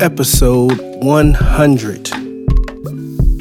episode 0.00 0.78
100. 1.02 2.10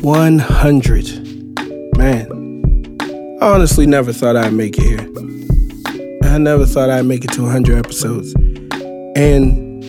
100. 0.01 1.97
Man, 1.97 3.37
I 3.41 3.47
honestly 3.47 3.85
never 3.85 4.13
thought 4.13 4.35
I'd 4.35 4.53
make 4.53 4.77
it 4.77 4.83
here. 4.83 5.07
I 6.31 6.37
never 6.37 6.65
thought 6.65 6.89
I'd 6.89 7.05
make 7.05 7.23
it 7.25 7.31
to 7.33 7.43
100 7.43 7.77
episodes. 7.77 8.33
And 9.15 9.83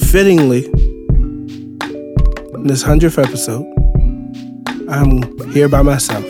fittingly, 0.00 0.66
in 0.66 2.64
this 2.64 2.84
100th 2.84 3.22
episode, 3.22 3.66
I'm 4.88 5.22
here 5.50 5.68
by 5.68 5.82
myself. 5.82 6.24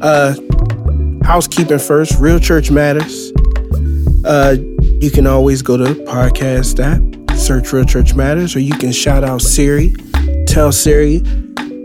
Uh, 0.00 0.34
housekeeping 1.24 1.78
first, 1.78 2.18
Real 2.20 2.38
Church 2.38 2.70
Matters. 2.70 3.32
Uh, 4.24 4.56
you 5.00 5.10
can 5.10 5.26
always 5.26 5.62
go 5.62 5.76
to 5.76 5.84
the 5.84 5.94
podcast 6.04 6.78
app, 6.82 7.00
search 7.48 7.72
Real 7.72 7.82
Church 7.82 8.14
Matters, 8.14 8.54
or 8.54 8.60
you 8.60 8.74
can 8.74 8.92
shout 8.92 9.24
out 9.24 9.40
Siri, 9.40 9.94
tell 10.46 10.70
Siri, 10.70 11.22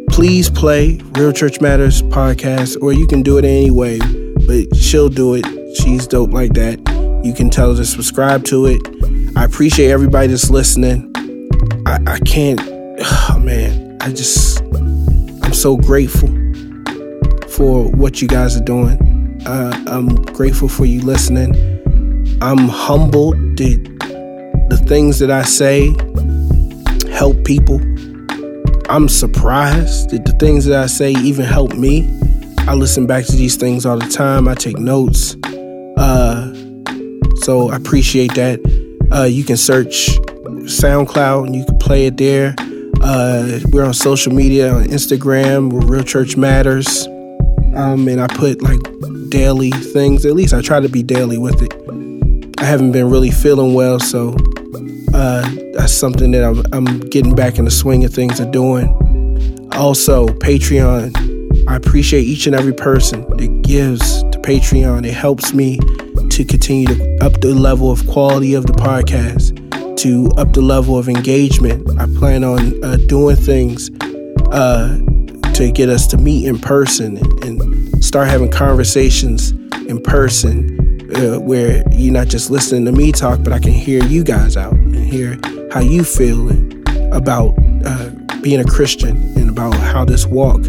please 0.10 0.50
play 0.50 1.00
Real 1.14 1.32
Church 1.32 1.62
Matters 1.62 2.02
podcast, 2.02 2.82
or 2.82 2.92
you 2.92 3.08
can 3.08 3.24
do 3.24 3.38
it 3.38 3.46
anyway, 3.46 3.98
but 4.46 4.76
she'll 4.76 5.08
do 5.08 5.36
it. 5.36 5.46
She's 5.78 6.06
dope 6.06 6.34
like 6.34 6.52
that. 6.56 6.80
You 7.24 7.34
can 7.34 7.50
tell 7.50 7.70
her 7.72 7.78
to 7.78 7.86
subscribe 7.86 8.44
to 8.48 8.66
it. 8.66 9.38
I 9.38 9.46
appreciate 9.46 9.90
everybody 9.90 10.28
that's 10.28 10.50
listening. 10.50 11.10
I, 11.86 11.98
I 12.08 12.20
can't, 12.20 12.60
oh 13.00 13.40
man, 13.40 13.98
I 14.02 14.10
just, 14.10 14.62
I'm 14.64 15.54
so 15.54 15.78
grateful 15.78 16.28
for 17.48 17.90
what 17.90 18.22
you 18.22 18.28
guys 18.28 18.58
are 18.58 18.66
doing. 18.66 19.42
Uh, 19.48 19.82
I'm 19.88 20.10
grateful 20.34 20.68
for 20.68 20.84
you 20.84 21.00
listening. 21.04 21.56
I'm 22.42 22.68
humbled 22.68 23.38
that 23.60 23.93
things 24.94 25.18
that 25.18 25.32
I 25.32 25.42
say 25.42 25.88
help 27.12 27.44
people. 27.46 27.82
I'm 28.92 29.10
surprised 29.10 30.12
that 30.12 30.24
the 30.24 30.36
things 30.40 30.66
that 30.66 30.84
I 30.84 30.86
say 30.86 31.14
even 31.14 31.46
help 31.46 31.74
me. 31.74 32.08
I 32.68 32.76
listen 32.76 33.08
back 33.08 33.26
to 33.26 33.32
these 33.32 33.56
things 33.56 33.88
all 33.88 33.98
the 33.98 34.08
time. 34.08 34.48
I 34.48 34.54
take 34.54 34.78
notes. 34.78 35.36
Uh, 35.98 36.54
so 37.38 37.72
I 37.72 37.76
appreciate 37.76 38.36
that. 38.36 38.60
Uh, 39.12 39.24
you 39.24 39.44
can 39.44 39.58
search 39.58 40.10
SoundCloud 40.70 41.48
and 41.48 41.56
you 41.56 41.66
can 41.66 41.80
play 41.80 42.06
it 42.06 42.18
there. 42.18 42.54
Uh, 43.02 43.62
we're 43.72 43.86
on 43.86 43.96
social 43.96 44.32
media 44.32 44.72
on 44.72 44.84
Instagram. 44.84 45.72
We're 45.72 45.88
Real 45.88 46.04
Church 46.04 46.38
Matters. 46.38 47.08
Um, 47.74 48.08
and 48.08 48.22
I 48.22 48.28
put 48.28 48.62
like 48.62 48.80
daily 49.30 49.72
things. 49.72 50.24
At 50.24 50.34
least 50.36 50.54
I 50.54 50.62
try 50.62 50.80
to 50.82 50.88
be 50.88 51.02
daily 51.02 51.40
with 51.40 51.64
it. 51.64 51.74
I 52.60 52.66
haven't 52.66 52.92
been 52.92 53.10
really 53.10 53.32
feeling 53.32 53.74
well, 53.74 54.00
so 54.00 54.38
uh, 55.14 55.50
that's 55.74 55.94
something 55.94 56.32
that 56.32 56.44
I'm, 56.44 56.64
I'm 56.74 57.00
getting 57.10 57.36
back 57.36 57.58
in 57.58 57.66
the 57.66 57.72
swing 57.72 58.04
of 58.04 58.14
things 58.14 58.40
of 58.40 58.52
doing. 58.52 58.88
Also, 59.74 60.28
Patreon. 60.28 61.34
I 61.68 61.76
appreciate 61.76 62.24
each 62.24 62.46
and 62.46 62.56
every 62.56 62.74
person 62.74 63.22
that 63.38 63.62
gives 63.62 64.24
to 64.24 64.40
Patreon. 64.40 65.06
It 65.06 65.14
helps 65.14 65.54
me 65.54 65.80
to 66.30 66.44
continue 66.44 66.88
to 66.88 67.18
up 67.22 67.40
the 67.42 67.54
level 67.54 67.92
of 67.92 68.06
quality 68.08 68.54
of 68.54 68.66
the 68.66 68.74
podcast, 68.74 69.56
to 70.00 70.30
up 70.38 70.54
the 70.54 70.62
level 70.62 70.98
of 70.98 71.08
engagement. 71.08 71.88
I 72.00 72.08
plan 72.18 72.44
on 72.44 72.84
uh, 72.84 72.98
doing 73.08 73.36
things 73.36 73.90
uh, 74.52 75.00
to 75.54 75.72
get 75.72 75.90
us 75.90 76.08
to 76.08 76.18
meet 76.18 76.48
in 76.48 76.60
person 76.60 77.18
and, 77.18 77.44
and 77.62 78.04
start 78.04 78.28
having 78.28 78.50
conversations 78.50 79.52
in 79.88 80.02
person 80.02 80.83
uh, 81.16 81.40
where 81.40 81.84
you're 81.92 82.14
not 82.14 82.28
just 82.28 82.50
listening 82.50 82.86
to 82.86 82.92
me 82.92 83.12
talk, 83.12 83.44
but 83.44 83.54
I 83.54 83.60
can 83.60 83.72
hear 83.72 84.04
you 84.04 84.24
guys 84.24 84.58
out 84.58 84.74
and 84.74 84.96
hear 84.96 85.38
how 85.72 85.80
you 85.82 86.04
feel 86.04 86.50
about 87.14 87.54
uh, 87.86 88.10
being 88.42 88.60
a 88.60 88.66
Christian 88.66 89.18
and 89.38 89.50
about 89.50 89.74
how 89.76 90.06
this 90.06 90.26
walk 90.26 90.66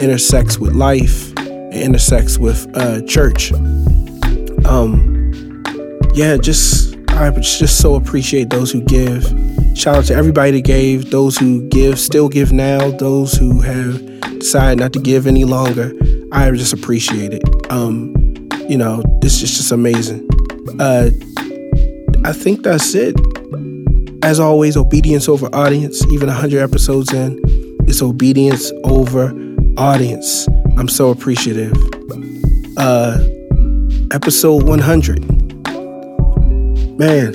intersects 0.00 0.58
with 0.58 0.72
life 0.72 1.36
and 1.38 1.74
intersects 1.74 2.38
with 2.38 2.66
uh, 2.76 3.02
church. 3.02 3.52
Um, 4.64 5.62
yeah, 6.14 6.36
just 6.36 6.96
I 7.10 7.30
just 7.30 7.78
so 7.78 7.94
appreciate 7.94 8.50
those 8.50 8.72
who 8.72 8.82
give. 8.82 9.24
Shout 9.74 9.96
out 9.96 10.04
to 10.06 10.14
everybody 10.14 10.52
that 10.52 10.64
gave, 10.64 11.10
those 11.10 11.38
who 11.38 11.68
give, 11.68 11.98
still 11.98 12.28
give 12.28 12.52
now, 12.52 12.90
those 12.90 13.34
who 13.34 13.60
have 13.60 14.20
decided 14.38 14.80
not 14.80 14.92
to 14.94 15.00
give 15.00 15.26
any 15.26 15.44
longer. 15.44 15.92
I 16.32 16.50
just 16.50 16.72
appreciate 16.72 17.32
it. 17.32 17.42
Um, 17.70 18.21
you 18.72 18.78
know, 18.78 19.02
this 19.20 19.42
is 19.42 19.54
just 19.54 19.70
amazing. 19.70 20.26
Uh, 20.80 21.10
I 22.24 22.32
think 22.32 22.62
that's 22.62 22.94
it. 22.94 23.14
As 24.24 24.40
always, 24.40 24.78
obedience 24.78 25.28
over 25.28 25.54
audience. 25.54 26.02
Even 26.06 26.28
100 26.28 26.58
episodes 26.58 27.12
in, 27.12 27.38
it's 27.86 28.00
obedience 28.00 28.72
over 28.84 29.30
audience. 29.76 30.48
I'm 30.78 30.88
so 30.88 31.10
appreciative. 31.10 31.76
Uh, 32.78 33.18
episode 34.10 34.62
100. 34.62 35.20
Man. 36.98 37.34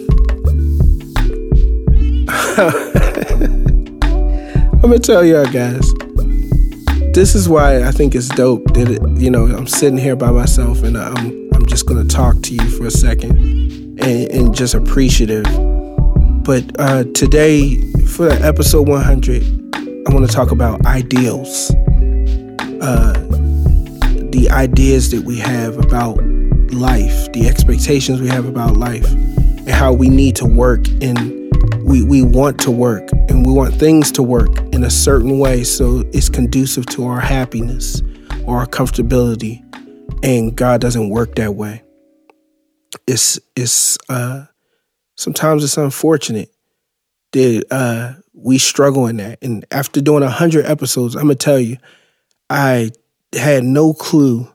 I'm 4.73 4.81
gonna 4.81 4.97
tell 4.97 5.23
y'all 5.23 5.45
guys 5.45 5.93
this 7.17 7.33
is 7.33 7.50
why 7.50 7.81
I 7.83 7.89
think 7.89 8.13
it's 8.13 8.28
dope 8.28 8.63
that 8.75 8.91
it, 8.91 9.01
you 9.19 9.31
know 9.31 9.45
I'm 9.47 9.66
sitting 9.66 9.97
here 9.97 10.16
by 10.16 10.29
myself 10.29 10.83
and 10.83 10.95
I'm 10.95 11.50
I'm 11.51 11.66
just 11.66 11.88
gonna 11.88 12.05
talk 12.05 12.39
to 12.44 12.53
you 12.53 12.69
for 12.78 12.85
a 12.85 12.91
second 12.91 13.31
and, 14.00 14.31
and 14.31 14.55
just 14.55 14.75
appreciative. 14.75 15.45
But 16.44 16.79
uh, 16.79 17.06
today 17.16 17.81
for 18.03 18.29
episode 18.29 18.88
100, 18.88 19.44
I 19.73 20.13
want 20.13 20.29
to 20.29 20.31
talk 20.31 20.51
about 20.51 20.85
ideals, 20.85 21.72
uh, 22.81 23.13
the 24.29 24.50
ideas 24.51 25.09
that 25.09 25.23
we 25.23 25.39
have 25.39 25.75
about 25.79 26.23
life, 26.72 27.31
the 27.33 27.47
expectations 27.50 28.22
we 28.22 28.27
have 28.27 28.45
about 28.45 28.77
life, 28.77 29.11
and 29.11 29.72
how 29.72 29.91
we 29.91 30.07
need 30.07 30.35
to 30.35 30.45
work 30.45 30.88
in 31.01 31.46
we, 31.87 32.03
we 32.03 32.21
want 32.21 32.59
to 32.59 32.69
work 32.69 33.09
and 33.29 33.45
we 33.45 33.53
want 33.53 33.73
things 33.73 34.11
to 34.11 34.21
work 34.21 34.59
in 34.73 34.83
a 34.83 34.89
certain 34.89 35.39
way 35.39 35.63
so 35.63 36.03
it's 36.11 36.27
conducive 36.27 36.85
to 36.87 37.05
our 37.05 37.21
happiness 37.21 38.01
or 38.45 38.57
our 38.57 38.65
comfortability. 38.65 39.63
And 40.21 40.53
god 40.53 40.81
doesn't 40.81 41.09
work 41.09 41.35
that 41.35 41.55
way. 41.55 41.83
It's 43.07 43.39
it's 43.55 43.97
uh 44.09 44.47
sometimes 45.15 45.63
it's 45.63 45.77
unfortunate 45.77 46.51
that 47.31 47.63
uh 47.71 48.15
we 48.33 48.57
struggle 48.57 49.07
in 49.07 49.17
that. 49.17 49.39
And 49.41 49.65
after 49.71 50.01
doing 50.01 50.23
a 50.23 50.29
hundred 50.29 50.65
episodes 50.65 51.15
i'm 51.15 51.23
gonna 51.23 51.35
tell 51.35 51.59
you 51.59 51.77
i 52.49 52.91
had 53.33 53.63
no 53.63 53.93
clue 53.93 54.51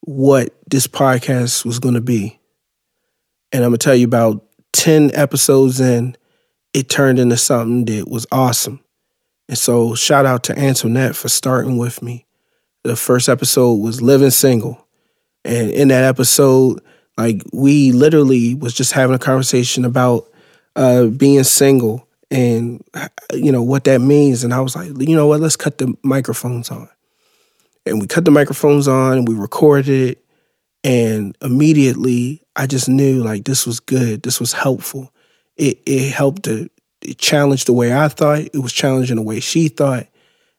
what 0.00 0.54
this 0.68 0.86
podcast 0.86 1.64
was 1.64 1.78
gonna 1.78 2.02
be. 2.02 2.38
And 3.52 3.64
i'm 3.64 3.70
gonna 3.70 3.78
tell 3.78 3.94
you 3.94 4.04
about 4.04 4.42
10 4.74 5.12
episodes 5.14 5.80
in 5.80 6.14
it 6.76 6.90
turned 6.90 7.18
into 7.18 7.38
something 7.38 7.86
that 7.86 8.06
was 8.06 8.26
awesome. 8.30 8.80
And 9.48 9.56
so, 9.56 9.94
shout 9.94 10.26
out 10.26 10.42
to 10.44 10.58
Antoinette 10.58 11.16
for 11.16 11.30
starting 11.30 11.78
with 11.78 12.02
me. 12.02 12.26
The 12.84 12.96
first 12.96 13.30
episode 13.30 13.76
was 13.76 14.02
Living 14.02 14.28
Single. 14.28 14.86
And 15.42 15.70
in 15.70 15.88
that 15.88 16.04
episode, 16.04 16.82
like 17.16 17.40
we 17.50 17.92
literally 17.92 18.54
was 18.54 18.74
just 18.74 18.92
having 18.92 19.16
a 19.16 19.18
conversation 19.18 19.86
about 19.86 20.26
uh, 20.74 21.06
being 21.06 21.42
single 21.44 22.06
and 22.30 22.84
you 23.32 23.52
know 23.52 23.62
what 23.62 23.84
that 23.84 24.02
means. 24.02 24.44
And 24.44 24.52
I 24.52 24.60
was 24.60 24.76
like, 24.76 24.88
you 24.98 25.16
know 25.16 25.28
what, 25.28 25.40
let's 25.40 25.56
cut 25.56 25.78
the 25.78 25.94
microphones 26.02 26.70
on. 26.70 26.90
And 27.86 28.02
we 28.02 28.06
cut 28.06 28.26
the 28.26 28.30
microphones 28.30 28.86
on 28.86 29.16
and 29.16 29.28
we 29.28 29.34
recorded 29.34 29.88
it. 29.88 30.24
And 30.84 31.38
immediately 31.40 32.42
I 32.54 32.66
just 32.66 32.86
knew 32.86 33.22
like 33.22 33.44
this 33.44 33.66
was 33.66 33.80
good. 33.80 34.24
This 34.24 34.40
was 34.40 34.52
helpful 34.52 35.10
it, 35.56 35.80
it 35.86 36.12
helped 36.12 36.44
to 36.44 36.68
it 37.02 37.18
challenge 37.18 37.64
the 37.64 37.72
way 37.72 37.94
I 37.94 38.08
thought. 38.08 38.40
It 38.40 38.58
was 38.58 38.72
challenging 38.72 39.16
the 39.16 39.22
way 39.22 39.40
she 39.40 39.68
thought. 39.68 40.06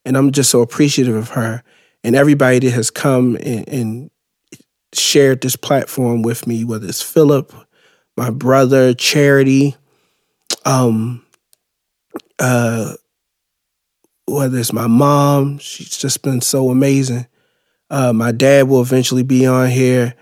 And 0.05 0.17
I'm 0.17 0.31
just 0.31 0.49
so 0.49 0.61
appreciative 0.61 1.15
of 1.15 1.29
her 1.29 1.63
and 2.03 2.15
everybody 2.15 2.59
that 2.59 2.71
has 2.71 2.89
come 2.89 3.35
and, 3.37 3.67
and 3.67 4.11
shared 4.93 5.41
this 5.41 5.55
platform 5.55 6.21
with 6.21 6.47
me, 6.47 6.63
whether 6.63 6.87
it's 6.87 7.01
Philip, 7.01 7.53
my 8.15 8.29
brother, 8.29 8.93
Charity, 8.93 9.75
um, 10.65 11.25
uh, 12.39 12.93
whether 14.25 14.57
it's 14.57 14.73
my 14.73 14.87
mom, 14.87 15.57
she's 15.57 15.97
just 15.97 16.21
been 16.21 16.41
so 16.41 16.69
amazing. 16.69 17.27
Uh, 17.89 18.13
my 18.13 18.31
dad 18.31 18.67
will 18.67 18.81
eventually 18.81 19.23
be 19.23 19.45
on 19.45 19.69
here. 19.69 20.13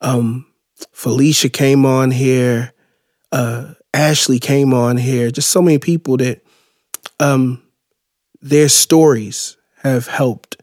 Um, 0.00 0.46
Felicia 0.92 1.48
came 1.48 1.86
on 1.86 2.10
here. 2.10 2.72
Uh, 3.30 3.74
Ashley 3.94 4.40
came 4.40 4.74
on 4.74 4.96
here. 4.96 5.30
Just 5.30 5.50
so 5.50 5.62
many 5.62 5.78
people 5.78 6.16
that 6.18 6.44
um, 7.20 7.62
their 8.42 8.68
stories 8.68 9.56
have 9.82 10.06
helped. 10.08 10.60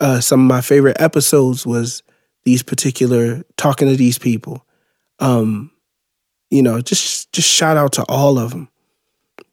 Uh, 0.00 0.20
some 0.20 0.40
of 0.40 0.46
my 0.46 0.60
favorite 0.60 1.00
episodes 1.00 1.66
was 1.66 2.02
these 2.44 2.62
particular 2.62 3.42
talking 3.56 3.88
to 3.88 3.96
these 3.96 4.18
people. 4.18 4.64
Um, 5.18 5.70
you 6.50 6.62
know, 6.62 6.80
just 6.80 7.32
just 7.32 7.48
shout 7.48 7.76
out 7.76 7.92
to 7.94 8.04
all 8.08 8.38
of 8.38 8.50
them. 8.50 8.68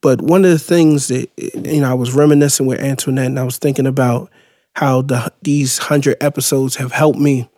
But 0.01 0.21
one 0.21 0.45
of 0.45 0.51
the 0.51 0.59
things 0.59 1.07
that 1.07 1.29
you 1.37 1.81
know, 1.81 1.89
I 1.89 1.93
was 1.93 2.13
reminiscing 2.13 2.65
with 2.65 2.79
Antoinette, 2.79 3.25
and 3.25 3.39
I 3.39 3.43
was 3.43 3.57
thinking 3.57 3.87
about 3.87 4.29
how 4.75 5.01
the 5.01 5.31
these 5.41 5.77
hundred 5.77 6.17
episodes 6.21 6.75
have 6.75 6.91
helped 6.91 7.19
me, 7.19 7.49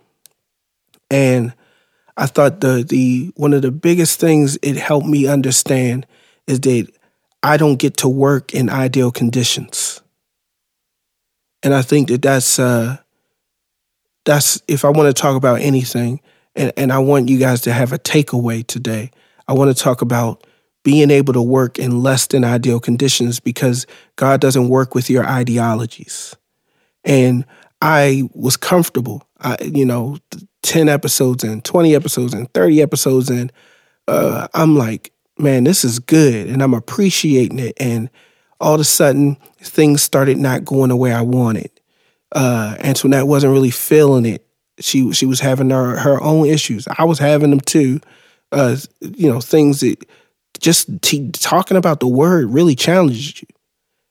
and 1.10 1.54
I 2.22 2.28
thought 2.28 2.62
the 2.62 2.86
the 2.88 3.32
one 3.36 3.52
of 3.52 3.64
the 3.64 3.72
biggest 3.72 4.20
things 4.20 4.56
it 4.62 4.78
helped 4.78 5.08
me 5.08 5.26
understand 5.26 6.06
is 6.46 6.60
that 6.60 6.88
I 7.42 7.58
don't 7.58 7.78
get 7.78 7.98
to 7.98 8.10
work 8.10 8.54
in 8.54 8.70
ideal 8.70 9.12
conditions, 9.12 10.04
and 11.64 11.74
I 11.74 11.82
think 11.82 12.10
that 12.10 12.22
that's 12.22 12.60
uh, 12.60 12.98
that's 14.24 14.62
if 14.68 14.86
I 14.86 14.90
want 14.90 15.08
to 15.08 15.20
talk 15.20 15.36
about 15.36 15.62
anything, 15.62 16.22
and, 16.56 16.72
and 16.78 16.94
I 16.94 17.00
want 17.00 17.28
you 17.28 17.40
guys 17.40 17.62
to 17.62 17.74
have 17.74 17.92
a 17.92 17.98
takeaway 17.98 18.68
today. 18.68 19.10
I 19.48 19.54
want 19.54 19.76
to 19.76 19.84
talk 19.84 20.04
about 20.04 20.46
being 20.84 21.10
able 21.10 21.34
to 21.34 21.42
work 21.42 21.80
in 21.80 22.04
less 22.04 22.28
than 22.28 22.44
ideal 22.44 22.80
conditions 22.80 23.40
because 23.40 23.88
God 24.16 24.40
doesn't 24.42 24.70
work 24.70 24.94
with 24.94 25.10
your 25.10 25.26
ideologies. 25.26 26.36
And 27.04 27.46
I 27.82 28.30
was 28.36 28.58
comfortable. 28.58 29.24
I, 29.40 29.58
you 29.62 29.86
know, 29.86 30.18
10 30.64 30.90
episodes 30.90 31.44
and 31.44 31.64
20 31.64 31.96
episodes 31.96 32.34
and 32.34 32.52
30 32.54 32.82
episodes 32.82 33.30
and 33.30 33.52
uh, 34.08 34.48
I'm 34.54 34.76
like, 34.76 35.14
man, 35.38 35.64
this 35.64 35.84
is 35.84 36.00
good. 36.00 36.48
And 36.48 36.62
I'm 36.62 36.74
appreciating 36.74 37.60
it. 37.60 37.74
And 37.80 38.10
all 38.60 38.76
of 38.76 38.82
a 38.82 38.86
sudden, 38.86 39.38
things 39.60 40.02
started 40.02 40.38
not 40.38 40.66
going 40.66 40.90
the 40.90 40.96
way 40.96 41.14
I 41.14 41.22
wanted. 41.22 41.72
Uh, 42.32 42.76
Antoinette 42.80 43.28
wasn't 43.28 43.54
really 43.54 43.72
feeling 43.72 44.26
it. 44.26 44.46
She 44.80 45.12
she 45.14 45.26
was 45.26 45.40
having 45.40 45.70
her, 45.70 45.98
her 45.98 46.22
own 46.22 46.48
issues. 46.48 46.88
I 46.98 47.04
was 47.04 47.20
having 47.20 47.50
them 47.50 47.60
too. 47.60 48.00
Uh, 48.52 48.78
you 49.00 49.32
know, 49.32 49.40
things 49.42 49.82
that 49.82 50.04
just 50.60 51.02
t- 51.02 51.32
talking 51.32 51.78
about 51.78 52.00
the 52.00 52.08
word 52.08 52.50
really 52.50 52.76
challenged 52.76 53.42
you. 53.42 53.48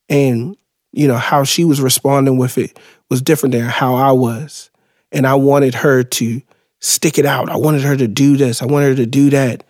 And, 0.09 0.57
you 0.93 1.07
know, 1.07 1.17
how 1.17 1.45
she 1.45 1.65
was 1.65 1.81
responding 1.81 2.37
with 2.37 2.59
it 2.59 2.79
was 3.09 3.23
different 3.23 3.53
than 3.53 3.63
how 3.63 3.95
I 3.95 4.13
was. 4.13 4.70
And 5.13 5.27
I 5.27 5.35
wanted 5.35 5.75
her 5.75 6.03
to 6.03 6.43
stick 6.81 7.19
it 7.19 7.27
out. 7.27 7.51
I 7.51 7.57
wanted 7.57 7.83
her 7.83 7.97
to 7.97 8.09
do 8.09 8.37
this. 8.37 8.63
I 8.63 8.67
wanted 8.67 8.91
her 8.91 8.97
to 8.97 9.07
do 9.07 9.31
that. 9.31 9.65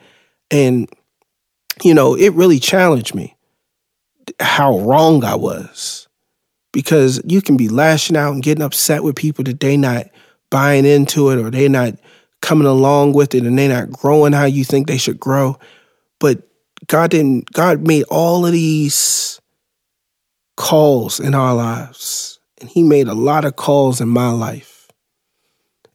And, 0.51 0.89
you 1.83 1.95
know, 1.95 2.15
it 2.15 2.33
really 2.35 2.59
challenged 2.59 3.15
me 3.15 3.37
how 4.39 4.79
wrong 4.79 5.25
I 5.25 5.35
was. 5.35 6.09
Because 6.73 7.21
you 7.27 7.43
can 7.43 7.57
be 7.57 7.69
lashing 7.69 8.17
out 8.17 8.33
and 8.33 8.43
getting 8.43 8.63
upset 8.63 9.03
with 9.03 9.17
people 9.17 9.43
that 9.45 9.59
they're 9.59 9.77
not 9.77 10.07
buying 10.51 10.85
into 10.85 11.31
it 11.31 11.39
or 11.39 11.51
they're 11.51 11.69
not 11.69 11.95
coming 12.43 12.67
along 12.67 13.13
with 13.13 13.35
it 13.35 13.45
and 13.45 13.59
they're 13.59 13.69
not 13.69 13.91
growing 13.91 14.33
how 14.33 14.45
you 14.45 14.65
think 14.65 14.87
they 14.87 14.97
should 14.97 15.19
grow. 15.19 15.59
But 16.21 16.43
God 16.87 17.11
didn't, 17.11 17.53
God 17.53 17.87
made 17.87 18.05
all 18.05 18.47
of 18.47 18.53
these 18.53 19.41
calls 20.57 21.19
in 21.19 21.35
our 21.35 21.55
lives. 21.55 22.39
And 22.61 22.69
He 22.69 22.83
made 22.83 23.09
a 23.09 23.15
lot 23.15 23.45
of 23.45 23.57
calls 23.57 24.01
in 24.01 24.09
my 24.09 24.31
life. 24.31 24.80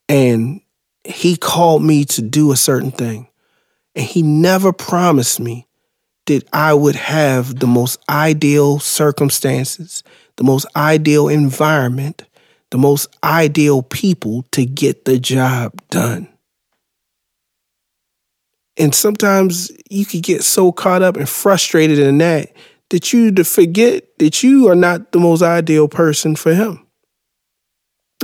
And 0.07 0.62
He 1.04 1.36
called 1.36 1.84
me 1.84 2.06
to 2.06 2.22
do 2.22 2.52
a 2.52 2.57
certain 2.57 2.92
thing. 2.92 3.28
And 3.96 4.06
He 4.06 4.22
never 4.22 4.74
promised 4.74 5.40
me 5.40 5.68
that 6.25 6.48
I 6.52 6.74
would 6.74 6.96
have 6.96 7.60
the 7.60 7.68
most 7.68 8.00
ideal 8.10 8.80
circumstances, 8.80 10.04
the 10.38 10.44
most 10.44 10.66
ideal 10.75 11.28
environment, 11.28 12.24
the 12.72 12.78
most 12.78 13.16
ideal 13.24 13.84
people 13.84 14.44
to 14.52 14.66
get 14.66 15.06
the 15.06 15.19
job 15.19 15.74
done. 15.90 16.28
And 18.78 18.94
sometimes 18.94 19.72
you 19.90 20.06
could 20.06 20.24
get 20.24 20.44
so 20.44 20.72
caught 20.72 21.01
up 21.01 21.16
and 21.16 21.30
frustrated 21.30 22.00
in 22.00 22.18
that 22.18 22.51
that 22.90 23.13
you 23.13 23.31
to 23.31 23.44
forget 23.44 24.18
that 24.19 24.44
you 24.44 24.68
are 24.69 24.75
not 24.75 25.12
the 25.12 25.19
most 25.19 25.42
ideal 25.42 25.88
person 25.88 26.36
for 26.36 26.54
him. 26.54 26.86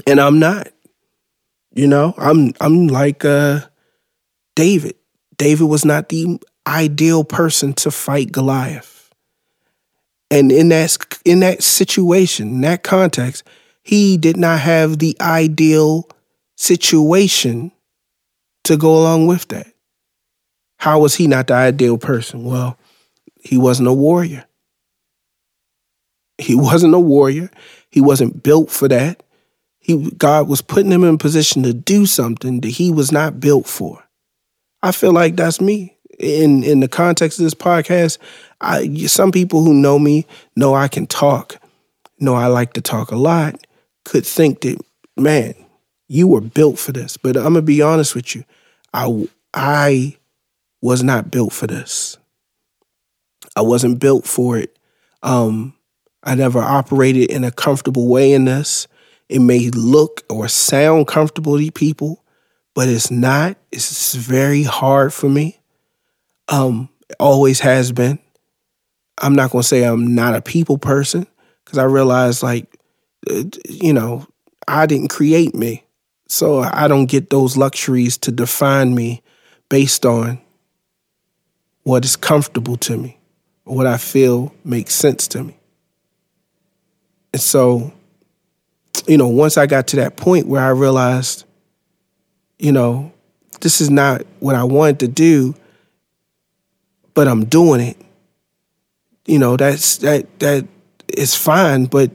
And 0.05 0.19
I'm 0.19 0.39
not. 0.39 0.67
You 1.73 1.87
know, 1.87 2.13
I'm 2.17 2.53
I'm 2.59 2.87
like 2.87 3.23
uh 3.23 3.61
David. 4.55 4.95
David 5.37 5.65
was 5.65 5.85
not 5.85 6.09
the 6.09 6.39
ideal 6.67 7.23
person 7.23 7.73
to 7.73 7.91
fight 7.91 8.31
Goliath. 8.31 9.09
And 10.29 10.51
in 10.51 10.69
that 10.69 10.97
in 11.25 11.39
that 11.41 11.63
situation, 11.63 12.47
in 12.49 12.61
that 12.61 12.83
context, 12.83 13.43
he 13.83 14.17
did 14.17 14.37
not 14.37 14.59
have 14.59 14.99
the 14.99 15.15
ideal 15.19 16.07
situation 16.57 17.71
to 18.65 18.77
go 18.77 18.97
along 18.97 19.27
with 19.27 19.47
that. 19.49 19.67
How 20.77 20.99
was 20.99 21.15
he 21.15 21.27
not 21.27 21.47
the 21.47 21.53
ideal 21.53 21.97
person? 21.97 22.43
Well, 22.43 22.77
he 23.41 23.57
wasn't 23.57 23.87
a 23.87 23.93
warrior. 23.93 24.45
He 26.37 26.55
wasn't 26.55 26.93
a 26.93 26.99
warrior. 26.99 27.49
He 27.89 28.01
wasn't 28.01 28.43
built 28.43 28.69
for 28.69 28.87
that. 28.87 29.23
He 29.81 30.11
God 30.11 30.47
was 30.47 30.61
putting 30.61 30.91
him 30.91 31.03
in 31.03 31.17
position 31.17 31.63
to 31.63 31.73
do 31.73 32.05
something 32.05 32.61
that 32.61 32.69
he 32.69 32.91
was 32.91 33.11
not 33.11 33.39
built 33.39 33.67
for. 33.67 34.03
I 34.81 34.91
feel 34.91 35.11
like 35.11 35.35
that's 35.35 35.59
me. 35.59 35.97
In 36.19 36.63
in 36.63 36.79
the 36.79 36.87
context 36.87 37.39
of 37.39 37.43
this 37.43 37.55
podcast, 37.55 38.19
I 38.61 38.95
some 39.07 39.31
people 39.31 39.63
who 39.63 39.73
know 39.73 39.97
me 39.97 40.27
know 40.55 40.75
I 40.75 40.87
can 40.87 41.07
talk, 41.07 41.57
know 42.19 42.35
I 42.35 42.47
like 42.47 42.73
to 42.73 42.81
talk 42.81 43.11
a 43.11 43.17
lot, 43.17 43.55
could 44.05 44.25
think 44.25 44.61
that, 44.61 44.77
man, 45.17 45.55
you 46.07 46.27
were 46.27 46.41
built 46.41 46.77
for 46.77 46.91
this. 46.91 47.17
But 47.17 47.35
I'm 47.35 47.43
gonna 47.43 47.63
be 47.63 47.81
honest 47.81 48.13
with 48.13 48.35
you. 48.35 48.45
I 48.93 49.27
I 49.53 50.17
was 50.81 51.01
not 51.01 51.31
built 51.31 51.53
for 51.53 51.65
this. 51.65 52.17
I 53.55 53.61
wasn't 53.61 53.99
built 53.99 54.25
for 54.25 54.57
it. 54.57 54.77
Um, 55.23 55.73
I 56.23 56.35
never 56.35 56.59
operated 56.59 57.31
in 57.31 57.43
a 57.43 57.51
comfortable 57.51 58.07
way 58.07 58.33
in 58.33 58.45
this. 58.45 58.87
It 59.31 59.39
may 59.39 59.69
look 59.69 60.23
or 60.29 60.49
sound 60.49 61.07
comfortable 61.07 61.57
to 61.57 61.71
people, 61.71 62.21
but 62.73 62.89
it's 62.89 63.09
not. 63.09 63.55
It's 63.71 64.13
very 64.13 64.63
hard 64.63 65.13
for 65.13 65.29
me. 65.29 65.57
Um, 66.49 66.89
always 67.17 67.61
has 67.61 67.93
been. 67.93 68.19
I'm 69.21 69.33
not 69.33 69.51
to 69.63 69.67
say 69.67 69.83
I'm 69.83 70.15
not 70.15 70.35
a 70.35 70.41
people 70.41 70.77
person 70.77 71.27
because 71.63 71.77
I 71.77 71.85
realize, 71.85 72.43
like, 72.43 72.77
uh, 73.29 73.43
you 73.69 73.93
know, 73.93 74.27
I 74.67 74.85
didn't 74.85 75.07
create 75.07 75.55
me. 75.55 75.85
So 76.27 76.59
I 76.59 76.89
don't 76.89 77.05
get 77.05 77.29
those 77.29 77.55
luxuries 77.55 78.17
to 78.19 78.33
define 78.33 78.93
me 78.93 79.23
based 79.69 80.05
on 80.05 80.41
what 81.83 82.03
is 82.03 82.17
comfortable 82.17 82.75
to 82.75 82.97
me, 82.97 83.17
what 83.63 83.87
I 83.87 83.95
feel 83.95 84.53
makes 84.65 84.93
sense 84.93 85.29
to 85.29 85.45
me. 85.45 85.57
And 87.31 87.41
so, 87.41 87.93
you 89.07 89.17
know, 89.17 89.27
once 89.27 89.57
I 89.57 89.65
got 89.65 89.87
to 89.87 89.97
that 89.97 90.15
point 90.15 90.47
where 90.47 90.61
I 90.61 90.69
realized, 90.69 91.45
you 92.59 92.71
know, 92.71 93.11
this 93.61 93.81
is 93.81 93.89
not 93.89 94.23
what 94.39 94.55
I 94.55 94.63
wanted 94.63 94.99
to 95.01 95.07
do, 95.07 95.55
but 97.13 97.27
I'm 97.27 97.45
doing 97.45 97.81
it. 97.81 97.97
You 99.25 99.39
know, 99.39 99.57
that's 99.57 99.97
that 99.97 100.39
that 100.39 100.67
is 101.07 101.35
fine, 101.35 101.85
but 101.85 102.11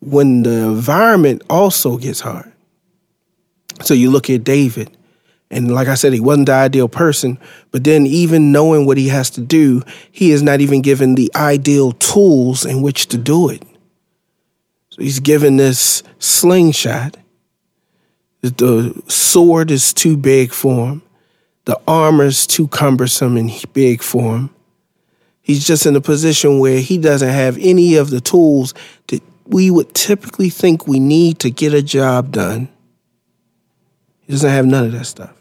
when 0.00 0.42
the 0.42 0.50
environment 0.50 1.42
also 1.48 1.96
gets 1.96 2.20
hard. 2.20 2.52
So 3.82 3.94
you 3.94 4.10
look 4.10 4.30
at 4.30 4.44
David, 4.44 4.96
and 5.50 5.72
like 5.74 5.88
I 5.88 5.94
said, 5.94 6.12
he 6.12 6.20
wasn't 6.20 6.46
the 6.46 6.54
ideal 6.54 6.88
person. 6.88 7.38
But 7.70 7.84
then, 7.84 8.06
even 8.06 8.52
knowing 8.52 8.86
what 8.86 8.96
he 8.96 9.08
has 9.08 9.30
to 9.30 9.40
do, 9.40 9.82
he 10.10 10.32
is 10.32 10.42
not 10.42 10.60
even 10.60 10.82
given 10.82 11.14
the 11.14 11.30
ideal 11.34 11.92
tools 11.92 12.64
in 12.64 12.82
which 12.82 13.06
to 13.08 13.18
do 13.18 13.48
it. 13.48 13.62
He's 14.98 15.20
given 15.20 15.56
this 15.56 16.02
slingshot. 16.18 17.16
The 18.42 19.02
sword 19.08 19.70
is 19.70 19.92
too 19.92 20.16
big 20.16 20.52
for 20.52 20.88
him. 20.88 21.02
The 21.64 21.80
armor 21.86 22.24
is 22.24 22.46
too 22.46 22.68
cumbersome 22.68 23.36
and 23.36 23.50
big 23.72 24.02
for 24.02 24.36
him. 24.36 24.50
He's 25.42 25.66
just 25.66 25.86
in 25.86 25.96
a 25.96 26.00
position 26.00 26.58
where 26.58 26.80
he 26.80 26.98
doesn't 26.98 27.28
have 27.28 27.58
any 27.60 27.96
of 27.96 28.10
the 28.10 28.20
tools 28.20 28.74
that 29.08 29.22
we 29.46 29.70
would 29.70 29.94
typically 29.94 30.50
think 30.50 30.86
we 30.86 30.98
need 30.98 31.38
to 31.40 31.50
get 31.50 31.74
a 31.74 31.82
job 31.82 32.32
done. 32.32 32.68
He 34.22 34.32
doesn't 34.32 34.50
have 34.50 34.66
none 34.66 34.86
of 34.86 34.92
that 34.92 35.04
stuff. 35.04 35.34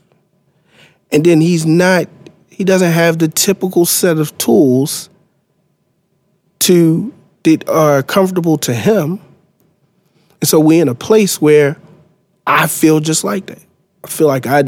And 1.11 1.23
then 1.25 1.41
he's 1.41 1.65
not, 1.65 2.07
he 2.49 2.63
doesn't 2.63 2.91
have 2.91 3.19
the 3.19 3.27
typical 3.27 3.85
set 3.85 4.17
of 4.17 4.37
tools 4.37 5.09
to 6.59 7.13
that 7.45 7.69
are 7.69 8.03
comfortable 8.03 8.57
to 8.57 8.73
him. 8.73 9.21
And 10.41 10.47
so 10.47 10.59
we're 10.59 10.81
in 10.81 10.89
a 10.89 10.95
place 10.95 11.41
where 11.41 11.77
I 12.45 12.67
feel 12.67 12.99
just 12.99 13.23
like 13.23 13.47
that. 13.47 13.61
I 14.03 14.07
feel 14.07 14.27
like 14.27 14.45
I 14.45 14.65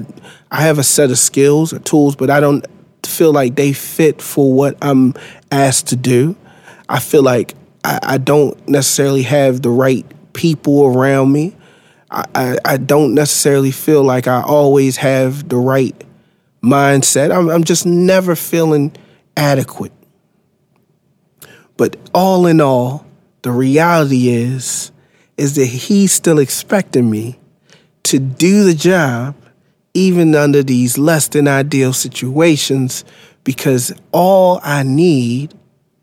I 0.50 0.62
have 0.62 0.80
a 0.80 0.84
set 0.84 1.12
of 1.12 1.20
skills 1.20 1.74
or 1.74 1.80
tools, 1.80 2.16
but 2.16 2.30
I 2.30 2.40
don't 2.40 2.66
feel 3.06 3.32
like 3.32 3.56
they 3.56 3.74
fit 3.74 4.22
for 4.22 4.54
what 4.54 4.78
I'm 4.82 5.14
asked 5.52 5.88
to 5.88 5.96
do. 5.96 6.36
I 6.90 7.00
feel 7.00 7.24
like 7.24 7.56
I, 7.84 8.00
I 8.04 8.18
don't 8.18 8.68
necessarily 8.68 9.24
have 9.24 9.62
the 9.62 9.70
right 9.70 10.06
people 10.34 10.86
around 10.86 11.32
me. 11.32 11.56
I, 12.10 12.58
I, 12.64 12.78
don't 12.78 13.16
necessarily 13.16 13.72
feel 13.72 14.02
like 14.02 14.28
I 14.28 14.42
always 14.42 14.96
have 14.98 15.50
the 15.50 15.58
right 15.58 15.94
mindset. 16.64 17.36
I'm, 17.36 17.50
I'm 17.50 17.66
just 17.66 17.86
never 17.86 18.34
feeling 18.34 18.96
adequate. 19.36 19.92
But 21.76 21.98
all 22.14 22.46
in 22.46 22.62
all, 22.62 23.06
the 23.42 23.52
reality 23.52 24.30
is 24.30 24.92
is 25.38 25.56
that 25.56 25.66
he's 25.66 26.12
still 26.12 26.40
expecting 26.40 27.10
me 27.10 27.40
to 28.04 28.20
do 28.20 28.64
the 28.64 28.74
job 28.74 29.36
even 29.94 30.36
under 30.36 30.64
these 30.64 30.98
less 30.98 31.28
than 31.28 31.48
ideal 31.48 31.94
situations 31.94 33.04
because 33.44 33.94
all 34.12 34.60
I 34.64 34.84
need 34.84 35.54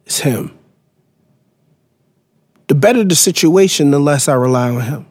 is 0.07 0.21
him. 0.21 0.57
The 2.69 2.75
better 2.75 3.05
the 3.05 3.15
situation, 3.15 3.91
the 3.91 3.99
less 3.99 4.29
I 4.29 4.35
rely 4.35 4.71
on 4.71 4.81
him. 4.81 5.07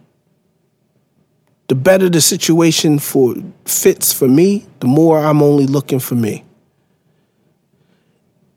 The 1.68 1.76
better 1.76 2.10
the 2.10 2.22
situation 2.22 3.00
for 3.00 3.36
fits 3.66 4.12
for 4.12 4.28
me, 4.28 4.66
the 4.80 4.88
more 4.88 5.20
I'm 5.20 5.42
only 5.42 5.66
looking 5.66 6.00
for 6.00 6.16
me. 6.16 6.44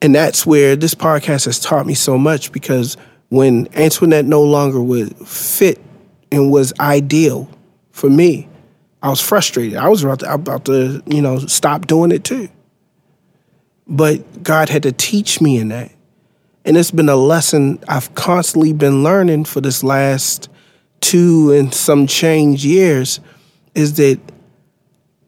And 0.03 0.15
that's 0.15 0.45
where 0.45 0.77
this 0.77 0.95
podcast 0.95 1.47
has 1.47 1.59
taught 1.59 1.87
me 1.87 1.95
so 1.95 2.19
much 2.19 2.53
because 2.53 2.97
when 3.29 3.69
Antoinette 3.75 4.25
no 4.25 4.43
longer 4.43 4.81
would 4.81 5.17
fit 5.27 5.81
and 6.31 6.51
was 6.51 6.73
ideal 6.79 7.49
for 7.91 8.09
me, 8.09 8.49
I 9.03 9.09
was 9.09 9.21
frustrated. 9.21 9.79
I 9.79 9.89
was 9.89 10.05
about 10.05 10.21
to, 10.21 10.33
about 10.33 10.65
to, 10.67 11.03
you 11.07 11.23
know, 11.23 11.39
stop 11.39 11.87
doing 11.87 12.13
it 12.13 12.25
too. 12.25 12.49
But 13.87 14.43
God 14.43 14.69
had 14.69 14.83
to 14.85 14.93
teach 14.93 15.41
me 15.41 15.59
in 15.59 15.69
that. 15.69 15.93
And 16.65 16.77
it's 16.77 16.91
been 16.91 17.09
a 17.09 17.17
lesson 17.17 17.79
I've 17.89 18.13
constantly 18.15 18.73
been 18.73 19.05
learning 19.05 19.45
for 19.45 19.61
this 19.61 19.85
last 19.85 20.49
two 21.01 21.53
and 21.53 21.73
some 21.73 22.07
change 22.09 22.65
years 22.65 23.21
is 23.75 23.97
that 23.99 24.19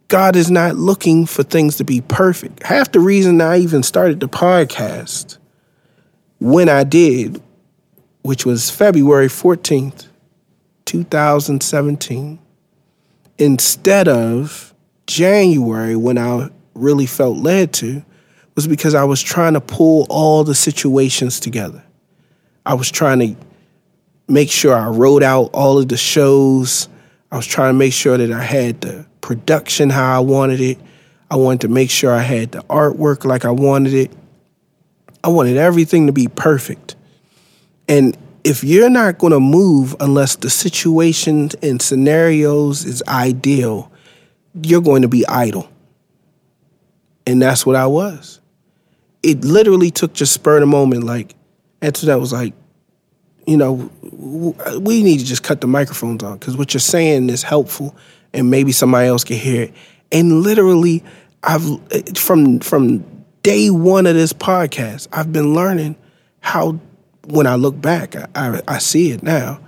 God 0.09 0.35
is 0.35 0.51
not 0.51 0.75
looking 0.75 1.27
for 1.27 1.43
things 1.43 1.77
to 1.77 1.85
be 1.85 2.01
perfect. 2.01 2.63
Half 2.63 2.93
the 2.93 3.01
reason 3.01 3.41
I 3.41 3.59
even 3.59 3.83
started 3.83 4.21
the 4.21 4.29
podcast 4.29 5.39
when 6.41 6.69
I 6.69 6.83
did, 6.83 7.41
which 8.29 8.45
was 8.45 8.69
February 8.69 9.27
14th, 9.27 10.09
2017, 10.85 12.39
instead 13.39 14.07
of 14.07 14.75
January 15.07 15.97
when 15.97 16.19
I 16.19 16.51
really 16.75 17.07
felt 17.07 17.39
led 17.39 17.73
to, 17.73 18.05
was 18.55 18.69
because 18.69 18.95
I 18.95 19.05
was 19.05 19.23
trying 19.23 19.55
to 19.55 19.63
pull 19.63 20.07
all 20.11 20.45
the 20.45 20.55
situations 20.55 21.41
together. 21.41 21.83
I 22.67 22.75
was 22.75 22.91
trying 22.91 23.21
to 23.21 23.35
make 24.29 24.51
sure 24.51 24.77
I 24.77 24.89
wrote 24.89 25.23
out 25.23 25.49
all 25.55 25.79
of 25.79 25.89
the 25.89 25.97
shows. 25.97 26.87
I 27.33 27.37
was 27.37 27.47
trying 27.47 27.73
to 27.73 27.79
make 27.79 27.95
sure 27.95 28.19
that 28.19 28.31
I 28.31 28.43
had 28.43 28.83
the 28.83 29.07
production 29.23 29.89
how 29.89 30.19
I 30.19 30.21
wanted 30.21 30.61
it. 30.61 30.79
I 31.31 31.37
wanted 31.37 31.63
to 31.63 31.69
make 31.69 31.89
sure 31.89 32.13
I 32.13 32.21
had 32.21 32.53
the 32.53 32.63
artwork 32.65 33.25
like 33.25 33.47
I 33.47 33.53
wanted 33.53 33.95
it. 33.95 34.13
I 35.25 35.29
wanted 35.29 35.57
everything 35.57 36.09
to 36.09 36.13
be 36.13 36.29
perfect. 36.29 36.95
And 37.89 38.17
if 38.45 38.63
you're 38.63 38.91
not 38.91 39.19
going 39.19 39.33
to 39.33 39.41
move 39.41 39.97
unless 40.01 40.37
the 40.37 40.51
situation 40.51 41.51
and 41.63 41.81
scenarios 41.81 42.85
is 42.85 43.03
ideal, 43.09 43.91
you're 44.63 44.83
going 44.83 45.03
to 45.03 45.09
be 45.09 45.27
idle. 45.27 45.69
And 47.27 47.43
that's 47.43 47.67
what 47.67 47.77
I 47.77 47.87
was. 47.87 48.41
It 49.23 49.45
literally 49.45 49.91
took 49.91 50.13
just 50.13 50.33
spur 50.33 50.57
of 50.57 50.61
the 50.61 50.67
moment. 50.67 51.05
Like, 51.05 51.35
after 51.83 52.07
that 52.07 52.21
was 52.21 52.33
like, 52.33 52.55
you 53.47 53.57
know, 53.57 53.91
we 54.81 55.03
need 55.03 55.19
to 55.21 55.25
just 55.25 55.43
cut 55.43 55.61
the 55.61 55.67
microphones 55.67 56.23
on 56.23 56.39
because 56.39 56.57
what 56.57 56.75
you're 56.75 56.81
saying 56.81 57.31
is 57.31 57.43
helpful 57.43 57.97
and 58.35 58.51
maybe 58.51 58.73
somebody 58.73 59.09
else 59.09 59.25
can 59.25 59.37
hear 59.37 59.65
it. 59.65 59.75
And 60.13 60.43
literally, 60.43 61.03
I've 61.43 61.67
eh, 61.91 62.03
from 62.15 62.61
from 62.61 63.25
day 63.43 63.71
one 63.71 64.07
of 64.07 64.15
this 64.15 64.33
podcast, 64.33 65.09
I've 65.13 65.33
been 65.33 65.55
learning 65.55 65.97
how. 66.41 66.81
When 67.31 67.47
I 67.47 67.57
look 67.57 67.81
back, 67.81 68.17
I, 68.17 68.27
I, 68.35 68.61
I 68.67 68.79
see 68.79 69.11
it 69.11 69.23
now. 69.23 69.61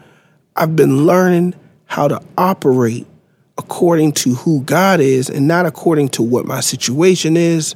I've 0.57 0.77
been 0.77 1.07
learning 1.07 1.55
how 1.87 2.09
to 2.09 2.21
operate 2.37 3.07
according 3.59 4.13
to 4.13 4.35
who 4.35 4.63
God 4.63 5.01
is 5.01 5.29
and 5.29 5.47
not 5.47 5.67
according 5.67 6.09
to 6.11 6.23
what 6.23 6.47
my 6.47 6.61
situation 6.61 7.37
is 7.37 7.75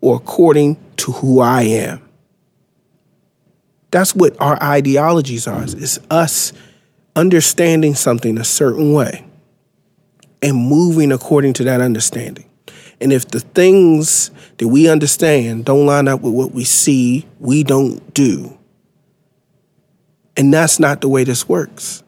or 0.00 0.16
according 0.16 0.76
to 0.98 1.12
who 1.12 1.40
I 1.40 1.62
am. 1.62 2.00
That's 3.90 4.14
what 4.14 4.36
our 4.40 4.60
ideologies 4.62 5.46
are. 5.46 5.62
It's 5.62 5.98
us 6.10 6.52
understanding 7.16 7.94
something 7.94 8.38
a 8.38 8.44
certain 8.44 8.92
way 8.92 9.24
and 10.42 10.56
moving 10.56 11.12
according 11.12 11.54
to 11.54 11.64
that 11.64 11.80
understanding. 11.80 12.44
And 13.00 13.12
if 13.12 13.28
the 13.28 13.40
things 13.40 14.30
that 14.58 14.68
we 14.68 14.88
understand 14.88 15.64
don't 15.64 15.86
line 15.86 16.08
up 16.08 16.20
with 16.20 16.34
what 16.34 16.52
we 16.52 16.64
see, 16.64 17.26
we 17.38 17.64
don't 17.64 18.14
do. 18.14 18.56
And 20.36 20.52
that's 20.52 20.80
not 20.80 21.00
the 21.00 21.08
way 21.08 21.24
this 21.24 21.48
works. 21.48 22.02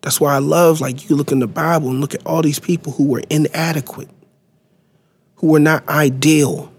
That's 0.00 0.20
why 0.20 0.34
I 0.34 0.38
love, 0.38 0.80
like, 0.80 1.08
you 1.08 1.16
look 1.16 1.32
in 1.32 1.38
the 1.38 1.46
Bible 1.46 1.88
and 1.88 2.00
look 2.00 2.14
at 2.14 2.26
all 2.26 2.42
these 2.42 2.60
people 2.60 2.92
who 2.92 3.06
were 3.06 3.22
inadequate, 3.30 4.10
who 5.36 5.48
were 5.48 5.58
not 5.58 5.88
ideal. 5.88 6.72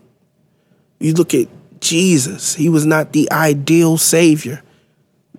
You 0.99 1.13
look 1.13 1.33
at 1.33 1.47
Jesus, 1.81 2.55
he 2.55 2.69
was 2.69 2.85
not 2.85 3.13
the 3.13 3.31
ideal 3.31 3.97
Savior. 3.97 4.61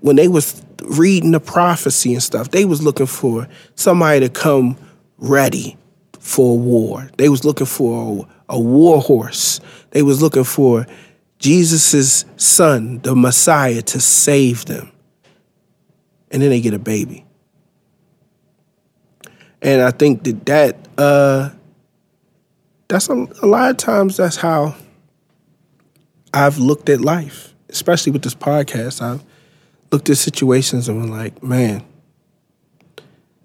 When 0.01 0.17
they 0.17 0.29
was 0.29 0.63
reading 0.83 1.31
the 1.31 1.41
prophecy 1.41 2.13
and 2.13 2.23
stuff, 2.23 2.51
they 2.51 2.65
was 2.65 2.83
looking 2.83 3.07
for 3.07 3.49
somebody 3.75 4.21
to 4.21 4.29
come 4.29 4.77
ready 5.19 5.77
for 6.19 6.59
war. 6.59 7.09
They 7.19 7.29
was 7.29 7.45
looking 7.45 7.67
for 7.67 8.27
a, 8.49 8.55
a 8.55 8.61
war 8.61 9.01
horse. 9.01 9.61
They 9.91 10.03
was 10.03 10.21
looking 10.21 10.45
for 10.45 10.87
Jesus' 11.39 12.25
son, 12.37 13.01
the 13.01 13.15
Messiah, 13.15 13.83
to 13.83 14.01
save 14.01 14.65
them. 14.65 14.91
And 16.31 16.43
then 16.43 16.51
they 16.51 16.61
get 16.61 16.75
a 16.75 16.79
baby. 16.79 17.25
And 19.63 19.83
I 19.83 19.91
think 19.91 20.25
that 20.25 20.47
that 20.47 20.89
uh, 20.99 21.51
that's 22.89 23.09
a, 23.09 23.27
a 23.43 23.47
lot 23.47 23.71
of 23.71 23.77
times 23.77 24.17
that's 24.17 24.37
how 24.37 24.75
I've 26.33 26.59
looked 26.59 26.89
at 26.89 27.01
life, 27.01 27.55
especially 27.69 28.13
with 28.13 28.23
this 28.23 28.35
podcast. 28.35 29.01
I've 29.01 29.25
looked 29.91 30.11
at 30.11 30.19
situations 30.19 30.89
and 30.89 31.01
was 31.01 31.11
like, 31.11 31.43
man, 31.43 31.85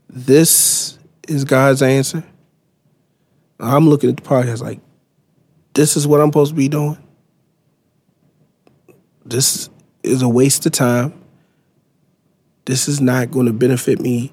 this 0.10 1.00
is 1.28 1.46
God's 1.46 1.82
answer. 1.82 2.24
I'm 3.60 3.88
looking 3.88 4.10
at 4.10 4.18
the 4.18 4.24
podcast 4.24 4.62
like, 4.62 4.80
this 5.74 5.96
is 5.96 6.06
what 6.06 6.20
I'm 6.20 6.28
supposed 6.28 6.52
to 6.52 6.56
be 6.56 6.68
doing. 6.68 6.98
This 9.25 9.70
is 10.04 10.22
a 10.22 10.30
waste 10.30 10.66
of 10.66 10.72
time. 10.72 11.13
This 12.66 12.88
is 12.88 13.01
not 13.01 13.32
going 13.32 13.48
to 13.48 13.54
benefit 13.54 14.00
me 14.00 14.32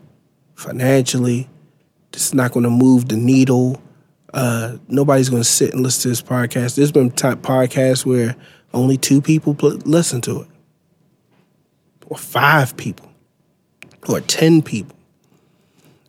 financially. 0.55 1.49
This 2.13 2.27
is 2.27 2.35
not 2.35 2.53
going 2.53 2.65
to 2.65 2.71
move 2.71 3.09
the 3.09 3.17
needle. 3.17 3.83
Uh, 4.33 4.77
nobody's 4.89 5.29
going 5.29 5.43
to 5.43 5.49
sit 5.49 5.73
and 5.73 5.83
listen 5.83 6.03
to 6.03 6.09
this 6.09 6.23
podcast. 6.23 6.75
There's 6.77 6.93
been 6.93 7.11
type 7.11 7.39
podcasts 7.39 8.05
where 8.05 8.37
only 8.75 8.97
two 8.97 9.23
people 9.23 9.55
listen 9.55 10.21
to 10.23 10.43
it 10.43 10.49
or 12.09 12.17
five 12.17 12.77
people 12.77 13.11
or 14.09 14.21
10 14.21 14.63
people. 14.63 14.97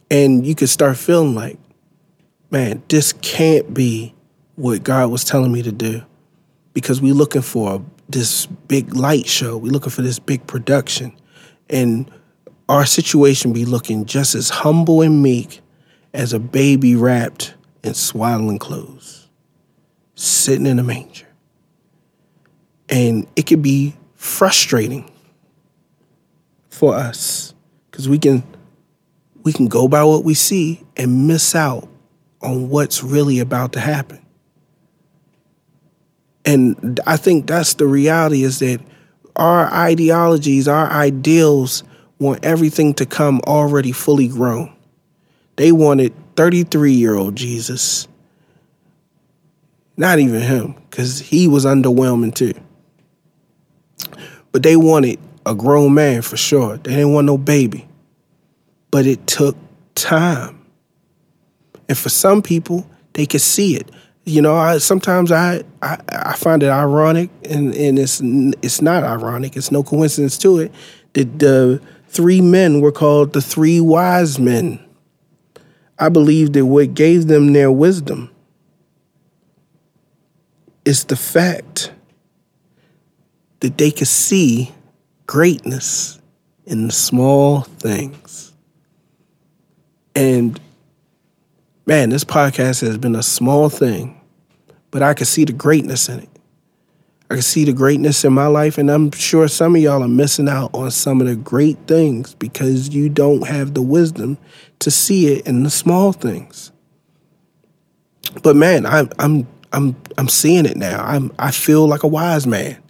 And 0.09 0.45
you 0.45 0.55
could 0.55 0.69
start 0.69 0.97
feeling 0.97 1.35
like, 1.35 1.57
man, 2.49 2.81
this 2.87 3.13
can't 3.13 3.73
be 3.73 4.13
what 4.55 4.83
God 4.83 5.11
was 5.11 5.23
telling 5.23 5.51
me 5.51 5.61
to 5.61 5.71
do 5.71 6.01
because 6.73 7.01
we're 7.01 7.13
looking 7.13 7.41
for 7.41 7.83
this 8.09 8.47
big 8.47 8.95
light 8.95 9.27
show. 9.27 9.55
We're 9.55 9.71
looking 9.71 9.91
for 9.91 10.01
this 10.01 10.19
big 10.19 10.45
production. 10.47 11.15
And 11.69 12.11
our 12.67 12.85
situation 12.85 13.53
be 13.53 13.65
looking 13.65 14.05
just 14.05 14.35
as 14.35 14.49
humble 14.49 15.01
and 15.01 15.21
meek 15.21 15.61
as 16.13 16.33
a 16.33 16.39
baby 16.39 16.95
wrapped 16.95 17.53
in 17.83 17.93
swaddling 17.93 18.59
clothes, 18.59 19.29
sitting 20.15 20.65
in 20.65 20.79
a 20.79 20.83
manger. 20.83 21.27
And 22.89 23.27
it 23.35 23.43
could 23.43 23.61
be 23.61 23.95
frustrating 24.15 25.09
for 26.69 26.95
us 26.95 27.53
because 27.89 28.09
we 28.09 28.17
can 28.17 28.43
we 29.43 29.53
can 29.53 29.67
go 29.67 29.87
by 29.87 30.03
what 30.03 30.23
we 30.23 30.33
see 30.33 30.83
and 30.97 31.27
miss 31.27 31.55
out 31.55 31.87
on 32.41 32.69
what's 32.69 33.03
really 33.03 33.39
about 33.39 33.73
to 33.73 33.79
happen. 33.79 34.23
And 36.45 36.99
I 37.05 37.17
think 37.17 37.47
that's 37.47 37.75
the 37.75 37.85
reality 37.85 38.43
is 38.43 38.59
that 38.59 38.81
our 39.35 39.71
ideologies, 39.71 40.67
our 40.67 40.89
ideals 40.89 41.83
want 42.19 42.43
everything 42.43 42.93
to 42.95 43.05
come 43.05 43.41
already 43.47 43.91
fully 43.91 44.27
grown. 44.27 44.73
They 45.55 45.71
wanted 45.71 46.13
33 46.35 46.93
year 46.93 47.15
old 47.15 47.35
Jesus. 47.35 48.07
Not 49.97 50.19
even 50.19 50.41
him, 50.41 50.75
because 50.89 51.19
he 51.19 51.47
was 51.47 51.65
underwhelming 51.65 52.33
too. 52.33 52.53
But 54.51 54.63
they 54.63 54.77
wanted 54.77 55.19
a 55.45 55.53
grown 55.53 55.93
man 55.93 56.21
for 56.21 56.37
sure. 56.37 56.77
They 56.77 56.91
didn't 56.91 57.13
want 57.13 57.27
no 57.27 57.37
baby. 57.37 57.87
But 58.91 59.05
it 59.05 59.27
took 59.27 59.57
time. 59.95 60.65
And 61.87 61.97
for 61.97 62.09
some 62.09 62.41
people, 62.41 62.89
they 63.13 63.25
could 63.25 63.41
see 63.41 63.75
it. 63.75 63.89
You 64.29 64.41
know, 64.41 64.55
I 64.55 64.77
sometimes 64.77 65.31
I, 65.31 65.63
I 65.81 65.97
I 66.07 66.33
find 66.33 66.61
it 66.63 66.69
ironic, 66.69 67.29
and 67.49 67.73
and 67.75 67.97
it's 67.97 68.21
it's 68.21 68.81
not 68.81 69.03
ironic. 69.03 69.57
It's 69.57 69.71
no 69.71 69.83
coincidence 69.83 70.37
to 70.39 70.59
it 70.59 70.71
that 71.13 71.39
the 71.39 71.81
three 72.07 72.41
men 72.41 72.81
were 72.81 72.91
called 72.91 73.33
the 73.33 73.41
three 73.41 73.79
wise 73.79 74.39
men. 74.39 74.83
I 75.97 76.09
believe 76.09 76.53
that 76.53 76.65
what 76.65 76.93
gave 76.93 77.27
them 77.27 77.53
their 77.53 77.71
wisdom 77.71 78.29
is 80.85 81.05
the 81.05 81.15
fact 81.15 81.91
that 83.59 83.77
they 83.77 83.91
could 83.91 84.07
see 84.07 84.73
greatness 85.27 86.19
in 86.65 86.87
the 86.87 86.93
small 86.93 87.61
things. 87.61 88.53
And 90.15 90.59
man, 91.85 92.09
this 92.09 92.23
podcast 92.23 92.81
has 92.81 92.97
been 92.97 93.15
a 93.15 93.23
small 93.23 93.69
thing, 93.69 94.18
but 94.91 95.03
I 95.03 95.13
can 95.13 95.25
see 95.25 95.45
the 95.45 95.53
greatness 95.53 96.09
in 96.09 96.19
it. 96.19 96.29
I 97.31 97.35
can 97.35 97.43
see 97.43 97.63
the 97.63 97.73
greatness 97.73 98.25
in 98.25 98.33
my 98.33 98.47
life, 98.47 98.79
and 98.79 98.89
I'm 98.89 99.11
sure 99.11 99.47
some 99.47 99.75
of 99.75 99.81
y'all 99.81 100.01
are 100.01 100.07
missing 100.07 100.49
out 100.49 100.71
on 100.73 100.89
some 100.89 101.21
of 101.21 101.27
the 101.27 101.35
great 101.35 101.77
things 101.85 102.33
because 102.33 102.89
you 102.89 103.07
don't 103.07 103.47
have 103.47 103.75
the 103.75 103.83
wisdom 103.83 104.39
to 104.79 104.89
see 104.89 105.33
it 105.33 105.45
in 105.45 105.63
the 105.63 105.69
small 105.69 106.11
things. 106.11 106.71
But 108.41 108.55
man, 108.55 108.85
I'm 108.85 109.09
I'm 109.19 109.47
I'm 109.71 109.95
I'm 110.17 110.27
seeing 110.27 110.65
it 110.65 110.75
now. 110.75 111.03
I'm 111.03 111.31
I 111.37 111.51
feel 111.51 111.87
like 111.87 112.03
a 112.03 112.07
wise 112.07 112.47
man. 112.47 112.81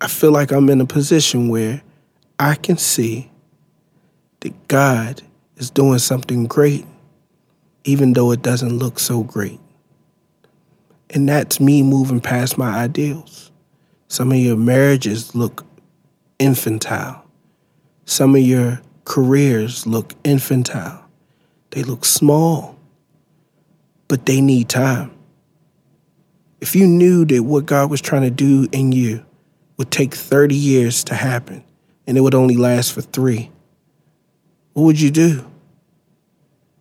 I 0.00 0.08
feel 0.08 0.32
like 0.32 0.52
I'm 0.52 0.68
in 0.68 0.82
a 0.82 0.86
position 0.86 1.48
where 1.48 1.82
I 2.38 2.56
can 2.56 2.76
see 2.76 3.30
that 4.40 4.68
God 4.68 5.22
is 5.56 5.70
doing 5.70 5.98
something 5.98 6.44
great, 6.44 6.84
even 7.84 8.12
though 8.12 8.32
it 8.32 8.42
doesn't 8.42 8.76
look 8.76 8.98
so 8.98 9.22
great. 9.22 9.60
And 11.10 11.28
that's 11.28 11.60
me 11.60 11.82
moving 11.82 12.20
past 12.20 12.58
my 12.58 12.76
ideals. 12.78 13.50
Some 14.08 14.32
of 14.32 14.38
your 14.38 14.56
marriages 14.56 15.34
look 15.34 15.64
infantile. 16.38 17.24
Some 18.04 18.34
of 18.34 18.42
your 18.42 18.80
careers 19.04 19.86
look 19.86 20.14
infantile. 20.24 21.04
They 21.70 21.82
look 21.82 22.04
small, 22.04 22.78
but 24.08 24.26
they 24.26 24.40
need 24.40 24.68
time. 24.68 25.10
If 26.60 26.74
you 26.74 26.86
knew 26.86 27.24
that 27.26 27.42
what 27.42 27.66
God 27.66 27.90
was 27.90 28.00
trying 28.00 28.22
to 28.22 28.30
do 28.30 28.68
in 28.72 28.92
you 28.92 29.24
would 29.76 29.90
take 29.90 30.14
30 30.14 30.54
years 30.54 31.04
to 31.04 31.14
happen 31.14 31.64
and 32.06 32.16
it 32.16 32.20
would 32.20 32.34
only 32.34 32.56
last 32.56 32.92
for 32.92 33.02
three, 33.02 33.50
what 34.72 34.84
would 34.84 35.00
you 35.00 35.10
do? 35.10 35.44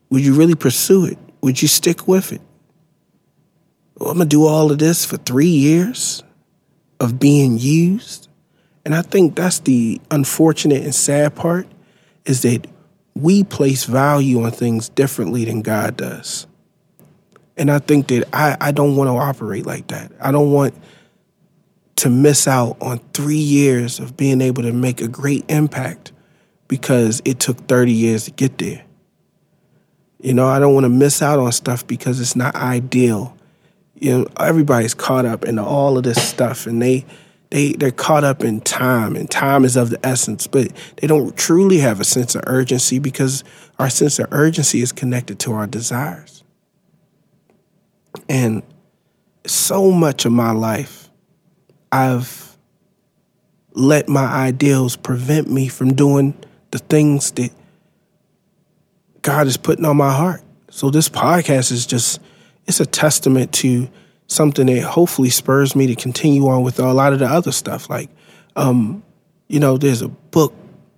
Would 0.10 0.24
you 0.24 0.36
really 0.36 0.56
pursue 0.56 1.06
it? 1.06 1.18
Would 1.42 1.62
you 1.62 1.68
stick 1.68 2.08
with 2.08 2.32
it? 2.32 2.42
Well, 3.98 4.12
I'm 4.12 4.20
to 4.20 4.26
do 4.26 4.46
all 4.46 4.72
of 4.72 4.80
this 4.80 5.06
for 5.06 5.18
three 5.18 5.46
years 5.48 6.24
of 7.00 7.20
being 7.20 7.58
used. 7.58 8.28
And 8.86 8.94
I 8.96 9.02
think 9.02 9.36
that's 9.36 9.60
the 9.60 10.02
unfortunate 10.12 10.84
and 10.84 10.96
sad 10.96 11.36
part 11.36 11.68
is 12.26 12.42
that 12.42 12.68
we 13.16 13.44
place 13.44 13.86
value 13.86 14.44
on 14.44 14.52
things 14.52 14.90
differently 14.90 15.46
than 15.46 15.62
God 15.62 15.98
does. 15.98 16.48
And 17.56 17.70
I 17.70 17.80
think 17.80 18.08
that 18.08 18.28
I, 18.34 18.58
I 18.60 18.72
don't 18.72 18.96
want 18.96 19.10
to 19.10 19.14
operate 19.14 19.66
like 19.66 19.88
that. 19.88 20.12
I 20.20 20.32
don't 20.32 20.52
want 20.52 20.74
to 21.98 22.10
miss 22.10 22.48
out 22.48 22.78
on 22.82 23.00
three 23.14 23.36
years 23.36 24.00
of 24.00 24.18
being 24.18 24.42
able 24.42 24.64
to 24.64 24.74
make 24.74 25.02
a 25.02 25.08
great 25.08 25.46
impact 25.50 26.12
because 26.68 27.22
it 27.24 27.40
took 27.40 27.68
30 27.68 27.92
years 27.92 28.26
to 28.26 28.32
get 28.32 28.58
there. 28.58 28.84
You 30.20 30.34
know, 30.34 30.48
I 30.48 30.60
don't 30.60 30.74
want 30.74 30.86
to 30.86 30.90
miss 30.90 31.22
out 31.22 31.38
on 31.38 31.52
stuff 31.52 31.86
because 31.86 32.20
it's 32.20 32.36
not 32.36 32.56
ideal. 32.56 33.38
You 34.04 34.18
know, 34.18 34.28
everybody's 34.38 34.94
caught 34.94 35.26
up 35.26 35.46
in 35.46 35.58
all 35.58 35.98
of 35.98 36.04
this 36.04 36.22
stuff 36.22 36.68
and 36.68 36.82
they 36.82 37.06
they 37.52 37.72
they're 37.72 37.92
caught 37.92 38.26
up 38.26 38.44
in 38.44 38.60
time 38.60 39.16
and 39.16 39.30
time 39.30 39.64
is 39.64 39.78
of 39.78 39.92
the 39.92 40.06
essence, 40.06 40.46
but 40.46 40.72
they 40.98 41.08
don't 41.08 41.38
truly 41.38 41.78
have 41.78 42.02
a 42.02 42.04
sense 42.04 42.36
of 42.36 42.44
urgency 42.46 43.00
because 43.00 43.46
our 43.80 43.90
sense 43.90 44.20
of 44.20 44.28
urgency 44.32 44.82
is 44.82 44.92
connected 44.92 45.40
to 45.40 45.54
our 45.54 45.68
desires. 45.68 46.44
And 48.28 48.62
so 49.46 49.90
much 49.92 50.26
of 50.26 50.32
my 50.34 50.52
life 50.52 51.10
I've 51.94 52.58
let 53.74 54.10
my 54.10 54.26
ideals 54.26 54.98
prevent 54.98 55.50
me 55.50 55.70
from 55.70 55.94
doing 55.94 56.34
the 56.72 56.80
things 56.80 57.32
that 57.34 57.52
God 59.22 59.48
is 59.48 59.56
putting 59.56 59.86
on 59.86 59.96
my 59.96 60.12
heart. 60.12 60.42
So 60.72 60.90
this 60.90 61.08
podcast 61.08 61.72
is 61.72 61.86
just 61.86 62.20
it's 62.68 62.80
a 62.80 62.86
testament 62.86 63.54
to 63.54 63.90
something 64.28 64.68
that 64.68 64.82
hopefully 64.82 65.30
spurs 65.30 65.76
me 65.76 65.88
to 65.88 65.96
continue 65.96 66.48
on 66.48 66.64
with 66.64 66.80
a 66.80 66.94
lot 66.94 67.14
of 67.14 67.20
the 67.20 67.26
other 67.26 67.52
stuff. 67.52 67.90
Like, 67.90 68.10
um, 68.56 69.04
you 69.48 69.60
know, 69.60 69.78
there's 69.78 70.02
a 70.02 70.08
book 70.08 70.54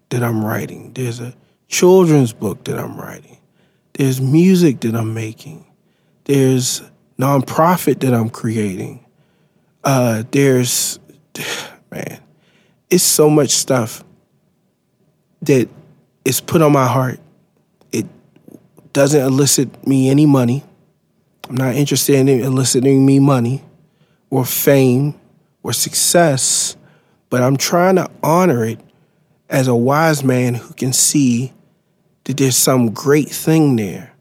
that 0.10 0.24
I'm 0.24 0.44
writing. 0.44 0.94
There's 0.94 1.20
a 1.20 1.34
children's 1.68 2.34
book 2.34 2.64
that 2.66 2.78
I'm 2.78 3.00
writing. 3.00 3.38
There's 3.94 4.22
music 4.22 4.82
that 4.82 4.96
I'm 4.96 5.14
making. 5.14 5.66
There's 6.26 6.82
nonprofit 7.18 8.00
that 8.02 8.14
I'm 8.14 8.30
creating. 8.30 9.06
Uh, 9.84 10.24
there's, 10.32 11.00
man, 11.92 12.20
it's 12.90 13.04
so 13.04 13.30
much 13.30 13.52
stuff 13.52 14.04
that 15.42 15.70
is 16.24 16.42
put 16.42 16.62
on 16.62 16.72
my 16.72 16.88
heart. 16.88 17.20
It 17.92 18.06
doesn't 18.94 19.22
elicit 19.22 19.88
me 19.88 20.10
any 20.10 20.26
money. 20.26 20.64
I'm 21.50 21.56
not 21.56 21.76
interested 21.76 22.16
in 22.16 22.28
eliciting 22.28 23.06
me 23.06 23.20
money 23.20 23.64
or 24.30 24.46
fame 24.46 25.20
or 25.62 25.74
success, 25.74 26.76
but 27.30 27.42
I'm 27.44 27.58
trying 27.58 27.96
to 27.96 28.10
honor 28.24 28.66
it 28.66 28.80
as 29.50 29.68
a 29.68 29.76
wise 29.76 30.24
man 30.24 30.56
who 30.56 30.74
can 30.74 30.92
see 30.92 31.54
that 32.24 32.38
there's 32.38 32.58
some 32.58 32.92
great 32.92 33.30
thing 33.30 33.76
there 33.76 34.14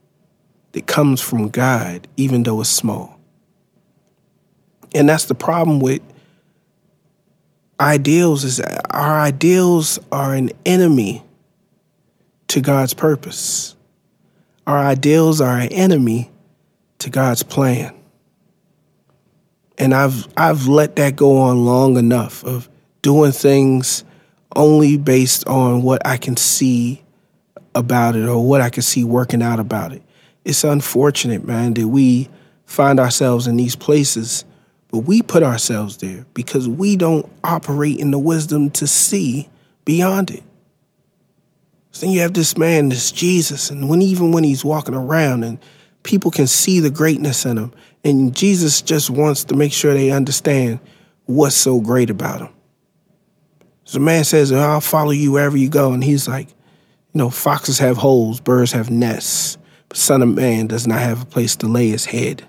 that 0.72 0.87
comes 0.87 1.20
from 1.20 1.48
God, 1.48 2.06
even 2.16 2.42
though 2.42 2.60
it's 2.60 2.68
small. 2.68 3.18
And 4.94 5.08
that's 5.08 5.24
the 5.24 5.34
problem 5.34 5.80
with 5.80 6.02
ideals 7.80 8.44
is 8.44 8.58
that 8.58 8.87
our 8.90 9.18
ideals 9.18 9.98
are 10.12 10.34
an 10.34 10.50
enemy 10.64 11.22
to 12.48 12.60
God's 12.60 12.94
purpose. 12.94 13.74
Our 14.66 14.78
ideals 14.78 15.40
are 15.40 15.58
an 15.58 15.72
enemy 15.72 16.30
to 17.04 17.10
God's 17.10 17.42
plan. 17.42 17.94
And 19.78 19.94
I've 19.94 20.28
I've 20.36 20.66
let 20.66 20.96
that 20.96 21.16
go 21.16 21.38
on 21.38 21.64
long 21.64 21.96
enough 21.96 22.44
of 22.44 22.68
doing 23.02 23.32
things 23.32 24.04
only 24.54 24.96
based 24.96 25.46
on 25.46 25.82
what 25.82 26.06
I 26.06 26.16
can 26.16 26.36
see 26.36 27.02
about 27.74 28.14
it 28.14 28.28
or 28.28 28.46
what 28.46 28.60
I 28.60 28.70
can 28.70 28.82
see 28.82 29.02
working 29.02 29.42
out 29.42 29.58
about 29.58 29.92
it. 29.92 30.02
It's 30.44 30.62
unfortunate, 30.62 31.44
man, 31.44 31.74
that 31.74 31.88
we 31.88 32.28
find 32.66 33.00
ourselves 33.00 33.46
in 33.46 33.56
these 33.56 33.74
places 33.74 34.44
but 34.94 35.00
we 35.00 35.22
put 35.22 35.42
ourselves 35.42 35.96
there 35.96 36.24
because 36.34 36.68
we 36.68 36.94
don't 36.94 37.28
operate 37.42 37.98
in 37.98 38.12
the 38.12 38.18
wisdom 38.20 38.70
to 38.70 38.86
see 38.86 39.48
beyond 39.84 40.30
it. 40.30 40.44
So 41.90 42.06
then 42.06 42.14
you 42.14 42.20
have 42.20 42.34
this 42.34 42.56
man, 42.56 42.90
this 42.90 43.10
Jesus, 43.10 43.70
and 43.70 43.88
when 43.88 44.02
even 44.02 44.30
when 44.30 44.44
he's 44.44 44.64
walking 44.64 44.94
around 44.94 45.42
and 45.42 45.58
people 46.04 46.30
can 46.30 46.46
see 46.46 46.78
the 46.78 46.90
greatness 46.90 47.44
in 47.44 47.58
him, 47.58 47.72
and 48.04 48.34
Jesus 48.34 48.80
just 48.80 49.10
wants 49.10 49.44
to 49.44 49.56
make 49.56 49.72
sure 49.72 49.92
they 49.92 50.12
understand 50.12 50.78
what's 51.26 51.56
so 51.56 51.80
great 51.80 52.10
about 52.10 52.42
him. 52.42 52.50
So 53.84 53.98
the 53.98 54.04
man 54.04 54.22
says, 54.22 54.52
I'll 54.52 54.80
follow 54.80 55.10
you 55.10 55.32
wherever 55.32 55.56
you 55.56 55.68
go. 55.68 55.92
And 55.92 56.04
he's 56.04 56.28
like, 56.28 56.48
you 56.48 57.18
know, 57.18 57.28
foxes 57.28 57.80
have 57.80 57.96
holes, 57.96 58.40
birds 58.40 58.72
have 58.72 58.90
nests, 58.90 59.58
but 59.88 59.98
Son 59.98 60.22
of 60.22 60.28
Man 60.28 60.68
does 60.68 60.86
not 60.86 61.00
have 61.00 61.22
a 61.22 61.26
place 61.26 61.56
to 61.56 61.66
lay 61.66 61.88
his 61.88 62.06
head 62.06 62.44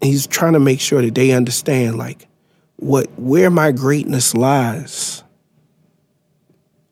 he's 0.00 0.26
trying 0.26 0.52
to 0.52 0.60
make 0.60 0.80
sure 0.80 1.02
that 1.02 1.14
they 1.14 1.32
understand 1.32 1.98
like 1.98 2.26
what 2.76 3.06
where 3.18 3.50
my 3.50 3.72
greatness 3.72 4.34
lies 4.34 5.22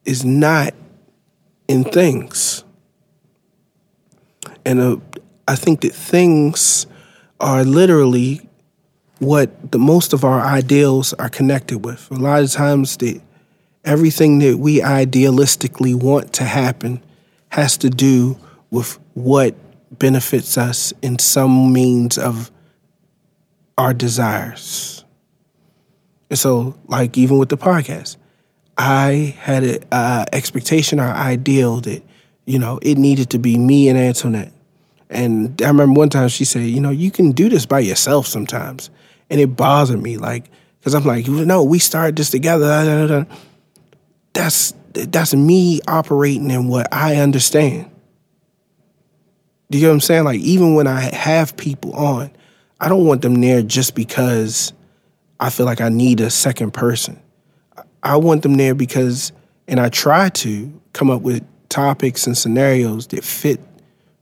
is 0.05 0.25
not 0.25 0.75
in 1.69 1.85
things 1.85 2.65
and 4.67 4.81
uh, 4.81 4.97
i 5.49 5.57
think 5.57 5.81
that 5.81 5.95
things 5.95 6.87
are 7.41 7.65
literally 7.65 8.47
what 9.19 9.73
the 9.73 9.79
most 9.79 10.13
of 10.13 10.25
our 10.25 10.41
ideals 10.41 11.15
are 11.15 11.31
connected 11.31 11.79
with 11.85 12.11
a 12.11 12.15
lot 12.15 12.43
of 12.43 12.51
times 12.51 12.99
that 12.99 13.21
everything 13.87 14.41
that 14.41 14.59
we 14.59 14.81
idealistically 14.81 15.95
want 15.95 16.33
to 16.35 16.45
happen 16.45 17.03
has 17.51 17.79
to 17.79 17.89
do 17.89 18.37
with 18.71 18.99
what 19.15 19.55
benefits 19.99 20.59
us 20.59 20.93
in 21.01 21.19
some 21.19 21.73
means 21.73 22.19
of 22.19 22.51
our 23.79 23.95
desires. 23.95 25.05
And 26.29 26.39
so, 26.39 26.77
like 26.89 27.17
even 27.17 27.39
with 27.39 27.49
the 27.49 27.57
podcast, 27.57 28.17
I 28.77 29.37
had 29.39 29.63
an 29.63 29.85
uh, 29.93 30.25
expectation 30.33 30.99
or 30.99 31.05
ideal 31.05 31.81
that, 31.83 32.03
you 32.45 32.59
know, 32.59 32.79
it 32.83 32.99
needed 32.99 33.31
to 33.31 33.39
be 33.39 33.57
me 33.57 33.89
and 33.89 33.99
Antoinette. 33.99 34.53
And 35.09 35.61
I 35.63 35.69
remember 35.69 35.99
one 35.99 36.09
time 36.09 36.29
she 36.29 36.45
said, 36.45 36.63
you 36.63 36.81
know, 36.81 36.91
you 36.91 37.11
can 37.11 37.33
do 37.33 37.49
this 37.49 37.67
by 37.67 37.81
yourself 37.81 38.27
sometimes. 38.27 38.91
And 39.31 39.41
it 39.41 39.57
bothered 39.57 40.03
me, 40.03 40.17
like, 40.17 40.51
because 40.79 40.95
I'm 40.95 41.05
like, 41.05 41.27
no, 41.29 41.63
we 41.63 41.79
started 41.79 42.17
this 42.17 42.31
together. 42.31 43.27
That's 44.33 44.75
that's 44.93 45.35
me 45.35 45.81
operating 45.87 46.51
in 46.51 46.69
what 46.69 46.93
I 46.93 47.17
understand. 47.17 47.91
Do 49.71 49.79
you 49.79 49.85
know 49.85 49.91
what 49.91 49.95
I'm 49.95 50.01
saying? 50.01 50.25
Like, 50.25 50.41
even 50.41 50.75
when 50.75 50.87
I 50.87 51.15
have 51.15 51.57
people 51.57 51.93
on, 51.95 52.31
I 52.81 52.89
don't 52.89 53.05
want 53.05 53.23
them 53.23 53.41
there 53.41 53.63
just 53.63 53.95
because 53.95 54.73
I 55.41 55.51
feel 55.51 55.67
like 55.67 55.81
I 55.81 55.89
need 55.89 56.21
a 56.21 56.31
second 56.31 56.73
person. 56.73 57.21
I 58.03 58.17
want 58.17 58.43
them 58.43 58.55
there 58.55 58.75
because, 58.75 59.33
and 59.67 59.81
I 59.81 59.89
try 59.89 60.29
to 60.29 60.81
come 60.93 61.11
up 61.11 61.23
with 61.23 61.45
topics 61.69 62.27
and 62.27 62.39
scenarios 62.39 63.09
that 63.09 63.25
fit 63.25 63.61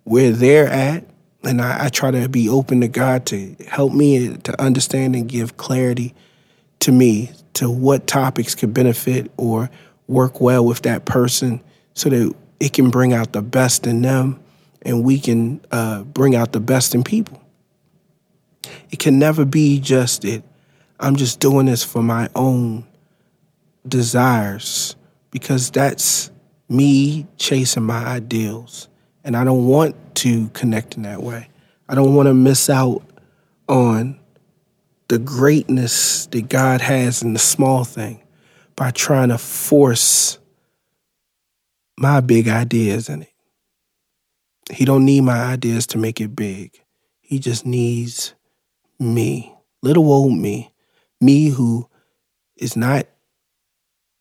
where 0.04 0.30
they're 0.30 0.68
at. 0.68 1.04
And 1.42 1.60
I, 1.60 1.86
I 1.86 1.88
try 1.88 2.10
to 2.10 2.28
be 2.28 2.48
open 2.48 2.80
to 2.80 2.88
God 2.88 3.26
to 3.26 3.56
help 3.68 3.92
me 3.92 4.36
to 4.36 4.60
understand 4.60 5.14
and 5.14 5.28
give 5.28 5.56
clarity 5.56 6.14
to 6.80 6.92
me 6.92 7.32
to 7.54 7.70
what 7.70 8.06
topics 8.06 8.54
could 8.54 8.72
benefit 8.72 9.30
or 9.36 9.70
work 10.06 10.40
well 10.40 10.64
with 10.64 10.82
that 10.82 11.04
person 11.04 11.62
so 11.94 12.08
that 12.08 12.34
it 12.60 12.72
can 12.72 12.90
bring 12.90 13.12
out 13.12 13.32
the 13.32 13.42
best 13.42 13.86
in 13.86 14.02
them 14.02 14.40
and 14.82 15.04
we 15.04 15.18
can 15.18 15.60
uh, 15.70 16.02
bring 16.02 16.34
out 16.34 16.52
the 16.52 16.60
best 16.60 16.94
in 16.94 17.02
people. 17.02 17.40
It 18.90 18.98
can 18.98 19.18
never 19.18 19.44
be 19.44 19.80
just 19.80 20.22
that 20.22 20.42
I'm 21.00 21.16
just 21.16 21.40
doing 21.40 21.66
this 21.66 21.82
for 21.82 22.02
my 22.02 22.28
own 22.34 22.86
desires 23.86 24.96
because 25.30 25.70
that's 25.70 26.30
me 26.68 27.26
chasing 27.36 27.82
my 27.82 28.04
ideals. 28.04 28.88
And 29.24 29.36
I 29.36 29.44
don't 29.44 29.66
want 29.66 29.96
to 30.16 30.48
connect 30.50 30.96
in 30.96 31.02
that 31.02 31.22
way. 31.22 31.48
I 31.88 31.94
don't 31.94 32.14
want 32.14 32.28
to 32.28 32.34
miss 32.34 32.70
out 32.70 33.02
on 33.68 34.20
the 35.08 35.18
greatness 35.18 36.26
that 36.26 36.48
God 36.48 36.80
has 36.80 37.22
in 37.22 37.32
the 37.32 37.38
small 37.38 37.84
thing 37.84 38.22
by 38.76 38.90
trying 38.90 39.30
to 39.30 39.38
force 39.38 40.38
my 41.98 42.20
big 42.20 42.48
ideas 42.48 43.08
in 43.08 43.22
it. 43.22 43.32
He 44.70 44.84
don't 44.84 45.04
need 45.04 45.22
my 45.22 45.40
ideas 45.42 45.86
to 45.88 45.98
make 45.98 46.20
it 46.20 46.34
big. 46.34 46.80
He 47.20 47.38
just 47.38 47.66
needs 47.66 48.34
me, 48.98 49.54
little 49.82 50.10
old 50.12 50.32
me, 50.32 50.72
me 51.20 51.48
who 51.48 51.88
is 52.56 52.76
not 52.76 53.06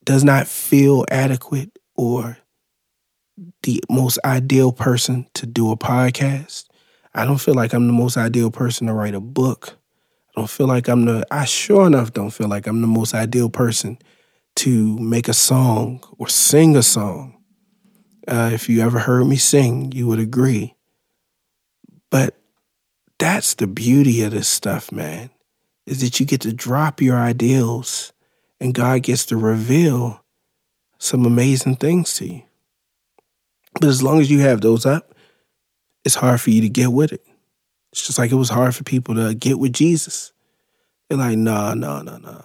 does 0.03 0.23
not 0.23 0.47
feel 0.47 1.05
adequate 1.09 1.71
or 1.95 2.37
the 3.63 3.83
most 3.89 4.19
ideal 4.25 4.71
person 4.71 5.27
to 5.33 5.45
do 5.45 5.71
a 5.71 5.77
podcast. 5.77 6.65
I 7.13 7.25
don't 7.25 7.39
feel 7.39 7.55
like 7.55 7.73
I'm 7.73 7.87
the 7.87 7.93
most 7.93 8.17
ideal 8.17 8.51
person 8.51 8.87
to 8.87 8.93
write 8.93 9.15
a 9.15 9.19
book. 9.19 9.77
I 10.35 10.41
don't 10.41 10.49
feel 10.49 10.67
like 10.67 10.87
I'm 10.87 11.05
the 11.05 11.25
I 11.29 11.45
sure 11.45 11.85
enough 11.85 12.13
don't 12.13 12.31
feel 12.31 12.47
like 12.47 12.67
I'm 12.67 12.81
the 12.81 12.87
most 12.87 13.13
ideal 13.13 13.49
person 13.49 13.99
to 14.55 14.97
make 14.99 15.27
a 15.27 15.33
song 15.33 16.03
or 16.17 16.27
sing 16.27 16.75
a 16.75 16.83
song. 16.83 17.37
Uh, 18.27 18.51
if 18.53 18.69
you 18.69 18.81
ever 18.81 18.99
heard 18.99 19.25
me 19.27 19.35
sing, 19.35 19.91
you 19.91 20.07
would 20.07 20.19
agree. 20.19 20.75
But 22.09 22.35
that's 23.19 23.55
the 23.55 23.67
beauty 23.67 24.21
of 24.21 24.31
this 24.31 24.47
stuff, 24.47 24.91
man, 24.91 25.29
is 25.85 26.01
that 26.01 26.19
you 26.19 26.25
get 26.25 26.41
to 26.41 26.53
drop 26.53 27.01
your 27.01 27.17
ideals 27.17 28.13
and 28.59 28.73
God 28.73 29.03
gets 29.03 29.25
to 29.27 29.37
reveal 29.37 30.23
some 30.99 31.25
amazing 31.25 31.75
things 31.75 32.13
to 32.15 32.27
you. 32.27 32.43
But 33.79 33.89
as 33.89 34.03
long 34.03 34.19
as 34.19 34.29
you 34.29 34.39
have 34.39 34.61
those 34.61 34.85
up, 34.85 35.15
it's 36.05 36.15
hard 36.15 36.41
for 36.41 36.49
you 36.49 36.61
to 36.61 36.69
get 36.69 36.91
with 36.91 37.13
it. 37.13 37.25
It's 37.91 38.05
just 38.05 38.17
like 38.17 38.31
it 38.31 38.35
was 38.35 38.49
hard 38.49 38.75
for 38.75 38.83
people 38.83 39.15
to 39.15 39.33
get 39.33 39.59
with 39.59 39.73
Jesus. 39.73 40.33
They're 41.09 41.17
like, 41.17 41.37
no, 41.37 41.73
no, 41.73 42.01
no, 42.01 42.17
no. 42.17 42.41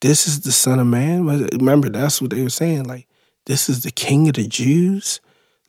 This 0.00 0.26
is 0.26 0.40
the 0.40 0.52
Son 0.52 0.78
of 0.78 0.86
Man. 0.86 1.26
Remember, 1.26 1.88
that's 1.88 2.20
what 2.20 2.30
they 2.30 2.42
were 2.42 2.50
saying. 2.50 2.84
Like, 2.84 3.08
this 3.46 3.68
is 3.68 3.82
the 3.82 3.90
King 3.90 4.28
of 4.28 4.34
the 4.34 4.46
Jews. 4.46 5.20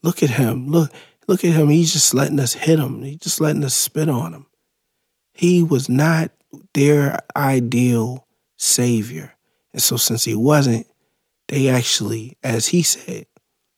Look 0.04 0.22
at 0.22 0.32
him. 0.32 0.68
Look, 0.68 0.92
look 1.28 1.44
at 1.46 1.54
him. 1.54 1.70
He's 1.70 1.94
just 1.94 2.14
letting 2.14 2.40
us 2.40 2.54
hit 2.54 2.80
him. 2.80 3.02
He's 3.02 3.20
just 3.20 3.40
letting 3.40 3.64
us 3.64 3.74
spit 3.74 4.10
on 4.10 4.34
him. 4.34 4.46
He 5.34 5.64
was 5.64 5.88
not 5.88 6.32
their 6.74 7.20
ideal 7.36 8.28
savior. 8.58 9.34
And 9.74 9.82
so, 9.82 9.98
since 9.98 10.24
he 10.24 10.36
wasn't, 10.36 10.88
they 11.48 11.70
actually, 11.70 12.38
as 12.44 12.68
he 12.68 12.82
said, 12.82 13.28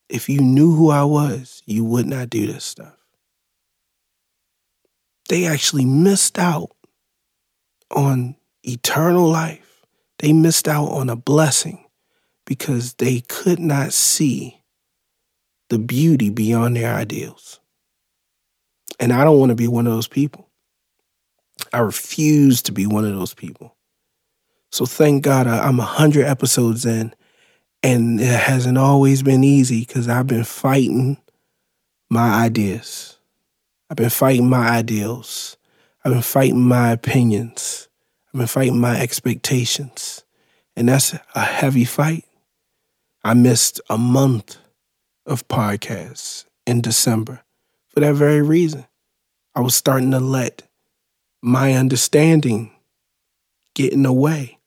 if 0.10 0.30
you 0.30 0.41
knew 0.41 0.74
who 0.74 0.89
I 0.89 1.04
was, 1.04 1.62
you 1.65 1.84
would 1.84 2.06
not 2.06 2.30
do 2.30 2.48
this 2.48 2.63
stuff. 2.63 2.96
They 5.30 5.46
actually 5.46 5.86
missed 5.86 6.39
out 6.39 6.72
on 7.91 8.36
eternal 8.63 9.28
life. 9.28 9.86
They 10.20 10.34
missed 10.34 10.67
out 10.67 10.88
on 10.88 11.10
a 11.10 11.15
blessing 11.15 11.86
because 12.46 12.93
they 12.96 13.22
could 13.22 13.60
not 13.60 13.93
see 13.93 14.63
the 15.70 15.78
beauty 15.78 16.30
beyond 16.30 16.78
their 16.78 16.93
ideals. 16.93 17.60
And 19.00 19.12
I 19.12 19.24
don't 19.24 19.39
want 19.39 19.50
to 19.50 19.56
be 19.56 19.67
one 19.67 19.86
of 19.86 19.93
those 19.93 20.08
people. 20.08 20.50
I 21.74 21.80
refuse 21.80 22.62
to 22.63 22.72
be 22.72 22.88
one 22.88 23.06
of 23.06 23.13
those 23.13 23.34
people. 23.34 23.76
So 24.72 24.86
thank 24.86 25.24
God 25.24 25.48
uh, 25.48 25.62
I'm 25.63 25.78
100 25.78 26.26
episodes 26.26 26.86
in, 26.86 27.13
and 27.83 28.19
it 28.19 28.39
hasn't 28.39 28.77
always 28.77 29.23
been 29.23 29.43
easy 29.43 29.81
because 29.81 30.09
I've 30.09 30.27
been 30.27 30.43
fighting 30.43 31.17
my 32.09 32.43
ideas. 32.43 33.17
I've 33.89 33.97
been 33.97 34.09
fighting 34.09 34.49
my 34.49 34.69
ideals. 34.69 35.57
I've 36.03 36.13
been 36.13 36.21
fighting 36.21 36.61
my 36.61 36.91
opinions. 36.91 37.87
I've 38.27 38.39
been 38.39 38.47
fighting 38.47 38.79
my 38.79 38.99
expectations. 38.99 40.23
And 40.75 40.89
that's 40.89 41.15
a 41.35 41.41
heavy 41.41 41.85
fight. 41.85 42.25
I 43.23 43.33
missed 43.33 43.81
a 43.89 43.97
month 43.97 44.57
of 45.25 45.47
podcasts 45.47 46.45
in 46.65 46.81
December 46.81 47.43
for 47.87 47.99
that 47.99 48.15
very 48.15 48.41
reason. 48.41 48.85
I 49.55 49.61
was 49.61 49.75
starting 49.75 50.11
to 50.11 50.19
let 50.19 50.63
my 51.41 51.73
understanding 51.73 52.71
get 53.73 53.93
in 53.93 54.03
the 54.03 54.13
way 54.13 54.59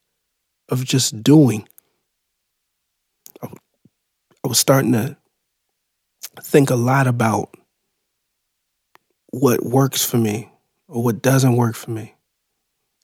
of 0.69 0.85
just 0.85 1.23
doing. 1.23 1.69
I, 4.45 4.49
was 4.49 4.59
starting 4.59 4.93
to 4.93 5.17
think 6.41 6.71
a 6.71 6.77
lot 6.77 7.07
about 7.07 7.55
what 9.31 9.65
works 9.65 10.05
for 10.05 10.17
me 10.17 10.51
or 10.89 11.03
what 11.03 11.23
doesn't 11.23 11.57
work 11.57 11.77
for 11.77 11.91
me 11.91 12.15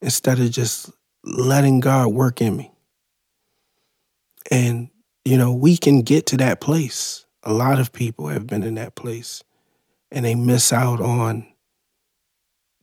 instead 0.03 0.41
of 0.41 0.51
just 0.51 0.91
letting 1.25 1.81
God 1.81 2.09
work 2.09 2.41
in 2.41 2.57
me. 2.57 2.73
And, 4.51 4.91
you 5.25 5.37
know, 5.37 5.53
we 5.53 5.77
can 5.77 6.03
get 6.03 6.27
to 6.27 6.37
that 6.39 6.61
place. 6.61 7.25
A 7.43 7.53
lot 7.53 7.79
of 7.79 7.93
people 7.93 8.29
have 8.29 8.47
been 8.47 8.63
in 8.63 8.75
that 8.75 8.95
place 8.95 9.43
and 10.11 10.25
they 10.25 10.35
miss 10.35 10.73
out 10.73 11.01
on 11.01 11.47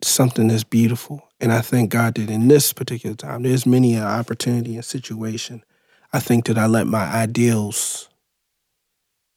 something 0.01 0.47
that's 0.47 0.63
beautiful. 0.63 1.27
And 1.39 1.51
I 1.51 1.61
thank 1.61 1.89
God 1.89 2.15
that 2.15 2.29
in 2.29 2.47
this 2.47 2.73
particular 2.73 3.15
time, 3.15 3.43
there's 3.43 3.65
many 3.65 3.95
an 3.95 4.03
opportunity 4.03 4.75
and 4.75 4.85
situation. 4.85 5.63
I 6.11 6.19
think 6.19 6.45
that 6.45 6.57
I 6.57 6.67
let 6.67 6.87
my 6.87 7.05
ideals 7.05 8.09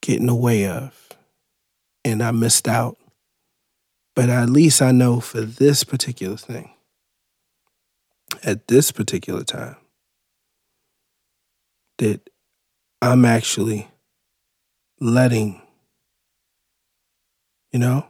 get 0.07 0.21
in 0.21 0.27
the 0.27 0.35
way 0.35 0.69
of, 0.69 1.09
and 2.05 2.23
I 2.23 2.31
missed 2.31 2.69
out. 2.69 2.97
But 4.15 4.29
at 4.31 4.49
least 4.49 4.81
I 4.81 4.93
know 4.93 5.19
for 5.19 5.41
this 5.41 5.83
particular 5.83 6.37
thing, 6.37 6.71
at 8.45 8.69
this 8.69 8.93
particular 8.93 9.43
time, 9.43 9.77
that 11.99 12.31
I'm 13.03 13.25
actually 13.25 13.89
letting, 15.01 15.61
you 17.73 17.81
know, 17.81 18.07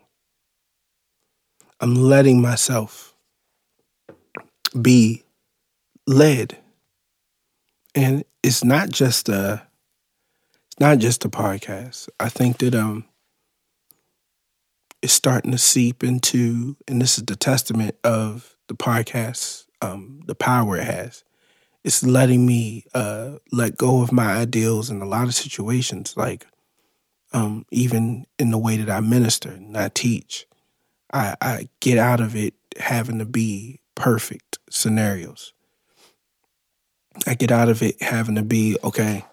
I'm 1.80 1.94
letting 1.94 2.42
myself 2.42 3.14
be 4.80 5.24
led. 6.06 6.58
And 7.94 8.22
it's 8.42 8.62
not 8.62 8.90
just 8.90 9.30
a 9.30 9.66
not 10.78 10.98
just 10.98 11.24
a 11.24 11.28
podcast. 11.28 12.08
I 12.20 12.28
think 12.28 12.58
that 12.58 12.74
um 12.74 13.04
it's 15.02 15.12
starting 15.12 15.52
to 15.52 15.58
seep 15.58 16.02
into 16.02 16.76
and 16.88 17.00
this 17.00 17.18
is 17.18 17.24
the 17.24 17.36
testament 17.36 17.96
of 18.02 18.56
the 18.68 18.74
podcast, 18.74 19.66
um, 19.80 20.22
the 20.26 20.34
power 20.34 20.76
it 20.76 20.84
has. 20.84 21.22
It's 21.84 22.02
letting 22.02 22.46
me 22.46 22.84
uh 22.94 23.38
let 23.52 23.76
go 23.76 24.02
of 24.02 24.12
my 24.12 24.34
ideals 24.34 24.90
in 24.90 25.00
a 25.00 25.06
lot 25.06 25.28
of 25.28 25.34
situations, 25.34 26.16
like 26.16 26.46
um, 27.32 27.66
even 27.70 28.26
in 28.38 28.50
the 28.50 28.58
way 28.58 28.76
that 28.76 28.90
I 28.90 29.00
minister 29.00 29.50
and 29.50 29.76
I 29.76 29.88
teach. 29.88 30.46
I, 31.12 31.36
I 31.40 31.68
get 31.80 31.98
out 31.98 32.20
of 32.20 32.34
it 32.34 32.54
having 32.78 33.18
to 33.18 33.26
be 33.26 33.80
perfect 33.94 34.58
scenarios. 34.70 35.52
I 37.26 37.34
get 37.34 37.50
out 37.50 37.68
of 37.68 37.82
it 37.82 38.00
having 38.02 38.34
to 38.34 38.42
be, 38.42 38.76
okay, 38.82 39.24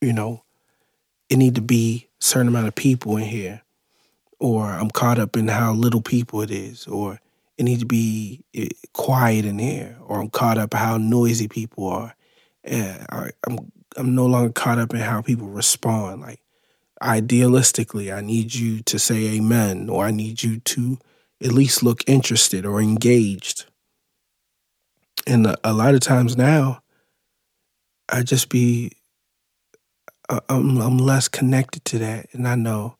you 0.00 0.12
know, 0.12 0.44
it 1.30 1.38
need 1.38 1.56
to 1.56 1.62
be 1.62 2.08
a 2.20 2.24
certain 2.24 2.48
amount 2.48 2.68
of 2.68 2.74
people 2.76 3.16
in 3.18 3.24
here. 3.24 3.62
or 4.40 4.66
I'm 4.70 4.90
caught 4.90 5.18
up 5.18 5.36
in 5.36 5.48
how 5.48 5.72
little 5.74 6.02
people 6.02 6.42
it 6.42 6.50
is, 6.50 6.86
or 6.86 7.20
it 7.58 7.64
need 7.64 7.80
to 7.80 7.86
be 7.86 8.42
eh, 8.54 8.68
quiet 8.94 9.44
in 9.44 9.58
here, 9.58 9.96
or 10.06 10.20
I'm 10.20 10.30
caught 10.30 10.58
up 10.58 10.74
how 10.74 10.98
noisy 10.98 11.48
people 11.48 11.88
are. 11.88 12.14
And 12.64 13.06
I, 13.10 13.30
I'm 13.46 13.72
I'm 13.96 14.14
no 14.14 14.26
longer 14.26 14.52
caught 14.52 14.78
up 14.78 14.94
in 14.94 15.00
how 15.00 15.22
people 15.22 15.48
respond. 15.48 16.22
Like 16.22 16.40
idealistically, 17.02 18.14
I 18.14 18.22
need 18.22 18.54
you 18.54 18.82
to 18.84 18.98
say 18.98 19.36
amen, 19.36 19.88
or 19.90 20.06
I 20.06 20.10
need 20.10 20.42
you 20.42 20.60
to 20.60 20.98
at 21.42 21.52
least 21.52 21.82
look 21.82 22.02
interested 22.08 22.66
or 22.66 22.80
engaged. 22.80 23.66
And 25.26 25.46
a, 25.46 25.58
a 25.64 25.72
lot 25.72 25.94
of 25.94 26.00
times 26.00 26.36
now, 26.36 26.82
I 28.08 28.22
just 28.22 28.48
be 28.50 28.92
I'm, 30.48 30.80
I'm 30.80 30.98
less 30.98 31.28
connected 31.28 31.84
to 31.86 31.98
that, 31.98 32.26
and 32.32 32.46
I 32.46 32.54
know 32.54 32.96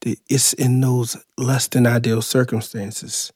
that 0.00 0.18
it's 0.28 0.52
in 0.54 0.80
those 0.80 1.16
less 1.36 1.68
than 1.68 1.86
ideal 1.86 2.22
circumstances 2.22 3.32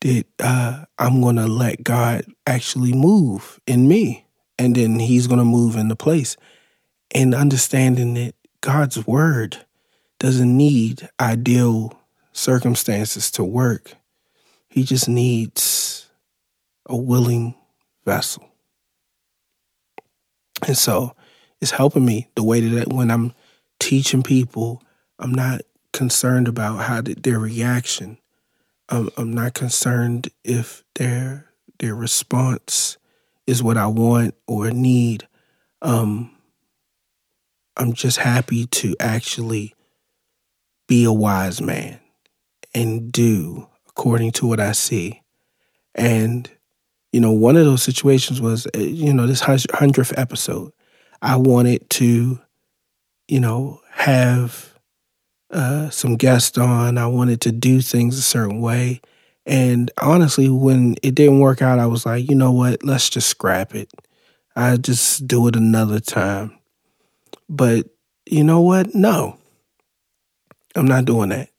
that 0.00 0.26
uh, 0.40 0.84
I'm 0.98 1.20
going 1.20 1.36
to 1.36 1.46
let 1.46 1.84
God 1.84 2.24
actually 2.46 2.92
move 2.92 3.60
in 3.66 3.88
me, 3.88 4.26
and 4.58 4.74
then 4.74 4.98
He's 4.98 5.26
going 5.26 5.38
to 5.38 5.44
move 5.44 5.76
in 5.76 5.88
the 5.88 5.96
place, 5.96 6.36
and 7.14 7.34
understanding 7.34 8.14
that 8.14 8.34
God's 8.60 9.06
word 9.06 9.64
doesn't 10.18 10.56
need 10.56 11.08
ideal 11.20 11.98
circumstances 12.32 13.30
to 13.32 13.44
work. 13.44 13.94
He 14.68 14.84
just 14.84 15.08
needs 15.08 16.08
a 16.86 16.96
willing 16.96 17.54
vessel. 18.04 18.48
And 20.66 20.76
so 20.76 21.14
it's 21.62 21.70
helping 21.70 22.04
me 22.04 22.28
the 22.34 22.42
way 22.42 22.60
that 22.60 22.92
when 22.92 23.08
I'm 23.10 23.32
teaching 23.78 24.24
people, 24.24 24.82
I'm 25.20 25.32
not 25.32 25.62
concerned 25.92 26.48
about 26.48 26.78
how 26.78 27.02
their 27.02 27.38
reaction. 27.38 28.18
I'm, 28.88 29.08
I'm 29.16 29.32
not 29.32 29.54
concerned 29.54 30.28
if 30.44 30.82
their 30.96 31.46
their 31.78 31.94
response 31.94 32.98
is 33.46 33.62
what 33.62 33.76
I 33.76 33.86
want 33.86 34.34
or 34.46 34.70
need. 34.72 35.28
Um, 35.80 36.36
I'm 37.76 37.92
just 37.92 38.18
happy 38.18 38.66
to 38.66 38.96
actually 38.98 39.74
be 40.88 41.04
a 41.04 41.12
wise 41.12 41.60
man 41.60 42.00
and 42.74 43.12
do 43.12 43.68
according 43.88 44.32
to 44.32 44.46
what 44.46 44.58
I 44.58 44.72
see. 44.72 45.22
And, 45.94 46.50
you 47.12 47.20
know, 47.20 47.32
one 47.32 47.56
of 47.56 47.64
those 47.64 47.82
situations 47.82 48.40
was, 48.40 48.66
uh, 48.74 48.78
you 48.78 49.12
know, 49.12 49.26
this 49.26 49.42
100th 49.42 50.14
episode. 50.16 50.72
I 51.22 51.36
wanted 51.36 51.88
to, 51.90 52.40
you 53.28 53.40
know, 53.40 53.80
have 53.92 54.76
uh, 55.50 55.88
some 55.90 56.16
guests 56.16 56.58
on. 56.58 56.98
I 56.98 57.06
wanted 57.06 57.40
to 57.42 57.52
do 57.52 57.80
things 57.80 58.18
a 58.18 58.22
certain 58.22 58.60
way. 58.60 59.00
And 59.46 59.90
honestly, 60.00 60.48
when 60.48 60.96
it 61.02 61.14
didn't 61.14 61.38
work 61.38 61.62
out, 61.62 61.78
I 61.78 61.86
was 61.86 62.04
like, 62.04 62.28
you 62.28 62.34
know 62.34 62.50
what? 62.52 62.84
Let's 62.84 63.08
just 63.08 63.28
scrap 63.28 63.74
it. 63.74 63.90
I 64.56 64.76
just 64.76 65.26
do 65.26 65.46
it 65.46 65.56
another 65.56 66.00
time. 66.00 66.58
But 67.48 67.86
you 68.26 68.42
know 68.44 68.60
what? 68.60 68.94
No, 68.94 69.38
I'm 70.74 70.86
not 70.86 71.04
doing 71.04 71.30
that. 71.30 71.50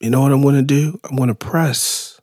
You 0.00 0.10
know 0.10 0.22
what 0.22 0.32
I'm 0.32 0.42
going 0.42 0.54
to 0.54 0.62
do? 0.62 0.98
I'm 1.04 1.16
going 1.16 1.28
to 1.28 1.34
press, 1.34 2.20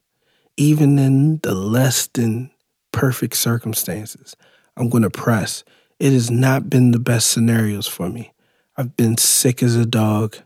even 0.58 0.98
in 0.98 1.38
the 1.44 1.54
less 1.54 2.08
than 2.08 2.52
perfect 2.92 3.36
circumstances. 3.36 4.36
I'm 4.78 4.90
going 4.90 5.04
to 5.04 5.10
press. 5.10 5.64
It 6.00 6.14
has 6.14 6.30
not 6.30 6.70
been 6.70 6.92
the 6.92 7.00
best 7.00 7.30
scenarios 7.30 7.88
for 7.88 8.10
me. 8.10 8.32
I've 8.78 8.96
been 8.96 9.18
sick 9.18 9.64
as 9.64 9.76
a 9.76 9.86
dog. 9.86 10.38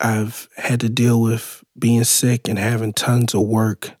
I've 0.00 0.48
had 0.56 0.80
to 0.80 0.88
deal 0.88 1.20
with 1.20 1.62
being 1.78 2.04
sick 2.04 2.48
and 2.48 2.58
having 2.58 2.94
tons 2.94 3.34
of 3.34 3.42
work. 3.42 3.92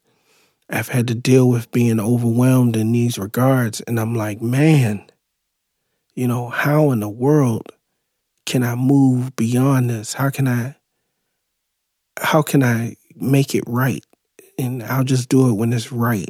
I've 0.70 0.88
had 0.88 1.06
to 1.08 1.14
deal 1.14 1.50
with 1.50 1.70
being 1.70 2.00
overwhelmed 2.00 2.76
in 2.76 2.92
these 2.92 3.18
regards. 3.18 3.82
And 3.82 4.00
I'm 4.00 4.14
like, 4.14 4.40
man, 4.40 5.04
you 6.14 6.26
know, 6.26 6.48
how 6.48 6.90
in 6.90 7.00
the 7.00 7.08
world 7.10 7.70
can 8.46 8.62
I 8.62 8.74
move 8.74 9.36
beyond 9.36 9.90
this? 9.90 10.14
How 10.14 10.30
can 10.30 10.48
I 10.48 10.76
how 12.20 12.42
can 12.42 12.62
I 12.62 12.96
make 13.16 13.54
it 13.54 13.64
right? 13.66 14.04
And 14.58 14.82
I'll 14.82 15.04
just 15.04 15.28
do 15.28 15.48
it 15.48 15.54
when 15.54 15.72
it's 15.72 15.92
right. 15.92 16.28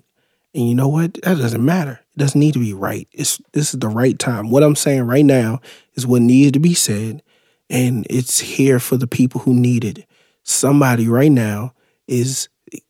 And 0.54 0.68
you 0.68 0.74
know 0.74 0.88
what? 0.88 1.14
That 1.22 1.38
doesn't 1.38 1.64
matter. 1.64 2.00
It 2.14 2.18
doesn't 2.18 2.38
need 2.38 2.54
to 2.54 2.60
be 2.60 2.74
right. 2.74 3.08
It's 3.12 3.40
this 3.52 3.72
is 3.72 3.80
the 3.80 3.88
right 3.88 4.18
time. 4.18 4.50
What 4.50 4.62
I'm 4.62 4.76
saying 4.76 5.02
right 5.02 5.24
now 5.24 5.60
is 5.94 6.06
what 6.06 6.22
needs 6.22 6.52
to 6.52 6.60
be 6.60 6.74
said, 6.74 7.22
and 7.70 8.06
it's 8.10 8.40
here 8.40 8.78
for 8.78 8.96
the 8.96 9.06
people 9.06 9.40
who 9.42 9.54
need 9.54 9.84
it. 9.84 10.06
Somebody 10.42 11.08
right 11.08 11.32
now 11.32 11.72
is 12.06 12.48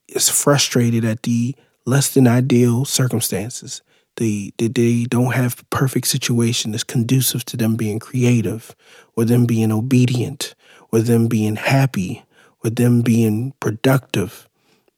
is 0.08 0.28
frustrated 0.28 1.04
at 1.04 1.22
the 1.22 1.54
less 1.87 2.12
than 2.14 2.26
ideal 2.26 2.85
circumstances 2.85 3.82
they, 4.16 4.52
they, 4.58 4.68
they 4.68 5.04
don't 5.04 5.35
have 5.35 5.64
perfect 5.70 6.06
situation 6.06 6.70
that's 6.70 6.85
conducive 6.85 7.44
to 7.46 7.56
them 7.56 7.76
being 7.76 7.98
creative 7.98 8.74
or 9.16 9.24
them 9.24 9.46
being 9.46 9.72
obedient 9.72 10.54
or 10.90 11.00
them 11.00 11.28
being 11.28 11.56
happy 11.56 12.24
or 12.62 12.70
them 12.70 13.02
being 13.02 13.54
productive. 13.61 14.48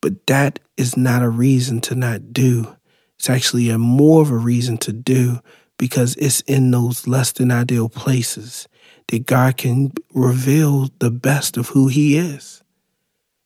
But 0.00 0.26
that 0.26 0.58
is 0.76 0.96
not 0.96 1.22
a 1.22 1.28
reason 1.28 1.80
to 1.82 1.94
not 1.94 2.32
do. 2.32 2.76
It's 3.24 3.30
actually 3.30 3.70
a 3.70 3.78
more 3.78 4.20
of 4.20 4.30
a 4.30 4.36
reason 4.36 4.76
to 4.76 4.92
do 4.92 5.40
because 5.78 6.14
it's 6.16 6.42
in 6.42 6.70
those 6.70 7.06
less 7.06 7.32
than 7.32 7.50
ideal 7.50 7.88
places 7.88 8.68
that 9.08 9.24
God 9.24 9.56
can 9.56 9.92
reveal 10.12 10.90
the 10.98 11.10
best 11.10 11.56
of 11.56 11.68
who 11.68 11.88
He 11.88 12.18
is 12.18 12.62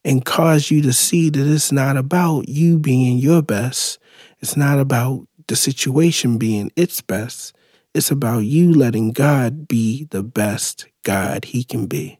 and 0.05 0.25
cause 0.25 0.73
you 0.73 0.83
to 0.83 0.93
see 0.93 1.31
that 1.31 1.47
it's 1.47 1.71
not 1.71 1.97
about 1.97 2.49
you 2.49 2.81
being 2.81 3.19
your 3.19 3.41
best. 3.41 4.01
It's 4.41 4.57
not 4.57 4.81
about 4.81 5.29
the 5.47 5.55
situation 5.55 6.39
being 6.39 6.73
its 6.75 7.01
best. 7.01 7.55
It's 7.95 8.11
about 8.11 8.41
you 8.41 8.75
letting 8.75 9.13
God 9.13 9.69
be 9.69 10.09
the 10.11 10.25
best 10.25 10.89
God 11.05 11.45
He 11.45 11.63
can 11.63 11.87
be. 11.87 12.19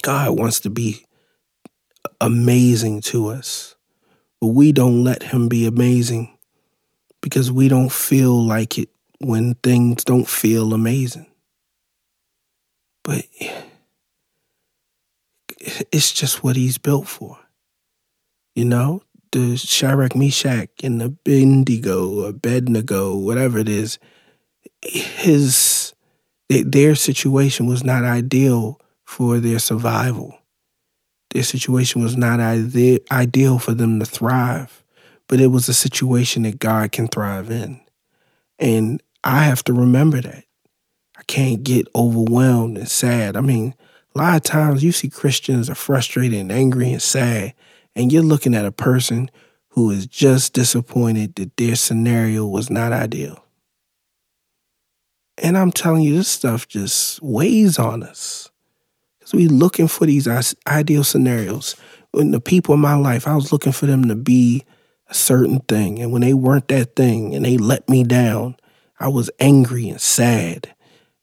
God 0.00 0.38
wants 0.38 0.60
to 0.60 0.70
be 0.70 1.04
amazing 2.22 3.02
to 3.02 3.26
us, 3.26 3.76
but 4.40 4.48
we 4.48 4.72
don't 4.72 5.04
let 5.04 5.22
Him 5.22 5.48
be 5.48 5.66
amazing 5.66 6.36
because 7.20 7.50
we 7.50 7.68
don't 7.68 7.92
feel 7.92 8.44
like 8.44 8.78
it 8.78 8.88
when 9.18 9.54
things 9.56 10.04
don't 10.04 10.28
feel 10.28 10.72
amazing. 10.72 11.26
But 13.02 13.26
it's 15.90 16.12
just 16.12 16.44
what 16.44 16.56
He's 16.56 16.78
built 16.78 17.08
for. 17.08 17.38
You 18.54 18.64
know, 18.64 19.02
the 19.32 19.56
Shadrach, 19.56 20.16
Meshach, 20.16 20.70
and 20.82 21.00
the 21.00 21.06
Abednego, 21.06 22.22
or 22.22 22.28
Abednego, 22.30 23.16
whatever 23.16 23.58
it 23.58 23.68
is, 23.68 23.98
his 24.82 25.94
their 26.48 26.94
situation 26.94 27.66
was 27.66 27.84
not 27.84 28.04
ideal 28.04 28.80
for 29.04 29.38
their 29.38 29.58
survival. 29.58 30.38
Their 31.30 31.42
situation 31.42 32.02
was 32.02 32.16
not 32.16 32.40
ideal 32.40 33.58
for 33.58 33.74
them 33.74 34.00
to 34.00 34.06
thrive, 34.06 34.82
but 35.26 35.40
it 35.40 35.48
was 35.48 35.68
a 35.68 35.74
situation 35.74 36.42
that 36.42 36.58
God 36.58 36.92
can 36.92 37.08
thrive 37.08 37.50
in. 37.50 37.80
And 38.58 39.02
I 39.22 39.44
have 39.44 39.62
to 39.64 39.72
remember 39.72 40.20
that. 40.20 40.44
I 41.16 41.22
can't 41.24 41.62
get 41.62 41.88
overwhelmed 41.94 42.78
and 42.78 42.88
sad. 42.88 43.36
I 43.36 43.40
mean, 43.40 43.74
a 44.14 44.18
lot 44.18 44.36
of 44.36 44.42
times 44.42 44.82
you 44.82 44.92
see 44.92 45.10
Christians 45.10 45.68
are 45.68 45.74
frustrated 45.74 46.38
and 46.38 46.52
angry 46.52 46.92
and 46.92 47.02
sad 47.02 47.54
and 47.98 48.12
you're 48.12 48.22
looking 48.22 48.54
at 48.54 48.64
a 48.64 48.70
person 48.70 49.28
who 49.70 49.90
is 49.90 50.06
just 50.06 50.52
disappointed 50.52 51.34
that 51.34 51.56
their 51.56 51.74
scenario 51.74 52.46
was 52.46 52.70
not 52.70 52.92
ideal. 52.92 53.44
And 55.36 55.58
I'm 55.58 55.72
telling 55.72 56.02
you, 56.02 56.16
this 56.16 56.28
stuff 56.28 56.68
just 56.68 57.20
weighs 57.20 57.76
on 57.76 58.04
us. 58.04 58.50
Because 59.28 59.38
we 59.38 59.48
looking 59.48 59.88
for 59.88 60.06
these 60.06 60.26
ideal 60.66 61.04
scenarios. 61.04 61.76
When 62.12 62.30
the 62.30 62.40
people 62.40 62.74
in 62.74 62.80
my 62.80 62.94
life, 62.94 63.26
I 63.26 63.34
was 63.34 63.52
looking 63.52 63.72
for 63.72 63.84
them 63.84 64.08
to 64.08 64.14
be 64.14 64.64
a 65.08 65.14
certain 65.14 65.60
thing. 65.60 65.98
And 65.98 66.12
when 66.12 66.22
they 66.22 66.32
weren't 66.32 66.68
that 66.68 66.96
thing 66.96 67.34
and 67.34 67.44
they 67.44 67.58
let 67.58 67.86
me 67.90 68.04
down, 68.04 68.56
I 68.98 69.08
was 69.08 69.30
angry 69.38 69.90
and 69.90 70.00
sad. 70.00 70.74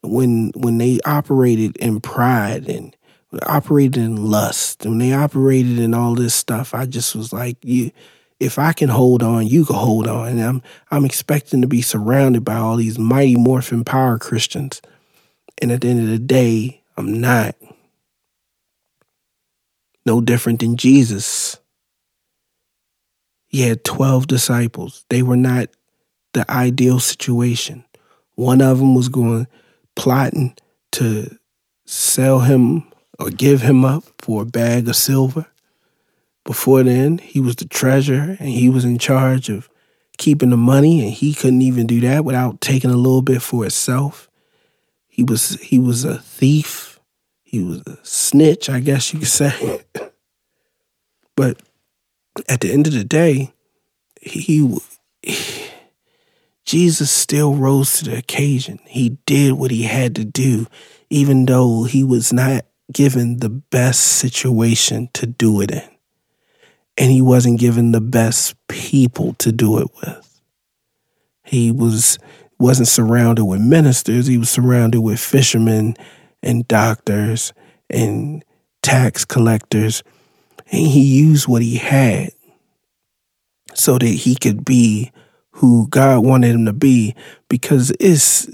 When 0.03 0.51
when 0.55 0.77
they 0.77 0.99
operated 1.03 1.77
in 1.77 1.99
pride 1.99 2.69
and 2.69 2.95
operated 3.47 3.97
in 3.97 4.29
lust, 4.29 4.85
when 4.85 4.99
they 4.99 5.13
operated 5.13 5.79
in 5.79 5.95
all 5.95 6.13
this 6.13 6.35
stuff, 6.35 6.75
I 6.75 6.85
just 6.85 7.15
was 7.15 7.33
like, 7.33 7.57
you 7.63 7.89
if 8.39 8.59
I 8.59 8.73
can 8.73 8.89
hold 8.89 9.23
on, 9.23 9.47
you 9.47 9.65
can 9.65 9.77
hold 9.77 10.07
on. 10.07 10.27
And 10.27 10.41
I'm 10.43 10.61
I'm 10.91 11.05
expecting 11.05 11.61
to 11.61 11.67
be 11.67 11.81
surrounded 11.81 12.45
by 12.45 12.57
all 12.57 12.75
these 12.75 12.99
mighty 12.99 13.35
morphin 13.35 13.83
power 13.83 14.19
Christians. 14.19 14.79
And 15.59 15.71
at 15.71 15.81
the 15.81 15.87
end 15.87 16.01
of 16.01 16.09
the 16.09 16.19
day, 16.19 16.83
I'm 16.97 17.19
not. 17.19 17.55
No 20.05 20.21
different 20.21 20.59
than 20.59 20.77
Jesus. 20.77 21.57
He 23.47 23.61
had 23.61 23.83
12 23.83 24.27
disciples. 24.27 25.05
They 25.09 25.23
were 25.23 25.37
not 25.37 25.69
the 26.33 26.49
ideal 26.51 26.99
situation. 26.99 27.85
One 28.35 28.61
of 28.61 28.79
them 28.79 28.95
was 28.95 29.09
going 29.09 29.47
plotting 29.95 30.55
to 30.93 31.37
sell 31.85 32.39
him 32.39 32.91
or 33.17 33.29
give 33.29 33.61
him 33.61 33.85
up 33.85 34.03
for 34.19 34.41
a 34.41 34.45
bag 34.45 34.87
of 34.87 34.95
silver. 34.95 35.47
Before 36.43 36.83
then, 36.83 37.17
he 37.17 37.39
was 37.39 37.55
the 37.55 37.65
treasurer 37.65 38.37
and 38.39 38.49
he 38.49 38.69
was 38.69 38.85
in 38.85 38.99
charge 38.99 39.49
of 39.49 39.69
keeping 40.17 40.49
the 40.49 40.57
money 40.57 41.01
and 41.01 41.11
he 41.11 41.33
couldn't 41.33 41.61
even 41.61 41.87
do 41.87 41.99
that 42.01 42.23
without 42.25 42.61
taking 42.61 42.91
a 42.91 42.97
little 42.97 43.21
bit 43.21 43.41
for 43.41 43.63
himself. 43.63 44.29
He 45.07 45.23
was 45.23 45.59
he 45.61 45.79
was 45.79 46.03
a 46.03 46.17
thief. 46.19 46.94
He 47.55 47.63
was 47.63 47.83
a 47.87 47.97
snitch, 48.03 48.69
I 48.69 48.81
guess 48.81 49.13
you 49.13 49.19
could 49.19 49.29
say. 49.29 49.81
but 51.37 51.61
at 52.49 52.59
the 52.59 52.73
end 52.73 52.85
of 52.85 52.91
the 52.91 53.05
day, 53.05 53.53
he, 54.19 54.77
he 55.21 55.69
Jesus 56.65 57.09
still 57.09 57.55
rose 57.55 57.93
to 57.93 58.09
the 58.09 58.17
occasion. 58.17 58.81
He 58.85 59.17
did 59.25 59.53
what 59.53 59.71
he 59.71 59.83
had 59.83 60.15
to 60.15 60.25
do, 60.25 60.67
even 61.09 61.45
though 61.45 61.85
he 61.85 62.03
was 62.03 62.33
not 62.33 62.65
given 62.91 63.37
the 63.37 63.47
best 63.47 64.01
situation 64.01 65.07
to 65.13 65.25
do 65.25 65.61
it 65.61 65.71
in. 65.71 65.89
And 66.97 67.09
he 67.09 67.21
wasn't 67.21 67.61
given 67.61 67.93
the 67.93 68.01
best 68.01 68.55
people 68.67 69.33
to 69.35 69.53
do 69.53 69.79
it 69.79 69.87
with. 70.01 70.41
He 71.45 71.71
was 71.71 72.19
wasn't 72.59 72.89
surrounded 72.89 73.45
with 73.45 73.61
ministers, 73.61 74.27
he 74.27 74.37
was 74.37 74.49
surrounded 74.49 74.99
with 74.99 75.21
fishermen 75.21 75.95
and 76.45 76.67
doctors 76.67 77.53
and 77.89 78.43
tax 78.81 79.25
collectors. 79.25 80.03
And 80.71 80.87
he 80.87 81.01
used 81.01 81.47
what 81.47 81.61
he 81.61 81.75
had 81.75 82.31
so 83.73 83.97
that 83.97 84.05
he 84.05 84.35
could 84.35 84.63
be 84.63 85.11
who 85.51 85.87
God 85.87 86.23
wanted 86.25 86.51
him 86.51 86.65
to 86.65 86.73
be 86.73 87.15
because 87.49 87.91
it's 87.99 88.47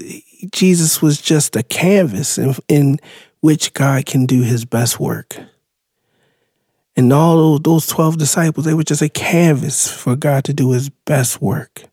Jesus 0.52 1.02
was 1.02 1.22
just 1.22 1.56
a 1.56 1.64
canvas 1.64 2.38
in, 2.38 2.56
in 2.68 3.00
which 3.42 3.74
God 3.74 4.06
can 4.06 4.26
do 4.26 4.42
his 4.42 4.66
best 4.66 5.00
work. 5.00 5.38
And 6.96 7.14
all 7.14 7.58
those 7.58 7.88
12 7.88 8.18
disciples, 8.18 8.66
they 8.66 8.74
were 8.74 8.84
just 8.84 9.02
a 9.02 9.10
canvas 9.10 9.92
for 9.92 10.16
God 10.16 10.44
to 10.46 10.54
do 10.54 10.72
his 10.72 10.90
best 10.90 11.42
work. 11.42 11.84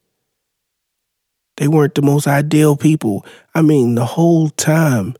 They 1.56 1.68
weren't 1.68 1.94
the 1.94 2.02
most 2.02 2.26
ideal 2.26 2.76
people. 2.76 3.24
I 3.54 3.62
mean, 3.62 3.94
the 3.94 4.04
whole 4.04 4.50
time 4.50 5.14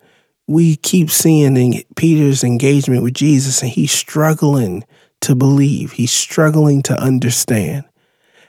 we 0.49 0.77
keep 0.77 1.11
seeing 1.11 1.85
Peter's 1.95 2.43
engagement 2.43 3.03
with 3.03 3.15
Jesus 3.15 3.63
and 3.63 3.71
he's 3.71 3.93
struggling 3.93 4.83
to 5.21 5.35
believe, 5.35 5.93
he's 5.93 6.11
struggling 6.11 6.83
to 6.83 6.99
understand. 6.99 7.85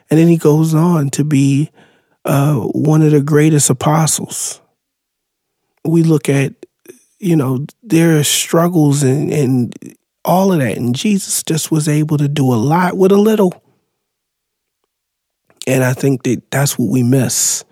And 0.08 0.18
then 0.18 0.26
he 0.26 0.38
goes 0.38 0.74
on 0.74 1.10
to 1.10 1.24
be 1.24 1.70
uh, 2.24 2.54
one 2.54 3.02
of 3.02 3.12
the 3.12 3.20
greatest 3.20 3.68
apostles. 3.68 4.60
We 5.84 6.02
look 6.02 6.28
at, 6.28 6.54
you 7.18 7.36
know, 7.36 7.66
their 7.82 8.24
struggles 8.24 9.02
and, 9.02 9.30
and 9.30 9.96
all 10.24 10.52
of 10.52 10.60
that. 10.60 10.78
And 10.78 10.94
Jesus 10.94 11.42
just 11.42 11.70
was 11.70 11.86
able 11.86 12.16
to 12.16 12.28
do 12.28 12.44
a 12.52 12.56
lot 12.56 12.96
with 12.96 13.12
a 13.12 13.18
little. 13.18 13.62
And 15.66 15.84
I 15.84 15.92
think 15.92 16.22
that 16.22 16.50
that's 16.50 16.78
what 16.78 16.90
we 16.90 17.02
miss. 17.02 17.64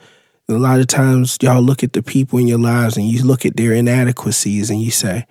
A 0.48 0.58
lot 0.58 0.80
of 0.80 0.86
times, 0.86 1.36
y'all 1.42 1.60
look 1.60 1.84
at 1.84 1.92
the 1.92 2.02
people 2.02 2.38
in 2.38 2.48
your 2.48 2.58
lives 2.58 2.96
and 2.96 3.06
you 3.06 3.22
look 3.22 3.44
at 3.44 3.56
their 3.56 3.72
inadequacies 3.72 4.70
and 4.70 4.80
you 4.80 4.90
say, 4.90 5.26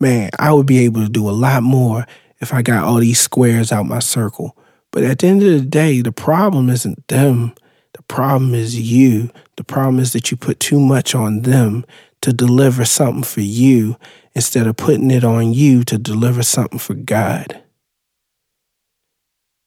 man, 0.00 0.30
I 0.38 0.52
would 0.52 0.66
be 0.66 0.78
able 0.84 1.02
to 1.02 1.10
do 1.10 1.28
a 1.28 1.30
lot 1.30 1.62
more 1.62 2.06
if 2.40 2.54
I 2.54 2.62
got 2.62 2.84
all 2.84 2.96
these 2.96 3.20
squares 3.20 3.70
out 3.70 3.84
my 3.84 3.98
circle. 3.98 4.56
But 4.90 5.04
at 5.04 5.18
the 5.18 5.26
end 5.26 5.42
of 5.42 5.52
the 5.52 5.60
day, 5.60 6.00
the 6.00 6.12
problem 6.12 6.70
isn't 6.70 7.06
them. 7.08 7.54
The 7.92 8.02
problem 8.02 8.54
is 8.54 8.78
you. 8.80 9.30
The 9.56 9.64
problem 9.64 9.98
is 9.98 10.14
that 10.14 10.30
you 10.30 10.38
put 10.38 10.58
too 10.58 10.80
much 10.80 11.14
on 11.14 11.42
them 11.42 11.84
to 12.22 12.32
deliver 12.32 12.86
something 12.86 13.24
for 13.24 13.42
you 13.42 13.96
instead 14.34 14.66
of 14.66 14.76
putting 14.76 15.10
it 15.10 15.24
on 15.24 15.52
you 15.52 15.84
to 15.84 15.98
deliver 15.98 16.42
something 16.42 16.78
for 16.78 16.94
God. 16.94 17.62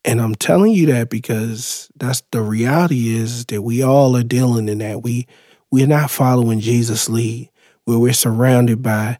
And 0.06 0.22
I'm 0.22 0.36
telling 0.36 0.72
you 0.72 0.86
that 0.88 1.10
because 1.10 1.89
that's 1.98 2.22
the 2.32 2.41
reality 2.41 3.15
is 3.15 3.46
that 3.48 3.63
we 3.63 3.82
all 3.82 4.15
are 4.15 4.24
dealing 4.24 4.70
in 4.70 4.78
that. 4.78 5.02
We 5.02 5.28
we're 5.72 5.88
not 5.88 6.12
following 6.12 6.60
Jesus' 6.60 7.10
lead, 7.10 7.50
where 7.86 7.98
we're 7.98 8.13
surrounded 8.13 8.84
by 8.84 9.18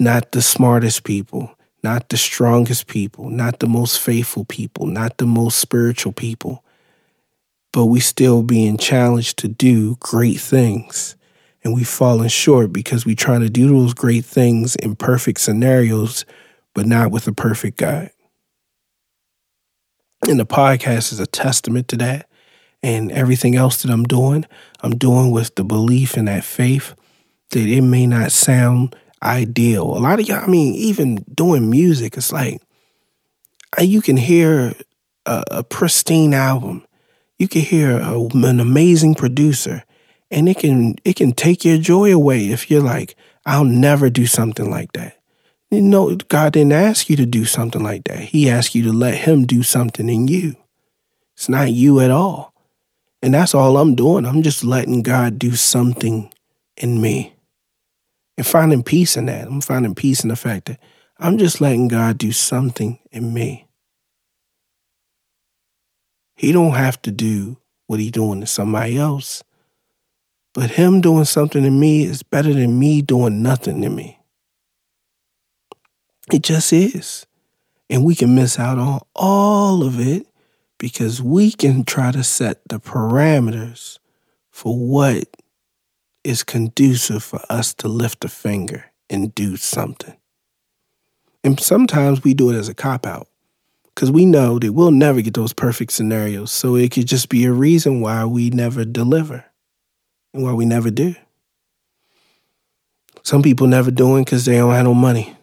not 0.00 0.32
the 0.32 0.40
smartest 0.40 1.04
people, 1.04 1.54
not 1.82 2.08
the 2.08 2.16
strongest 2.16 2.86
people, 2.86 3.28
not 3.28 3.60
the 3.60 3.68
most 3.68 4.00
faithful 4.00 4.46
people, 4.46 4.86
not 4.86 5.18
the 5.18 5.26
most 5.26 5.58
spiritual 5.58 6.12
people, 6.12 6.64
but 7.72 7.86
we 7.86 8.00
still 8.00 8.42
being 8.42 8.78
challenged 8.78 9.38
to 9.38 9.48
do 9.48 9.96
great 10.00 10.40
things. 10.40 11.16
And 11.62 11.74
we've 11.74 11.86
fallen 11.86 12.28
short 12.28 12.72
because 12.72 13.04
we're 13.04 13.14
trying 13.14 13.42
to 13.42 13.50
do 13.50 13.68
those 13.68 13.92
great 13.92 14.24
things 14.24 14.74
in 14.76 14.96
perfect 14.96 15.40
scenarios, 15.40 16.24
but 16.74 16.86
not 16.86 17.10
with 17.10 17.28
a 17.28 17.32
perfect 17.32 17.76
God. 17.76 18.10
And 20.28 20.38
the 20.38 20.44
podcast 20.44 21.10
is 21.10 21.20
a 21.20 21.26
testament 21.26 21.88
to 21.88 21.96
that. 21.96 22.28
And 22.82 23.10
everything 23.10 23.56
else 23.56 23.82
that 23.82 23.90
I'm 23.90 24.04
doing, 24.04 24.44
I'm 24.82 24.96
doing 24.98 25.30
with 25.30 25.54
the 25.54 25.64
belief 25.64 26.16
and 26.18 26.28
that 26.28 26.44
faith 26.44 26.94
that 27.50 27.66
it 27.66 27.80
may 27.80 28.06
not 28.06 28.30
sound 28.30 28.94
ideal. 29.22 29.84
A 29.96 29.98
lot 29.98 30.20
of 30.20 30.28
y'all, 30.28 30.44
I 30.44 30.46
mean, 30.46 30.74
even 30.74 31.24
doing 31.34 31.70
music, 31.70 32.16
it's 32.18 32.30
like 32.30 32.60
uh, 33.78 33.82
you 33.82 34.02
can 34.02 34.18
hear 34.18 34.74
a, 35.24 35.44
a 35.50 35.64
pristine 35.64 36.34
album. 36.34 36.86
You 37.38 37.48
can 37.48 37.62
hear 37.62 37.98
a, 37.98 38.20
an 38.20 38.60
amazing 38.60 39.14
producer, 39.14 39.82
and 40.30 40.48
it 40.48 40.58
can 40.58 40.96
it 41.04 41.16
can 41.16 41.32
take 41.32 41.64
your 41.64 41.78
joy 41.78 42.12
away 42.12 42.50
if 42.50 42.70
you're 42.70 42.82
like, 42.82 43.16
I'll 43.46 43.64
never 43.64 44.10
do 44.10 44.26
something 44.26 44.70
like 44.70 44.92
that. 44.92 45.17
You 45.70 45.82
know, 45.82 46.16
God 46.16 46.54
didn't 46.54 46.72
ask 46.72 47.10
you 47.10 47.16
to 47.16 47.26
do 47.26 47.44
something 47.44 47.82
like 47.82 48.04
that. 48.04 48.20
He 48.20 48.48
asked 48.48 48.74
you 48.74 48.82
to 48.84 48.92
let 48.92 49.14
Him 49.14 49.44
do 49.44 49.62
something 49.62 50.08
in 50.08 50.26
you. 50.28 50.56
It's 51.36 51.48
not 51.48 51.72
you 51.72 52.00
at 52.00 52.10
all. 52.10 52.54
And 53.22 53.34
that's 53.34 53.54
all 53.54 53.76
I'm 53.76 53.94
doing. 53.94 54.24
I'm 54.24 54.42
just 54.42 54.64
letting 54.64 55.02
God 55.02 55.38
do 55.38 55.54
something 55.54 56.32
in 56.76 57.00
me 57.00 57.34
and 58.36 58.46
finding 58.46 58.82
peace 58.82 59.16
in 59.16 59.26
that. 59.26 59.46
I'm 59.46 59.60
finding 59.60 59.94
peace 59.94 60.22
in 60.22 60.28
the 60.28 60.36
fact 60.36 60.66
that 60.66 60.80
I'm 61.18 61.36
just 61.36 61.60
letting 61.60 61.88
God 61.88 62.16
do 62.16 62.32
something 62.32 62.98
in 63.10 63.34
me. 63.34 63.66
He 66.36 66.52
don't 66.52 66.74
have 66.74 67.02
to 67.02 67.10
do 67.10 67.58
what 67.88 67.98
he 67.98 68.10
doing 68.10 68.40
to 68.40 68.46
somebody 68.46 68.96
else. 68.96 69.42
But 70.54 70.70
him 70.70 71.00
doing 71.00 71.24
something 71.24 71.62
to 71.62 71.70
me 71.70 72.04
is 72.04 72.22
better 72.22 72.54
than 72.54 72.78
me 72.78 73.02
doing 73.02 73.42
nothing 73.42 73.82
to 73.82 73.90
me. 73.90 74.17
It 76.32 76.42
just 76.42 76.72
is. 76.72 77.26
And 77.90 78.04
we 78.04 78.14
can 78.14 78.34
miss 78.34 78.58
out 78.58 78.78
on 78.78 79.00
all 79.14 79.82
of 79.82 79.98
it 79.98 80.26
because 80.78 81.22
we 81.22 81.50
can 81.50 81.84
try 81.84 82.12
to 82.12 82.22
set 82.22 82.60
the 82.68 82.78
parameters 82.78 83.98
for 84.50 84.76
what 84.78 85.24
is 86.24 86.42
conducive 86.42 87.22
for 87.22 87.40
us 87.48 87.72
to 87.74 87.88
lift 87.88 88.24
a 88.24 88.28
finger 88.28 88.92
and 89.08 89.34
do 89.34 89.56
something. 89.56 90.16
And 91.42 91.58
sometimes 91.58 92.22
we 92.22 92.34
do 92.34 92.50
it 92.50 92.56
as 92.56 92.68
a 92.68 92.74
cop 92.74 93.06
out 93.06 93.28
because 93.94 94.10
we 94.10 94.26
know 94.26 94.58
that 94.58 94.72
we'll 94.72 94.90
never 94.90 95.22
get 95.22 95.34
those 95.34 95.54
perfect 95.54 95.92
scenarios. 95.92 96.52
So 96.52 96.76
it 96.76 96.90
could 96.90 97.06
just 97.06 97.30
be 97.30 97.46
a 97.46 97.52
reason 97.52 98.00
why 98.00 98.24
we 98.26 98.50
never 98.50 98.84
deliver 98.84 99.46
and 100.34 100.42
why 100.42 100.52
we 100.52 100.66
never 100.66 100.90
do. 100.90 101.14
Some 103.22 103.42
people 103.42 103.66
never 103.66 103.90
doing 103.90 104.24
because 104.24 104.44
they 104.44 104.56
don't 104.56 104.74
have 104.74 104.84
no 104.84 104.94
money. 104.94 105.37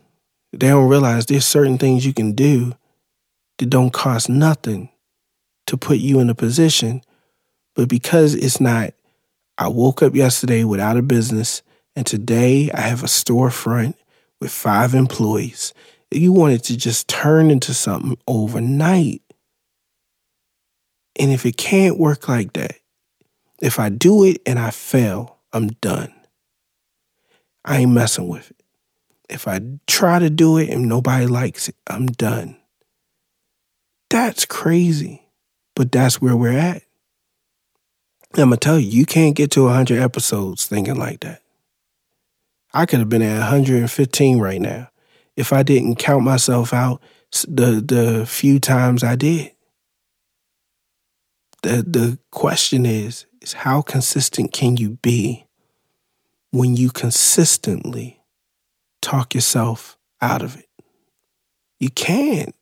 They 0.59 0.69
don't 0.69 0.89
realize 0.89 1.25
there's 1.25 1.45
certain 1.45 1.77
things 1.77 2.05
you 2.05 2.13
can 2.13 2.31
do 2.31 2.73
that 3.57 3.69
don't 3.69 3.91
cost 3.91 4.29
nothing 4.29 4.89
to 5.67 5.77
put 5.77 5.97
you 5.97 6.19
in 6.19 6.29
a 6.29 6.35
position, 6.35 7.01
but 7.75 7.89
because 7.89 8.35
it's 8.35 8.61
not 8.61 8.93
I 9.57 9.69
woke 9.69 10.01
up 10.01 10.15
yesterday 10.15 10.63
without 10.63 10.97
a 10.97 11.01
business, 11.01 11.61
and 11.95 12.05
today 12.05 12.69
I 12.73 12.81
have 12.81 13.03
a 13.03 13.07
storefront 13.07 13.95
with 14.41 14.51
five 14.51 14.93
employees. 14.93 15.73
You 16.11 16.34
want 16.34 16.53
it 16.53 16.63
to 16.65 16.77
just 16.77 17.07
turn 17.07 17.49
into 17.49 17.73
something 17.73 18.17
overnight. 18.27 19.21
And 21.17 21.32
if 21.32 21.45
it 21.45 21.55
can't 21.55 21.97
work 21.97 22.27
like 22.27 22.53
that, 22.53 22.75
if 23.61 23.80
I 23.80 23.89
do 23.89 24.25
it 24.25 24.41
and 24.45 24.59
I 24.59 24.71
fail, 24.71 25.38
I'm 25.53 25.67
done. 25.67 26.13
I 27.63 27.77
ain't 27.77 27.91
messing 27.91 28.27
with 28.27 28.51
it. 28.51 28.64
If 29.30 29.47
I 29.47 29.59
try 29.88 30.19
to 30.19 30.30
do 30.30 30.57
it 30.57 30.69
and 30.69 30.88
nobody 30.88 31.26
likes 31.26 31.69
it, 31.69 31.76
I'm 31.88 32.07
done. 32.07 32.57
That's 34.09 34.45
crazy, 34.45 35.23
but 35.76 35.91
that's 35.91 36.21
where 36.21 36.36
we're 36.36 36.57
at. 36.57 36.84
I'm 38.38 38.49
gonna 38.49 38.57
tell 38.57 38.80
you, 38.80 38.89
you 38.89 39.05
can't 39.05 39.36
get 39.36 39.51
to 39.51 39.63
100 39.65 39.99
episodes 39.99 40.67
thinking 40.67 40.97
like 40.97 41.21
that. 41.21 41.41
I 42.73 42.86
could 42.86 42.99
have 42.99 43.09
been 43.09 43.21
at 43.21 43.39
115 43.39 44.39
right 44.39 44.61
now 44.61 44.89
if 45.36 45.53
I 45.53 45.63
didn't 45.63 45.95
count 45.95 46.23
myself 46.23 46.73
out 46.73 47.01
the 47.47 47.82
the 47.86 48.26
few 48.26 48.59
times 48.59 49.03
I 49.03 49.15
did. 49.15 49.51
The 51.63 51.84
the 51.84 52.19
question 52.32 52.86
is 52.86 53.26
is 53.41 53.53
how 53.53 53.82
consistent 53.82 54.51
can 54.51 54.78
you 54.78 54.91
be 55.01 55.45
when 56.51 56.76
you 56.76 56.89
consistently 56.89 58.14
talk 59.06 59.36
yourself 59.36 59.97
out 60.22 60.41
of 60.41 60.58
it. 60.58 60.68
You 61.80 61.89
can't. 61.89 62.56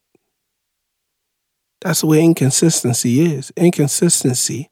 That's 1.82 2.04
way 2.04 2.24
inconsistency 2.24 3.22
is. 3.22 3.52
Inconsistency 3.56 4.70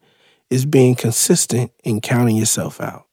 is 0.50 0.66
being 0.66 0.96
consistent 0.96 1.72
and 1.86 2.02
counting 2.02 2.36
yourself 2.36 2.82
out. 2.82 3.06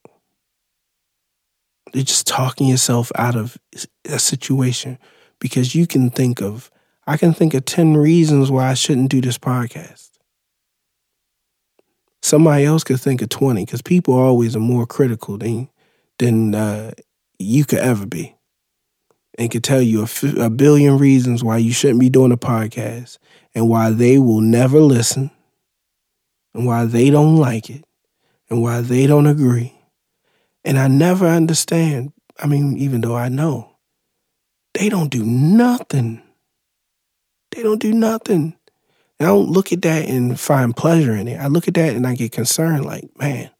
You're 1.94 2.04
just 2.04 2.26
talking 2.26 2.66
yourself 2.66 3.12
out 3.14 3.36
of 3.36 3.56
a 4.04 4.18
situation 4.18 4.98
because 5.38 5.74
you 5.74 5.86
can 5.86 6.10
think 6.10 6.42
of, 6.42 6.70
I 7.06 7.16
can 7.16 7.32
think 7.32 7.54
of 7.54 7.64
10 7.64 7.96
reasons 7.96 8.50
why 8.50 8.68
I 8.68 8.74
shouldn't 8.74 9.10
do 9.10 9.20
this 9.20 9.38
podcast. 9.38 10.10
Somebody 12.22 12.64
else 12.64 12.82
could 12.82 13.00
think 13.00 13.22
of 13.22 13.28
20 13.28 13.64
because 13.64 13.82
people 13.82 14.14
always 14.14 14.56
are 14.56 14.60
more 14.60 14.86
critical 14.86 15.38
than, 15.38 15.70
than 16.18 16.54
uh, 16.54 16.90
you 17.38 17.64
could 17.64 17.78
ever 17.78 18.04
be 18.04 18.34
and 19.38 19.50
could 19.50 19.62
tell 19.64 19.80
you 19.80 20.00
a, 20.00 20.04
f- 20.04 20.36
a 20.36 20.50
billion 20.50 20.98
reasons 20.98 21.44
why 21.44 21.56
you 21.56 21.72
shouldn't 21.72 22.00
be 22.00 22.10
doing 22.10 22.32
a 22.32 22.36
podcast 22.36 23.18
and 23.54 23.68
why 23.68 23.90
they 23.90 24.18
will 24.18 24.40
never 24.40 24.80
listen 24.80 25.30
and 26.52 26.66
why 26.66 26.84
they 26.84 27.08
don't 27.08 27.36
like 27.36 27.70
it 27.70 27.84
and 28.50 28.60
why 28.60 28.80
they 28.80 29.06
don't 29.06 29.26
agree. 29.26 29.74
And 30.64 30.76
I 30.76 30.88
never 30.88 31.26
understand. 31.26 32.12
I 32.38 32.46
mean, 32.46 32.76
even 32.78 33.00
though 33.00 33.14
I 33.14 33.28
know, 33.28 33.76
they 34.74 34.88
don't 34.88 35.10
do 35.10 35.24
nothing. 35.24 36.20
They 37.52 37.62
don't 37.62 37.80
do 37.80 37.94
nothing. 37.94 38.56
I 39.20 39.24
don't 39.24 39.50
look 39.50 39.72
at 39.72 39.82
that 39.82 40.08
and 40.08 40.38
find 40.38 40.76
pleasure 40.76 41.14
in 41.14 41.28
it. 41.28 41.38
I 41.38 41.46
look 41.46 41.68
at 41.68 41.74
that 41.74 41.94
and 41.96 42.06
I 42.06 42.14
get 42.14 42.32
concerned 42.32 42.84
like, 42.84 43.08
man, 43.18 43.50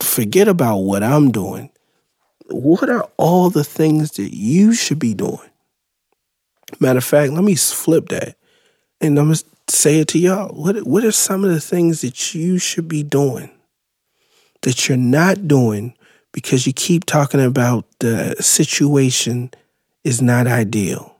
forget 0.00 0.48
about 0.48 0.78
what 0.78 1.02
I'm 1.02 1.30
doing. 1.30 1.70
What 2.48 2.88
are 2.88 3.08
all 3.16 3.50
the 3.50 3.64
things 3.64 4.12
that 4.12 4.34
you 4.34 4.72
should 4.72 4.98
be 4.98 5.14
doing? 5.14 5.50
Matter 6.80 6.98
of 6.98 7.04
fact, 7.04 7.32
let 7.32 7.44
me 7.44 7.54
flip 7.54 8.08
that 8.08 8.36
and 9.00 9.18
I'm 9.18 9.26
going 9.26 9.36
to 9.36 9.44
say 9.68 10.00
it 10.00 10.08
to 10.08 10.18
y'all. 10.18 10.54
What, 10.54 10.86
what 10.86 11.04
are 11.04 11.12
some 11.12 11.44
of 11.44 11.50
the 11.50 11.60
things 11.60 12.00
that 12.00 12.34
you 12.34 12.58
should 12.58 12.88
be 12.88 13.02
doing 13.02 13.50
that 14.62 14.88
you're 14.88 14.96
not 14.96 15.46
doing 15.46 15.94
because 16.32 16.66
you 16.66 16.72
keep 16.72 17.04
talking 17.04 17.42
about 17.42 17.84
the 18.00 18.36
situation 18.40 19.50
is 20.04 20.22
not 20.22 20.46
ideal? 20.46 21.16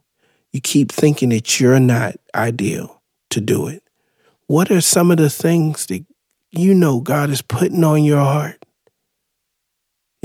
You 0.52 0.60
keep 0.60 0.90
thinking 0.90 1.28
that 1.30 1.60
you're 1.60 1.80
not 1.80 2.16
ideal 2.34 3.02
to 3.30 3.40
do 3.40 3.68
it. 3.68 3.82
What 4.46 4.70
are 4.70 4.80
some 4.80 5.10
of 5.10 5.18
the 5.18 5.28
things 5.28 5.86
that 5.86 6.04
you 6.50 6.72
know 6.72 7.00
God 7.00 7.30
is 7.30 7.42
putting 7.42 7.84
on 7.84 8.04
your 8.04 8.20
heart? 8.20 8.64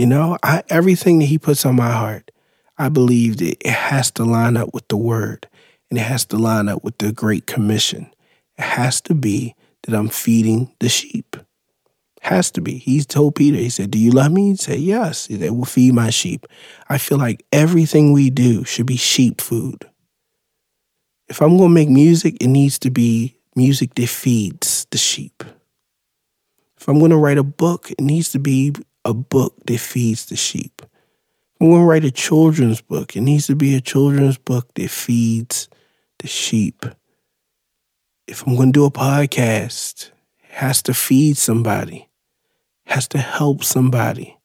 You 0.01 0.07
know, 0.07 0.35
I, 0.41 0.63
everything 0.67 1.19
that 1.19 1.27
He 1.27 1.37
puts 1.37 1.63
on 1.63 1.75
my 1.75 1.91
heart, 1.91 2.31
I 2.75 2.89
believe 2.89 3.37
that 3.37 3.57
it 3.63 3.71
has 3.71 4.09
to 4.13 4.23
line 4.23 4.57
up 4.57 4.73
with 4.73 4.87
the 4.87 4.97
Word 4.97 5.47
and 5.91 5.99
it 5.99 6.01
has 6.01 6.25
to 6.25 6.37
line 6.37 6.67
up 6.67 6.83
with 6.83 6.97
the 6.97 7.11
Great 7.11 7.45
Commission. 7.45 8.11
It 8.57 8.63
has 8.63 8.99
to 9.01 9.13
be 9.13 9.53
that 9.83 9.93
I'm 9.93 10.09
feeding 10.09 10.73
the 10.79 10.89
sheep. 10.89 11.37
Has 12.21 12.49
to 12.53 12.61
be. 12.61 12.79
He 12.79 13.03
told 13.03 13.35
Peter, 13.35 13.57
he 13.57 13.69
said, 13.69 13.91
Do 13.91 13.99
you 13.99 14.09
love 14.09 14.31
me? 14.31 14.49
He 14.49 14.55
said, 14.55 14.79
Yes. 14.79 15.27
He 15.27 15.37
said, 15.37 15.51
Will 15.51 15.65
feed 15.65 15.93
my 15.93 16.09
sheep. 16.09 16.47
I 16.89 16.97
feel 16.97 17.19
like 17.19 17.45
everything 17.51 18.11
we 18.11 18.31
do 18.31 18.63
should 18.63 18.87
be 18.87 18.97
sheep 18.97 19.39
food. 19.39 19.87
If 21.27 21.43
I'm 21.43 21.57
going 21.57 21.69
to 21.69 21.75
make 21.75 21.89
music, 21.89 22.37
it 22.41 22.47
needs 22.47 22.79
to 22.79 22.89
be 22.89 23.37
music 23.55 23.93
that 23.93 24.09
feeds 24.09 24.87
the 24.89 24.97
sheep. 24.97 25.43
If 26.75 26.87
I'm 26.87 26.97
going 26.97 27.11
to 27.11 27.17
write 27.17 27.37
a 27.37 27.43
book, 27.43 27.91
it 27.91 28.01
needs 28.01 28.31
to 28.31 28.39
be 28.39 28.73
a 29.05 29.13
book 29.13 29.55
that 29.65 29.79
feeds 29.79 30.25
the 30.27 30.35
sheep. 30.35 30.81
I'm 31.59 31.69
going 31.69 31.81
to 31.81 31.85
write 31.85 32.05
a 32.05 32.11
children's 32.11 32.81
book. 32.81 33.15
It 33.15 33.21
needs 33.21 33.47
to 33.47 33.55
be 33.55 33.75
a 33.75 33.81
children's 33.81 34.37
book 34.37 34.73
that 34.75 34.89
feeds 34.89 35.69
the 36.19 36.27
sheep. 36.27 36.85
If 38.27 38.47
I'm 38.47 38.55
going 38.55 38.73
to 38.73 38.79
do 38.79 38.85
a 38.85 38.91
podcast, 38.91 40.07
it 40.43 40.51
has 40.55 40.81
to 40.83 40.93
feed 40.93 41.37
somebody, 41.37 42.09
it 42.85 42.93
has 42.93 43.07
to 43.09 43.17
help 43.19 43.63
somebody. 43.63 44.37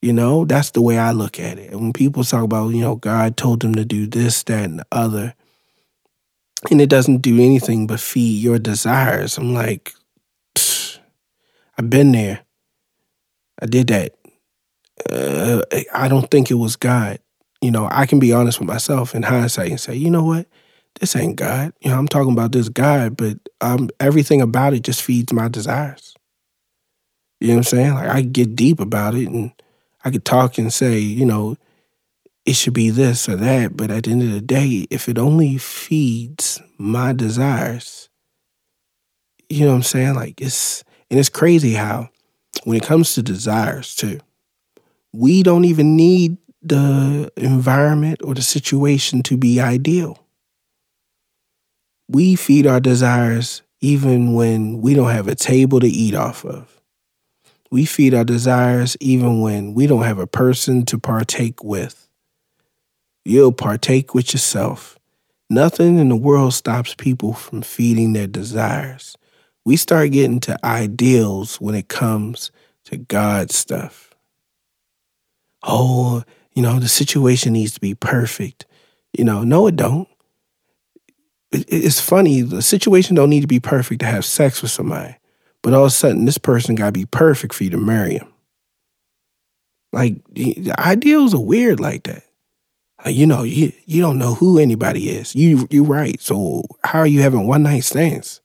You 0.00 0.12
know, 0.12 0.44
that's 0.44 0.72
the 0.72 0.82
way 0.82 0.98
I 0.98 1.12
look 1.12 1.38
at 1.38 1.58
it. 1.58 1.70
And 1.70 1.80
when 1.80 1.92
people 1.92 2.24
talk 2.24 2.42
about, 2.42 2.70
you 2.70 2.80
know, 2.80 2.96
God 2.96 3.36
told 3.36 3.60
them 3.60 3.74
to 3.76 3.84
do 3.84 4.06
this, 4.06 4.42
that, 4.44 4.64
and 4.64 4.80
the 4.80 4.86
other, 4.90 5.34
and 6.70 6.80
it 6.80 6.88
doesn't 6.88 7.18
do 7.18 7.40
anything 7.40 7.86
but 7.86 8.00
feed 8.00 8.42
your 8.42 8.58
desires, 8.58 9.38
I'm 9.38 9.54
like, 9.54 9.92
I've 11.78 11.88
been 11.88 12.12
there. 12.12 12.40
I 13.62 13.66
did 13.66 13.86
that. 13.86 14.14
Uh, 15.08 15.62
I 15.94 16.08
don't 16.08 16.30
think 16.30 16.50
it 16.50 16.54
was 16.54 16.76
God. 16.76 17.18
You 17.62 17.70
know, 17.70 17.88
I 17.90 18.04
can 18.04 18.18
be 18.18 18.32
honest 18.32 18.58
with 18.58 18.68
myself 18.68 19.14
in 19.14 19.22
hindsight 19.22 19.70
and 19.70 19.80
say, 19.80 19.94
you 19.94 20.10
know 20.10 20.24
what? 20.24 20.46
this 21.00 21.16
ain't 21.16 21.36
God. 21.36 21.72
You 21.80 21.90
know, 21.90 21.98
I'm 21.98 22.08
talking 22.08 22.32
about 22.32 22.52
this 22.52 22.68
God, 22.68 23.16
but 23.16 23.38
um, 23.60 23.88
everything 24.00 24.40
about 24.40 24.74
it 24.74 24.82
just 24.82 25.02
feeds 25.02 25.32
my 25.32 25.48
desires. 25.48 26.14
You 27.40 27.48
know 27.48 27.54
what 27.54 27.58
I'm 27.58 27.64
saying? 27.64 27.94
Like 27.94 28.08
I 28.08 28.22
get 28.22 28.54
deep 28.54 28.80
about 28.80 29.14
it 29.14 29.28
and 29.28 29.52
I 30.04 30.10
could 30.10 30.24
talk 30.24 30.58
and 30.58 30.72
say, 30.72 30.98
you 30.98 31.26
know, 31.26 31.56
it 32.44 32.54
should 32.54 32.74
be 32.74 32.90
this 32.90 33.28
or 33.28 33.36
that, 33.36 33.76
but 33.76 33.90
at 33.90 34.04
the 34.04 34.10
end 34.10 34.22
of 34.22 34.32
the 34.32 34.40
day, 34.40 34.86
if 34.90 35.08
it 35.08 35.18
only 35.18 35.58
feeds 35.58 36.60
my 36.76 37.12
desires, 37.12 38.08
you 39.48 39.64
know 39.64 39.70
what 39.70 39.76
I'm 39.76 39.82
saying? 39.82 40.14
Like 40.14 40.40
it's 40.40 40.82
and 41.10 41.20
it's 41.20 41.28
crazy 41.28 41.74
how 41.74 42.10
when 42.64 42.76
it 42.76 42.84
comes 42.84 43.14
to 43.14 43.22
desires 43.22 43.94
too, 43.94 44.20
we 45.12 45.42
don't 45.42 45.64
even 45.64 45.96
need 45.96 46.36
the 46.62 47.30
environment 47.36 48.20
or 48.24 48.34
the 48.34 48.42
situation 48.42 49.22
to 49.24 49.36
be 49.36 49.60
ideal 49.60 50.22
we 52.12 52.36
feed 52.36 52.66
our 52.66 52.80
desires 52.80 53.62
even 53.80 54.34
when 54.34 54.82
we 54.82 54.94
don't 54.94 55.10
have 55.10 55.28
a 55.28 55.34
table 55.34 55.80
to 55.80 55.86
eat 55.86 56.14
off 56.14 56.44
of. 56.44 56.80
We 57.70 57.86
feed 57.86 58.12
our 58.12 58.24
desires 58.24 58.98
even 59.00 59.40
when 59.40 59.72
we 59.72 59.86
don't 59.86 60.02
have 60.02 60.18
a 60.18 60.26
person 60.26 60.84
to 60.86 60.98
partake 60.98 61.64
with. 61.64 62.06
You'll 63.24 63.52
partake 63.52 64.14
with 64.14 64.34
yourself. 64.34 64.98
Nothing 65.48 65.98
in 65.98 66.10
the 66.10 66.16
world 66.16 66.52
stops 66.52 66.94
people 66.94 67.32
from 67.32 67.62
feeding 67.62 68.12
their 68.12 68.26
desires. 68.26 69.16
We 69.64 69.76
start 69.76 70.10
getting 70.10 70.40
to 70.40 70.58
ideals 70.64 71.60
when 71.60 71.74
it 71.74 71.88
comes 71.88 72.50
to 72.84 72.96
God 72.96 73.50
stuff. 73.50 74.14
Oh, 75.62 76.24
you 76.54 76.62
know, 76.62 76.80
the 76.80 76.88
situation 76.88 77.52
needs 77.52 77.72
to 77.74 77.80
be 77.80 77.94
perfect. 77.94 78.66
You 79.16 79.24
know, 79.24 79.44
no, 79.44 79.66
it 79.66 79.76
don't 79.76 80.08
it's 81.52 82.00
funny. 82.00 82.42
The 82.42 82.62
situation 82.62 83.14
don't 83.14 83.30
need 83.30 83.42
to 83.42 83.46
be 83.46 83.60
perfect 83.60 84.00
to 84.00 84.06
have 84.06 84.24
sex 84.24 84.62
with 84.62 84.70
somebody, 84.70 85.16
but 85.62 85.74
all 85.74 85.84
of 85.84 85.88
a 85.88 85.90
sudden, 85.90 86.24
this 86.24 86.38
person 86.38 86.74
got 86.74 86.86
to 86.86 86.92
be 86.92 87.06
perfect 87.06 87.54
for 87.54 87.64
you 87.64 87.70
to 87.70 87.76
marry 87.78 88.14
him. 88.14 88.32
Like 89.92 90.16
the 90.30 90.72
ideals 90.78 91.34
are 91.34 91.40
weird 91.40 91.78
like 91.78 92.04
that. 92.04 92.24
You 93.06 93.26
know, 93.26 93.42
you 93.42 93.72
you 93.84 94.00
don't 94.00 94.18
know 94.18 94.34
who 94.34 94.58
anybody 94.58 95.10
is. 95.10 95.34
You 95.34 95.66
you 95.70 95.84
right. 95.84 96.20
So 96.20 96.64
how 96.84 97.00
are 97.00 97.06
you 97.06 97.20
having 97.20 97.46
one 97.46 97.64
night 97.64 97.84
stands? 97.84 98.41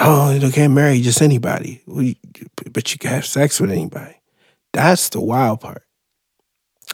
Oh, 0.00 0.32
you 0.32 0.50
can't 0.50 0.72
marry 0.72 1.00
just 1.02 1.20
anybody, 1.20 1.82
but 1.86 2.92
you 2.92 2.98
can 2.98 3.10
have 3.10 3.26
sex 3.26 3.60
with 3.60 3.70
anybody. 3.70 4.14
That's 4.72 5.10
the 5.10 5.20
wild 5.20 5.60
part. 5.60 5.82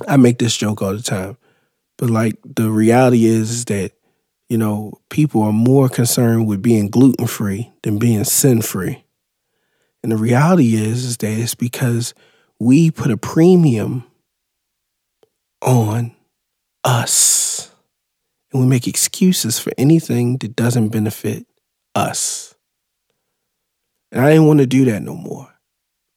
I 0.08 0.16
make 0.16 0.38
this 0.38 0.56
joke 0.56 0.82
all 0.82 0.94
the 0.94 1.02
time, 1.02 1.38
but 1.98 2.10
like 2.10 2.36
the 2.44 2.70
reality 2.70 3.24
is, 3.24 3.50
is 3.50 3.64
that 3.66 3.92
you 4.48 4.58
know, 4.58 5.00
people 5.10 5.42
are 5.42 5.52
more 5.52 5.88
concerned 5.88 6.46
with 6.46 6.62
being 6.62 6.88
gluten 6.88 7.26
free 7.26 7.72
than 7.82 7.98
being 7.98 8.24
sin 8.24 8.62
free. 8.62 9.04
And 10.02 10.12
the 10.12 10.16
reality 10.16 10.74
is, 10.74 11.04
is 11.04 11.16
that 11.18 11.32
it's 11.32 11.54
because 11.54 12.14
we 12.60 12.90
put 12.90 13.10
a 13.10 13.16
premium 13.16 14.04
on 15.62 16.14
us. 16.84 17.72
And 18.52 18.62
we 18.62 18.68
make 18.68 18.86
excuses 18.86 19.58
for 19.58 19.72
anything 19.76 20.38
that 20.38 20.54
doesn't 20.54 20.90
benefit 20.90 21.46
us. 21.94 22.54
And 24.16 24.24
I 24.24 24.30
didn't 24.30 24.46
want 24.46 24.60
to 24.60 24.66
do 24.66 24.86
that 24.86 25.02
no 25.02 25.14
more. 25.14 25.46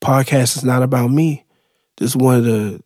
Podcast 0.01 0.55
is 0.55 0.63
not 0.63 0.83
about 0.83 1.11
me. 1.11 1.43
This 1.97 2.11
is 2.11 2.15
one 2.15 2.37
of 2.37 2.45
the 2.45 2.81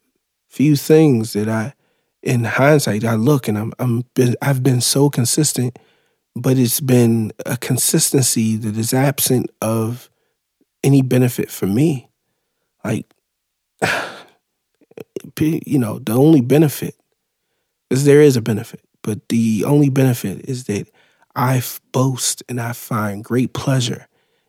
few 0.49 0.76
things 0.76 1.34
that 1.34 1.47
I 1.47 1.76
in 2.24 2.45
hindsight, 2.45 3.05
I 3.05 3.14
look 3.14 3.47
and 3.47 3.55
I'm 3.55 3.74
I'm 3.78 4.05
been 4.16 4.36
I've 4.41 4.64
been 4.64 4.82
so 4.82 5.11
consistent, 5.11 5.78
but 6.36 6.57
it's 6.57 6.80
been 6.80 7.32
a 7.45 7.57
consistency 7.57 8.55
that 8.55 8.76
is 8.76 8.91
absent 8.91 9.51
of 9.61 10.09
any 10.84 11.03
benefit 11.03 11.51
for 11.51 11.68
me. 11.68 12.09
Like, 12.84 13.05
you 15.39 15.78
know, 15.78 15.99
the 15.99 16.14
only 16.14 16.41
benefit 16.41 16.95
is 17.91 18.05
there 18.05 18.22
is 18.22 18.36
a 18.36 18.41
benefit, 18.41 18.82
but 19.03 19.30
the 19.30 19.64
only 19.68 19.89
benefit 19.89 20.49
is 20.49 20.64
that 20.64 20.88
I 21.36 21.61
boast 21.91 22.41
and 22.49 22.59
I 22.59 22.74
find 22.74 23.24
great 23.24 23.53
pleasure 23.53 24.07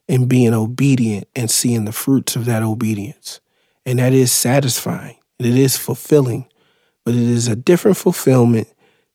in 0.09 0.27
being 0.27 0.53
obedient 0.53 1.29
and 1.35 1.51
seeing 1.51 1.85
the 1.85 1.93
fruits 1.93 2.37
of 2.37 2.45
that 2.45 2.63
obedience. 2.63 3.41
And 3.87 3.99
that 3.99 4.13
is 4.13 4.33
satisfying. 4.33 5.17
it 5.39 5.47
is 5.47 5.77
fulfilling, 5.77 6.47
but 7.05 7.15
it 7.15 7.23
is 7.23 7.49
a 7.49 7.57
different 7.57 7.97
fulfillment 7.97 8.69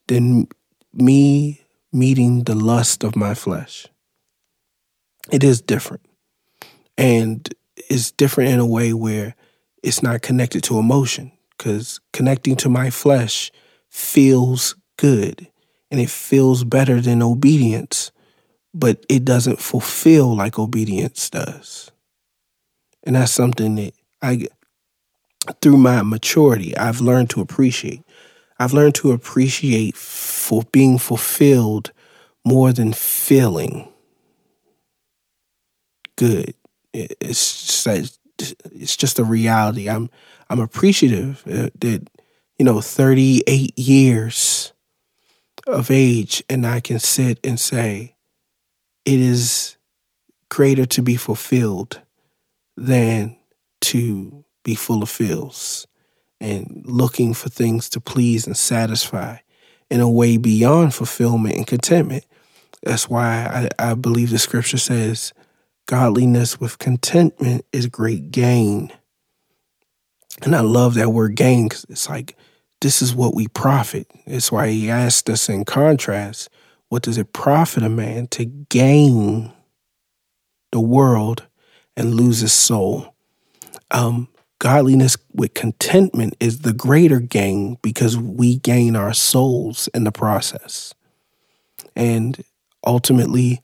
than 0.07 0.47
me 0.93 1.61
meeting 1.91 2.43
the 2.43 2.55
lust 2.55 3.03
of 3.03 3.15
my 3.15 3.33
flesh. 3.33 3.87
It 5.31 5.43
is 5.43 5.61
different. 5.61 6.05
And 6.97 7.47
it's 7.89 8.11
different 8.11 8.51
in 8.51 8.59
a 8.59 8.65
way 8.65 8.93
where 8.93 9.35
it's 9.83 10.03
not 10.03 10.21
connected 10.21 10.63
to 10.65 10.79
emotion 10.79 11.31
because 11.57 11.99
connecting 12.13 12.55
to 12.57 12.69
my 12.69 12.89
flesh 12.89 13.51
feels 13.89 14.75
good 14.97 15.47
and 15.91 15.99
it 15.99 16.09
feels 16.09 16.63
better 16.63 17.01
than 17.01 17.21
obedience, 17.21 18.11
but 18.73 19.05
it 19.09 19.25
doesn't 19.25 19.59
fulfill 19.59 20.35
like 20.35 20.59
obedience 20.59 21.29
does. 21.29 21.91
And 23.03 23.15
that's 23.15 23.31
something 23.31 23.75
that 23.75 23.93
I, 24.21 24.47
through 25.61 25.77
my 25.77 26.01
maturity, 26.03 26.77
I've 26.77 27.01
learned 27.01 27.29
to 27.31 27.41
appreciate. 27.41 28.03
I've 28.59 28.73
learned 28.73 28.95
to 28.95 29.11
appreciate 29.11 29.95
for 29.95 30.63
being 30.71 30.97
fulfilled 30.97 31.91
more 32.45 32.73
than 32.73 32.93
feeling 32.93 33.87
good. 36.17 36.53
It's 36.93 37.83
just, 37.83 38.19
it's 38.37 38.97
just 38.97 39.19
a 39.19 39.23
reality. 39.23 39.89
I'm 39.89 40.09
I'm 40.49 40.59
appreciative 40.59 41.43
uh, 41.47 41.69
that 41.79 42.09
you 42.57 42.65
know 42.65 42.81
38 42.81 43.77
years 43.77 44.73
of 45.67 45.91
age 45.91 46.43
and 46.49 46.65
I 46.65 46.79
can 46.79 46.99
sit 46.99 47.39
and 47.43 47.59
say 47.59 48.15
it 49.05 49.19
is 49.19 49.77
greater 50.49 50.85
to 50.85 51.01
be 51.01 51.15
fulfilled 51.15 52.01
than 52.75 53.37
to 53.81 54.43
be 54.63 54.75
full 54.75 55.03
of 55.03 55.09
feels 55.09 55.87
and 56.41 56.83
looking 56.85 57.33
for 57.33 57.49
things 57.49 57.89
to 57.89 57.99
please 57.99 58.47
and 58.47 58.55
satisfy 58.55 59.37
in 59.89 59.99
a 59.99 60.09
way 60.09 60.37
beyond 60.37 60.93
fulfillment 60.93 61.55
and 61.55 61.67
contentment. 61.67 62.25
That's 62.83 63.09
why 63.09 63.69
I, 63.79 63.91
I 63.91 63.93
believe 63.93 64.29
the 64.29 64.39
scripture 64.39 64.77
says 64.77 65.33
godliness 65.85 66.59
with 66.59 66.77
contentment 66.77 67.65
is 67.73 67.87
great 67.87 68.31
gain. 68.31 68.91
And 70.43 70.55
I 70.55 70.61
love 70.61 70.93
that 70.93 71.09
word 71.09 71.35
gain 71.35 71.67
because 71.67 71.85
it's 71.89 72.07
like, 72.07 72.37
this 72.81 73.01
is 73.01 73.13
what 73.13 73.35
we 73.35 73.47
profit. 73.47 74.07
That's 74.25 74.51
why 74.51 74.69
he 74.69 74.89
asked 74.89 75.29
us 75.29 75.49
in 75.49 75.65
contrast, 75.65 76.49
what 76.89 77.03
does 77.03 77.17
it 77.17 77.33
profit 77.33 77.83
a 77.83 77.89
man 77.89 78.27
to 78.27 78.45
gain 78.45 79.51
the 80.71 80.79
world 80.79 81.45
and 81.95 82.15
lose 82.15 82.39
his 82.39 82.53
soul? 82.53 83.15
Um, 83.91 84.27
godliness 84.59 85.17
with 85.33 85.53
contentment 85.53 86.35
is 86.39 86.59
the 86.59 86.73
greater 86.73 87.19
gain 87.19 87.77
because 87.81 88.17
we 88.17 88.57
gain 88.57 88.95
our 88.95 89.13
souls 89.13 89.87
in 89.93 90.03
the 90.03 90.11
process. 90.11 90.93
And 91.95 92.43
ultimately, 92.85 93.61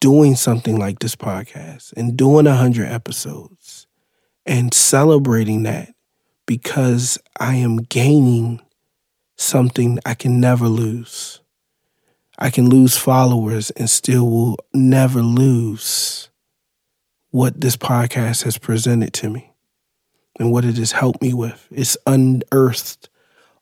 doing 0.00 0.34
something 0.34 0.78
like 0.78 0.98
this 1.00 1.14
podcast 1.14 1.92
and 1.96 2.16
doing 2.16 2.46
100 2.46 2.88
episodes 2.88 3.86
and 4.46 4.72
celebrating 4.72 5.64
that 5.64 5.94
because 6.46 7.18
I 7.38 7.56
am 7.56 7.76
gaining 7.76 8.60
something 9.36 9.98
I 10.06 10.14
can 10.14 10.40
never 10.40 10.66
lose. 10.66 11.40
I 12.40 12.50
can 12.50 12.70
lose 12.70 12.96
followers 12.96 13.70
and 13.72 13.90
still 13.90 14.28
will 14.28 14.56
never 14.72 15.20
lose 15.20 16.30
what 17.30 17.60
this 17.60 17.76
podcast 17.76 18.44
has 18.44 18.56
presented 18.56 19.12
to 19.14 19.28
me 19.28 19.52
and 20.38 20.50
what 20.50 20.64
it 20.64 20.78
has 20.78 20.92
helped 20.92 21.20
me 21.20 21.34
with. 21.34 21.68
It's 21.70 21.98
unearthed 22.06 23.10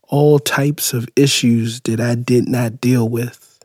all 0.04 0.38
types 0.38 0.92
of 0.92 1.08
issues 1.16 1.80
that 1.82 2.00
I 2.00 2.14
did 2.14 2.48
not 2.48 2.80
deal 2.80 3.08
with. 3.08 3.58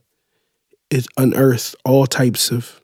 It 0.89 1.07
unearthed 1.15 1.75
all 1.85 2.07
types 2.07 2.51
of 2.51 2.81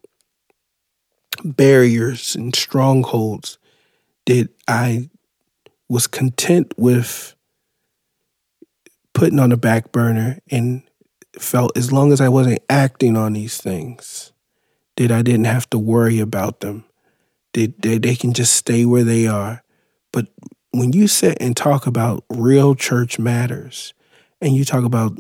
barriers 1.44 2.36
and 2.36 2.56
strongholds 2.56 3.58
that 4.28 4.50
I 4.68 5.10
was 5.90 6.06
content 6.06 6.74
with 6.78 7.36
putting 9.14 9.40
on 9.40 9.50
the 9.50 9.58
back 9.58 9.92
burner 9.92 10.40
and 10.52 10.84
felt 11.38 11.78
as 11.78 11.92
long 11.92 12.12
as 12.12 12.22
I 12.22 12.30
wasn't 12.30 12.62
acting 12.70 13.18
on 13.18 13.34
these 13.34 13.58
things, 13.58 14.32
that 14.98 15.12
I 15.12 15.22
didn't 15.22 15.46
have 15.46 15.70
to 15.72 15.80
worry 15.80 16.20
about 16.20 16.62
them. 16.62 16.86
That 17.54 17.82
they, 17.82 17.98
they 17.98 18.16
can 18.16 18.34
just 18.34 18.54
stay 18.54 18.86
where 18.86 19.04
they 19.04 19.28
are 19.28 19.64
but 20.12 20.28
when 20.72 20.94
you 20.94 21.08
sit 21.08 21.38
and 21.40 21.56
talk 21.56 21.88
about 21.88 22.24
real 22.30 22.76
church 22.76 23.20
matters 23.20 23.94
and 24.42 24.56
you 24.56 24.66
talk 24.66 24.84
about 24.84 25.18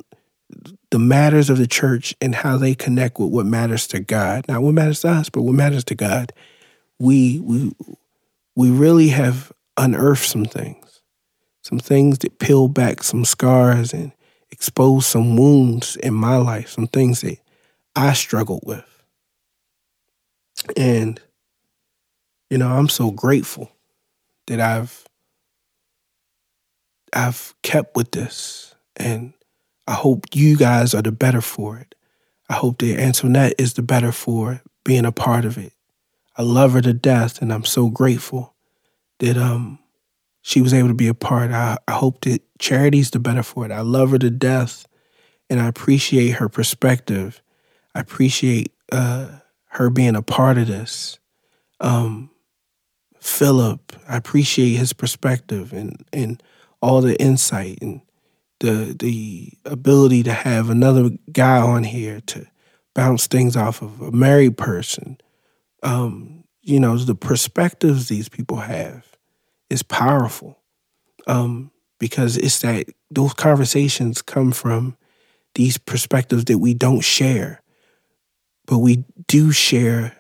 the 0.91 0.99
matters 0.99 1.49
of 1.49 1.57
the 1.57 1.67
church 1.67 2.15
and 2.21 2.33
how 2.33 2.57
they 2.57 2.73
connect 2.73 3.19
with 3.19 3.29
what 3.29 3.45
matters 3.45 3.87
to 3.87 3.99
God, 3.99 4.47
not 4.47 4.61
what 4.61 4.73
matters 4.73 5.01
to 5.01 5.09
us, 5.09 5.29
but 5.29 5.43
what 5.43 5.53
matters 5.53 5.83
to 5.85 5.95
God, 5.95 6.33
we 6.99 7.39
we 7.39 7.71
we 8.55 8.71
really 8.71 9.09
have 9.09 9.51
unearthed 9.77 10.25
some 10.25 10.45
things, 10.45 11.01
some 11.61 11.79
things 11.79 12.19
that 12.19 12.39
peel 12.39 12.67
back 12.67 13.03
some 13.03 13.23
scars 13.25 13.93
and 13.93 14.11
expose 14.51 15.05
some 15.07 15.37
wounds 15.37 15.95
in 15.97 16.13
my 16.13 16.37
life, 16.37 16.69
some 16.69 16.87
things 16.87 17.21
that 17.21 17.37
I 17.95 18.13
struggled 18.13 18.63
with. 18.65 18.85
And, 20.77 21.21
you 22.49 22.57
know, 22.57 22.69
I'm 22.69 22.89
so 22.89 23.11
grateful 23.11 23.71
that 24.47 24.59
I've 24.59 25.05
I've 27.13 27.55
kept 27.63 27.95
with 27.95 28.11
this, 28.11 28.75
and 28.95 29.33
I 29.87 29.93
hope 29.93 30.25
you 30.33 30.57
guys 30.57 30.93
are 30.93 31.01
the 31.01 31.11
better 31.11 31.41
for 31.41 31.77
it. 31.77 31.95
I 32.49 32.53
hope 32.53 32.79
that 32.79 32.99
Antoinette 32.99 33.55
is 33.57 33.73
the 33.73 33.81
better 33.81 34.11
for 34.11 34.61
being 34.83 35.05
a 35.05 35.11
part 35.11 35.45
of 35.45 35.57
it. 35.57 35.73
I 36.37 36.43
love 36.43 36.73
her 36.73 36.81
to 36.81 36.93
death, 36.93 37.41
and 37.41 37.51
I'm 37.51 37.65
so 37.65 37.89
grateful 37.89 38.53
that 39.19 39.37
um 39.37 39.79
she 40.49 40.61
was 40.61 40.73
able 40.73 40.87
to 40.87 40.95
be 40.95 41.07
a 41.07 41.13
part. 41.13 41.51
I, 41.51 41.77
I 41.87 41.91
hope 41.91 42.21
that 42.21 42.41
Charity's 42.57 43.11
the 43.11 43.19
better 43.19 43.43
for 43.43 43.65
it. 43.65 43.71
I 43.71 43.81
love 43.81 44.09
her 44.09 44.17
to 44.17 44.31
death, 44.31 44.87
and 45.47 45.61
I 45.61 45.67
appreciate 45.67 46.31
her 46.31 46.49
perspective. 46.49 47.43
I 47.93 47.99
appreciate 47.99 48.73
uh, 48.91 49.27
her 49.65 49.91
being 49.91 50.15
a 50.15 50.23
part 50.23 50.57
of 50.57 50.65
this. 50.65 51.19
Um, 51.79 52.31
Philip. 53.19 53.93
I 54.07 54.17
appreciate 54.17 54.73
his 54.73 54.91
perspective 54.91 55.71
and 55.71 56.03
and 56.11 56.41
all 56.81 57.01
the 57.01 57.21
insight 57.21 57.77
and 57.79 58.01
the 58.59 58.95
the 58.97 59.53
ability 59.65 60.23
to 60.23 60.33
have 60.33 60.71
another 60.71 61.11
guy 61.31 61.59
on 61.59 61.83
here 61.83 62.21
to 62.21 62.47
bounce 62.95 63.27
things 63.27 63.55
off 63.55 63.83
of 63.83 64.01
a 64.01 64.11
married 64.11 64.57
person. 64.57 65.19
Um, 65.83 66.43
you 66.63 66.79
know, 66.79 66.97
the 66.97 67.13
perspectives 67.13 68.07
these 68.07 68.29
people 68.29 68.57
have 68.57 69.08
is 69.69 69.83
powerful. 69.83 70.57
Um, 71.27 71.71
because 71.99 72.37
it's 72.37 72.59
that 72.59 72.87
those 73.11 73.33
conversations 73.33 74.21
come 74.21 74.51
from 74.51 74.97
these 75.55 75.77
perspectives 75.77 76.45
that 76.45 76.57
we 76.57 76.73
don't 76.73 77.01
share, 77.01 77.61
but 78.65 78.79
we 78.79 79.03
do 79.27 79.51
share 79.51 80.15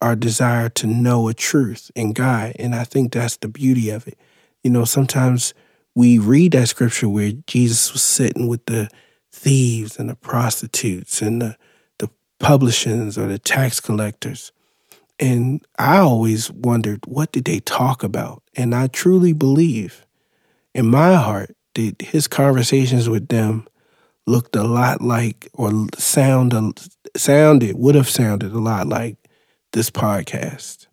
our 0.00 0.14
desire 0.14 0.68
to 0.68 0.86
know 0.86 1.28
a 1.28 1.34
truth 1.34 1.90
in 1.94 2.12
God. 2.12 2.52
And 2.58 2.74
I 2.74 2.84
think 2.84 3.12
that's 3.12 3.36
the 3.38 3.48
beauty 3.48 3.90
of 3.90 4.06
it. 4.06 4.18
You 4.62 4.70
know, 4.70 4.84
sometimes 4.84 5.54
we 5.94 6.18
read 6.18 6.52
that 6.52 6.68
scripture 6.68 7.08
where 7.08 7.32
Jesus 7.46 7.92
was 7.92 8.02
sitting 8.02 8.46
with 8.46 8.66
the 8.66 8.88
thieves 9.32 9.98
and 9.98 10.08
the 10.08 10.14
prostitutes 10.14 11.22
and 11.22 11.40
the, 11.40 11.56
the 11.98 12.10
publicans 12.38 13.16
or 13.18 13.26
the 13.26 13.38
tax 13.38 13.80
collectors. 13.80 14.52
And 15.20 15.64
I 15.78 15.98
always 15.98 16.50
wondered, 16.50 17.06
what 17.06 17.32
did 17.32 17.44
they 17.44 17.60
talk 17.60 18.02
about? 18.02 18.42
And 18.56 18.74
I 18.74 18.88
truly 18.88 19.32
believe 19.32 20.06
in 20.74 20.86
my 20.86 21.14
heart 21.14 21.56
that 21.74 22.02
his 22.02 22.26
conversations 22.26 23.08
with 23.08 23.28
them 23.28 23.66
looked 24.26 24.56
a 24.56 24.64
lot 24.64 25.00
like, 25.02 25.48
or 25.54 25.70
sound, 25.96 26.52
sounded, 27.16 27.76
would 27.76 27.94
have 27.94 28.08
sounded 28.08 28.52
a 28.52 28.58
lot 28.58 28.88
like 28.88 29.16
this 29.72 29.90
podcast, 29.90 30.86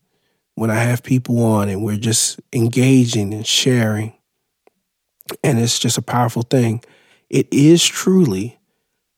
when 0.55 0.69
I 0.69 0.75
have 0.75 1.01
people 1.01 1.43
on 1.43 1.69
and 1.69 1.83
we're 1.83 1.97
just 1.97 2.39
engaging 2.51 3.33
and 3.33 3.45
sharing, 3.47 4.13
and 5.43 5.59
it's 5.59 5.79
just 5.79 5.97
a 5.97 6.01
powerful 6.03 6.41
thing. 6.41 6.83
It 7.29 7.47
is 7.51 7.85
truly, 7.85 8.59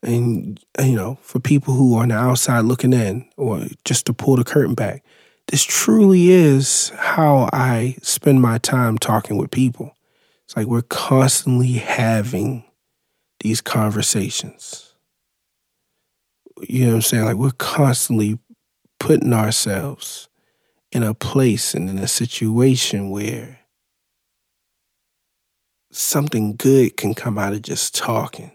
and 0.04 0.60
you 0.80 0.96
know, 0.96 1.18
for 1.22 1.40
people 1.40 1.74
who 1.74 1.96
are 1.96 2.04
on 2.04 2.10
the 2.10 2.16
outside 2.16 2.62
looking 2.62 2.94
in, 2.94 3.28
or 3.38 3.66
just 3.86 4.06
to 4.06 4.14
pull 4.14 4.36
the 4.36 4.44
curtain 4.44 4.76
back, 4.76 5.04
this 5.48 5.64
truly 5.64 6.30
is 6.30 6.92
how 6.98 7.50
I 7.52 7.96
spend 8.02 8.42
my 8.42 8.58
time 8.58 8.98
talking 8.98 9.38
with 9.38 9.52
people. 9.52 9.96
It's 10.46 10.56
like 10.56 10.68
we're 10.68 10.82
constantly 10.84 11.74
having 11.74 12.64
these 13.40 13.62
conversations. 13.62 14.94
You 16.62 16.86
know 16.86 16.90
what 16.90 16.96
I'm 16.96 17.02
saying? 17.02 17.26
Like 17.26 17.36
we're 17.38 17.52
constantly 17.52 18.40
putting 19.00 19.34
ourselves 19.34 20.30
in 20.92 21.04
a 21.04 21.14
place 21.14 21.74
and 21.74 21.90
in 21.90 21.98
a 21.98 22.08
situation 22.08 23.10
where 23.10 23.60
something 25.92 26.56
good 26.56 26.98
can 26.98 27.14
come 27.14 27.38
out 27.38 27.54
of 27.54 27.62
just 27.62 27.96
talking. 27.96 28.52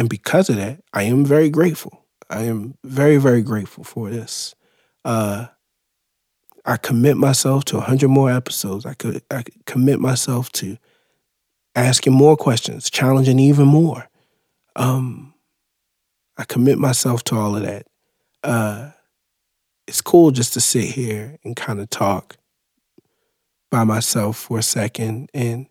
And 0.00 0.08
because 0.08 0.48
of 0.48 0.56
that, 0.56 0.82
I 0.94 1.02
am 1.02 1.26
very 1.26 1.50
grateful. 1.50 2.06
I 2.30 2.44
am 2.44 2.78
very, 2.82 3.18
very 3.18 3.42
grateful 3.42 3.84
for 3.84 4.08
this. 4.08 4.54
Uh, 5.04 5.48
I 6.64 6.78
commit 6.78 7.18
myself 7.18 7.66
to 7.66 7.76
100 7.76 8.08
more 8.08 8.30
episodes. 8.30 8.86
I 8.86 8.94
could 8.94 9.22
I 9.30 9.42
could 9.42 9.66
commit 9.66 10.00
myself 10.00 10.50
to 10.52 10.78
asking 11.74 12.14
more 12.14 12.34
questions, 12.34 12.88
challenging 12.88 13.38
even 13.38 13.68
more. 13.68 14.08
Um, 14.74 15.34
I 16.38 16.44
commit 16.44 16.78
myself 16.78 17.22
to 17.24 17.36
all 17.36 17.54
of 17.54 17.62
that. 17.64 17.86
Uh, 18.42 18.92
it's 19.86 20.00
cool 20.00 20.30
just 20.30 20.54
to 20.54 20.62
sit 20.62 20.84
here 20.84 21.36
and 21.44 21.54
kind 21.54 21.78
of 21.78 21.90
talk 21.90 22.38
by 23.70 23.84
myself 23.84 24.38
for 24.38 24.60
a 24.60 24.62
second 24.62 25.28
and 25.34 25.66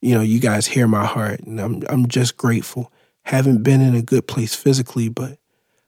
you 0.00 0.14
know 0.14 0.22
you 0.22 0.40
guys 0.40 0.68
hear 0.68 0.88
my 0.88 1.04
heart 1.04 1.40
and 1.40 1.60
I'm 1.60 1.82
I'm 1.90 2.08
just 2.08 2.38
grateful 2.38 2.90
haven't 3.24 3.62
been 3.62 3.80
in 3.80 3.94
a 3.94 4.02
good 4.02 4.26
place 4.26 4.54
physically 4.54 5.08
but 5.08 5.38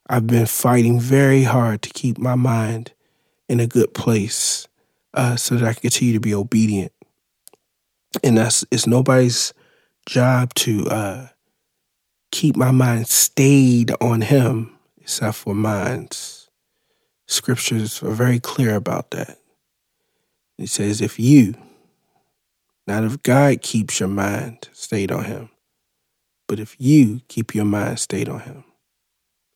I've 0.09 0.27
been 0.27 0.47
fighting 0.47 1.01
very 1.01 1.45
hard 1.45 1.83
to 1.83 1.91
keep 1.91 2.19
my 2.19 2.35
mind 2.35 2.93
in 3.49 3.61
a 3.61 3.67
good 3.67 3.95
place 3.95 4.69
uh, 5.15 5.37
so 5.37 5.57
that 5.57 5.67
I 5.67 5.73
can 5.73 5.83
continue 5.83 6.13
to 6.15 6.21
be 6.21 6.35
obedient. 6.35 6.93
And 8.23 8.37
that's 8.37 8.65
it's 8.71 8.87
nobody's 8.87 9.55
job 10.07 10.53
to 10.55 10.87
uh, 10.89 11.29
keep 12.31 12.57
my 12.57 12.71
mind 12.71 13.09
stayed 13.09 13.93
on 14.01 14.21
him 14.21 14.77
except 15.01 15.37
for 15.37 15.55
mine's 15.55 16.49
scriptures 17.27 18.03
are 18.03 18.11
very 18.11 18.39
clear 18.39 18.75
about 18.75 19.11
that. 19.13 19.39
It 20.59 20.69
says, 20.69 21.01
if 21.01 21.19
you, 21.19 21.55
not 22.87 23.05
if 23.05 23.23
God 23.23 23.63
keeps 23.63 23.99
your 23.99 24.09
mind 24.09 24.69
stayed 24.73 25.11
on 25.11 25.25
him, 25.25 25.51
but 26.47 26.61
if 26.61 26.77
you 26.79 27.21
keep 27.29 27.55
your 27.55 27.65
mind 27.65 27.99
stayed 27.99 28.29
on 28.29 28.41
him, 28.41 28.65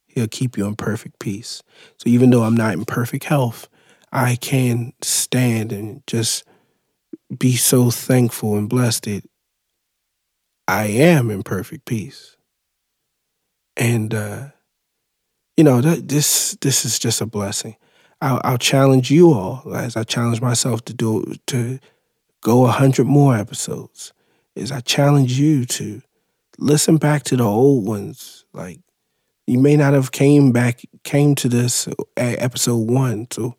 he'll 0.07 0.27
keep 0.27 0.57
you 0.57 0.65
in 0.65 0.75
perfect 0.75 1.19
peace. 1.19 1.61
So 1.97 2.09
even 2.09 2.29
though 2.29 2.43
I'm 2.43 2.57
not 2.57 2.73
in 2.73 2.85
perfect 2.85 3.25
health, 3.25 3.67
I 4.11 4.35
can 4.35 4.93
stand 5.01 5.71
and 5.71 6.01
just 6.07 6.43
be 7.37 7.55
so 7.55 7.91
thankful 7.91 8.57
and 8.57 8.67
blessed 8.67 9.03
that 9.03 9.23
I 10.67 10.85
am 10.85 11.29
in 11.29 11.43
perfect 11.43 11.85
peace. 11.85 12.35
And 13.77 14.13
uh, 14.13 14.47
you 15.55 15.63
know, 15.63 15.81
this 15.81 16.57
this 16.61 16.85
is 16.85 16.99
just 16.99 17.21
a 17.21 17.25
blessing. 17.25 17.75
I'll, 18.21 18.41
I'll 18.43 18.57
challenge 18.57 19.11
you 19.11 19.31
all, 19.31 19.75
as 19.75 19.95
I 19.95 20.03
challenge 20.03 20.41
myself 20.41 20.83
to 20.85 20.93
do 20.93 21.35
to 21.47 21.79
go 22.41 22.65
a 22.65 22.71
hundred 22.71 23.07
more 23.07 23.35
episodes. 23.35 24.13
Is 24.55 24.71
I 24.71 24.81
challenge 24.81 25.39
you 25.39 25.65
to 25.65 26.01
listen 26.59 26.97
back 26.97 27.23
to 27.23 27.37
the 27.37 27.43
old 27.43 27.87
ones. 27.87 28.45
Like 28.53 28.79
you 29.47 29.59
may 29.59 29.75
not 29.75 29.93
have 29.93 30.11
came 30.11 30.51
back 30.51 30.81
came 31.03 31.35
to 31.35 31.49
this 31.49 31.87
at 32.17 32.41
episode 32.41 32.89
one, 32.89 33.27
so 33.31 33.55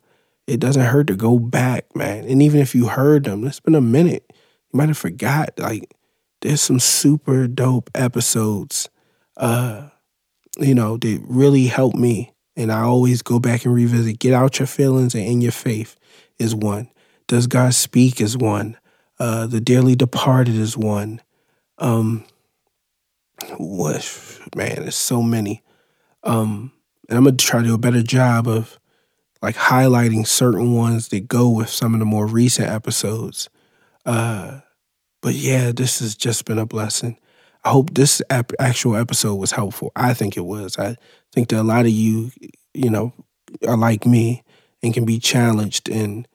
it 0.47 0.59
doesn't 0.59 0.81
hurt 0.81 1.07
to 1.07 1.15
go 1.15 1.39
back, 1.39 1.95
man. 1.95 2.25
And 2.25 2.41
even 2.41 2.61
if 2.61 2.73
you 2.73 2.87
heard 2.87 3.25
them, 3.25 3.45
it's 3.45 3.59
been 3.59 3.75
a 3.75 3.81
minute. 3.81 4.25
You 4.29 4.77
might 4.77 4.89
have 4.89 4.97
forgot. 4.97 5.51
Like 5.57 5.93
there's 6.41 6.61
some 6.61 6.79
super 6.79 7.47
dope 7.47 7.89
episodes, 7.95 8.89
uh, 9.37 9.89
you 10.57 10.75
know, 10.75 10.97
that 10.97 11.21
really 11.27 11.67
helped 11.67 11.97
me 11.97 12.33
and 12.55 12.71
I 12.71 12.81
always 12.81 13.21
go 13.21 13.39
back 13.39 13.65
and 13.65 13.73
revisit. 13.73 14.19
Get 14.19 14.33
out 14.33 14.59
your 14.59 14.67
feelings 14.67 15.15
and 15.15 15.25
in 15.25 15.41
your 15.41 15.51
faith 15.51 15.95
is 16.37 16.53
one. 16.53 16.89
Does 17.27 17.47
God 17.47 17.73
speak 17.73 18.19
is 18.19 18.37
one. 18.37 18.77
Uh, 19.19 19.47
the 19.47 19.61
dearly 19.61 19.95
departed 19.95 20.55
is 20.55 20.75
one. 20.75 21.21
Um, 21.77 22.25
what 23.57 24.39
man, 24.55 24.75
there's 24.81 24.95
so 24.95 25.21
many. 25.21 25.63
Um, 26.23 26.71
and 27.09 27.17
I'm 27.17 27.23
gonna 27.23 27.37
try 27.37 27.61
to 27.61 27.67
do 27.67 27.73
a 27.73 27.79
better 27.79 28.03
job 28.03 28.47
of 28.47 28.79
like 29.41 29.55
highlighting 29.55 30.27
certain 30.27 30.73
ones 30.73 31.07
that 31.09 31.27
go 31.27 31.49
with 31.49 31.69
some 31.69 31.93
of 31.93 31.99
the 31.99 32.05
more 32.05 32.27
recent 32.27 32.69
episodes. 32.69 33.49
Uh, 34.05 34.61
but 35.21 35.33
yeah, 35.33 35.71
this 35.71 35.99
has 35.99 36.15
just 36.15 36.45
been 36.45 36.59
a 36.59 36.65
blessing. 36.65 37.17
I 37.63 37.69
hope 37.69 37.93
this 37.93 38.21
ap- 38.29 38.53
actual 38.59 38.95
episode 38.95 39.35
was 39.35 39.51
helpful. 39.51 39.91
I 39.95 40.13
think 40.13 40.35
it 40.35 40.45
was. 40.45 40.77
I 40.79 40.95
think 41.31 41.49
that 41.49 41.61
a 41.61 41.63
lot 41.63 41.85
of 41.85 41.91
you, 41.91 42.31
you 42.73 42.89
know, 42.89 43.13
are 43.67 43.77
like 43.77 44.05
me 44.05 44.43
and 44.81 44.93
can 44.93 45.05
be 45.05 45.19
challenged 45.19 45.87
in 45.87 46.25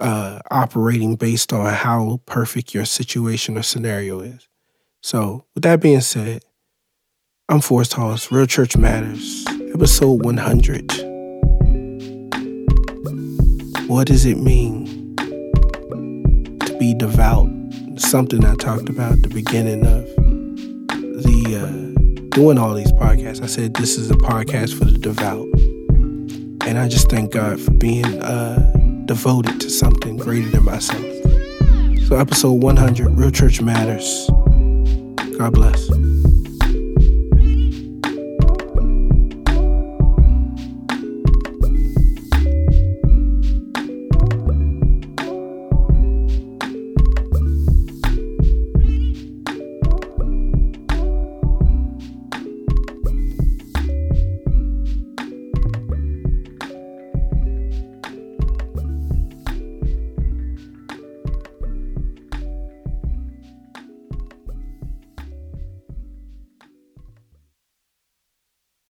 uh, 0.00 0.40
operating 0.50 1.16
based 1.16 1.52
on 1.52 1.72
how 1.72 2.20
perfect 2.26 2.74
your 2.74 2.84
situation 2.84 3.56
or 3.56 3.62
scenario 3.62 4.20
is. 4.20 4.48
So, 5.02 5.44
with 5.54 5.62
that 5.62 5.80
being 5.80 6.00
said, 6.00 6.42
I'm 7.48 7.60
Forrest 7.60 7.92
Hoss, 7.92 8.32
Real 8.32 8.46
Church 8.46 8.76
Matters, 8.76 9.44
episode 9.72 10.24
100. 10.24 10.92
What 13.88 14.08
does 14.08 14.24
it 14.24 14.38
mean 14.38 15.14
to 15.16 16.76
be 16.78 16.92
devout? 16.94 17.48
Something 17.96 18.44
I 18.44 18.56
talked 18.56 18.88
about 18.88 19.12
at 19.12 19.22
the 19.22 19.28
beginning 19.28 19.86
of 19.86 20.04
the 21.22 21.56
uh, 21.62 22.30
doing 22.30 22.58
all 22.58 22.74
these 22.74 22.92
podcasts. 22.92 23.42
I 23.42 23.46
said 23.46 23.74
this 23.74 23.96
is 23.96 24.10
a 24.10 24.14
podcast 24.14 24.76
for 24.76 24.86
the 24.86 24.98
devout, 24.98 25.46
and 26.68 26.78
I 26.78 26.88
just 26.88 27.08
thank 27.08 27.32
God 27.32 27.60
for 27.60 27.70
being 27.70 28.22
uh, 28.22 28.58
devoted 29.04 29.60
to 29.60 29.70
something 29.70 30.16
greater 30.16 30.48
than 30.48 30.64
myself. 30.64 31.04
So, 32.08 32.16
episode 32.16 32.62
100, 32.62 33.16
Real 33.16 33.30
Church 33.30 33.60
Matters. 33.62 34.28
God 35.38 35.52
bless. 35.52 36.25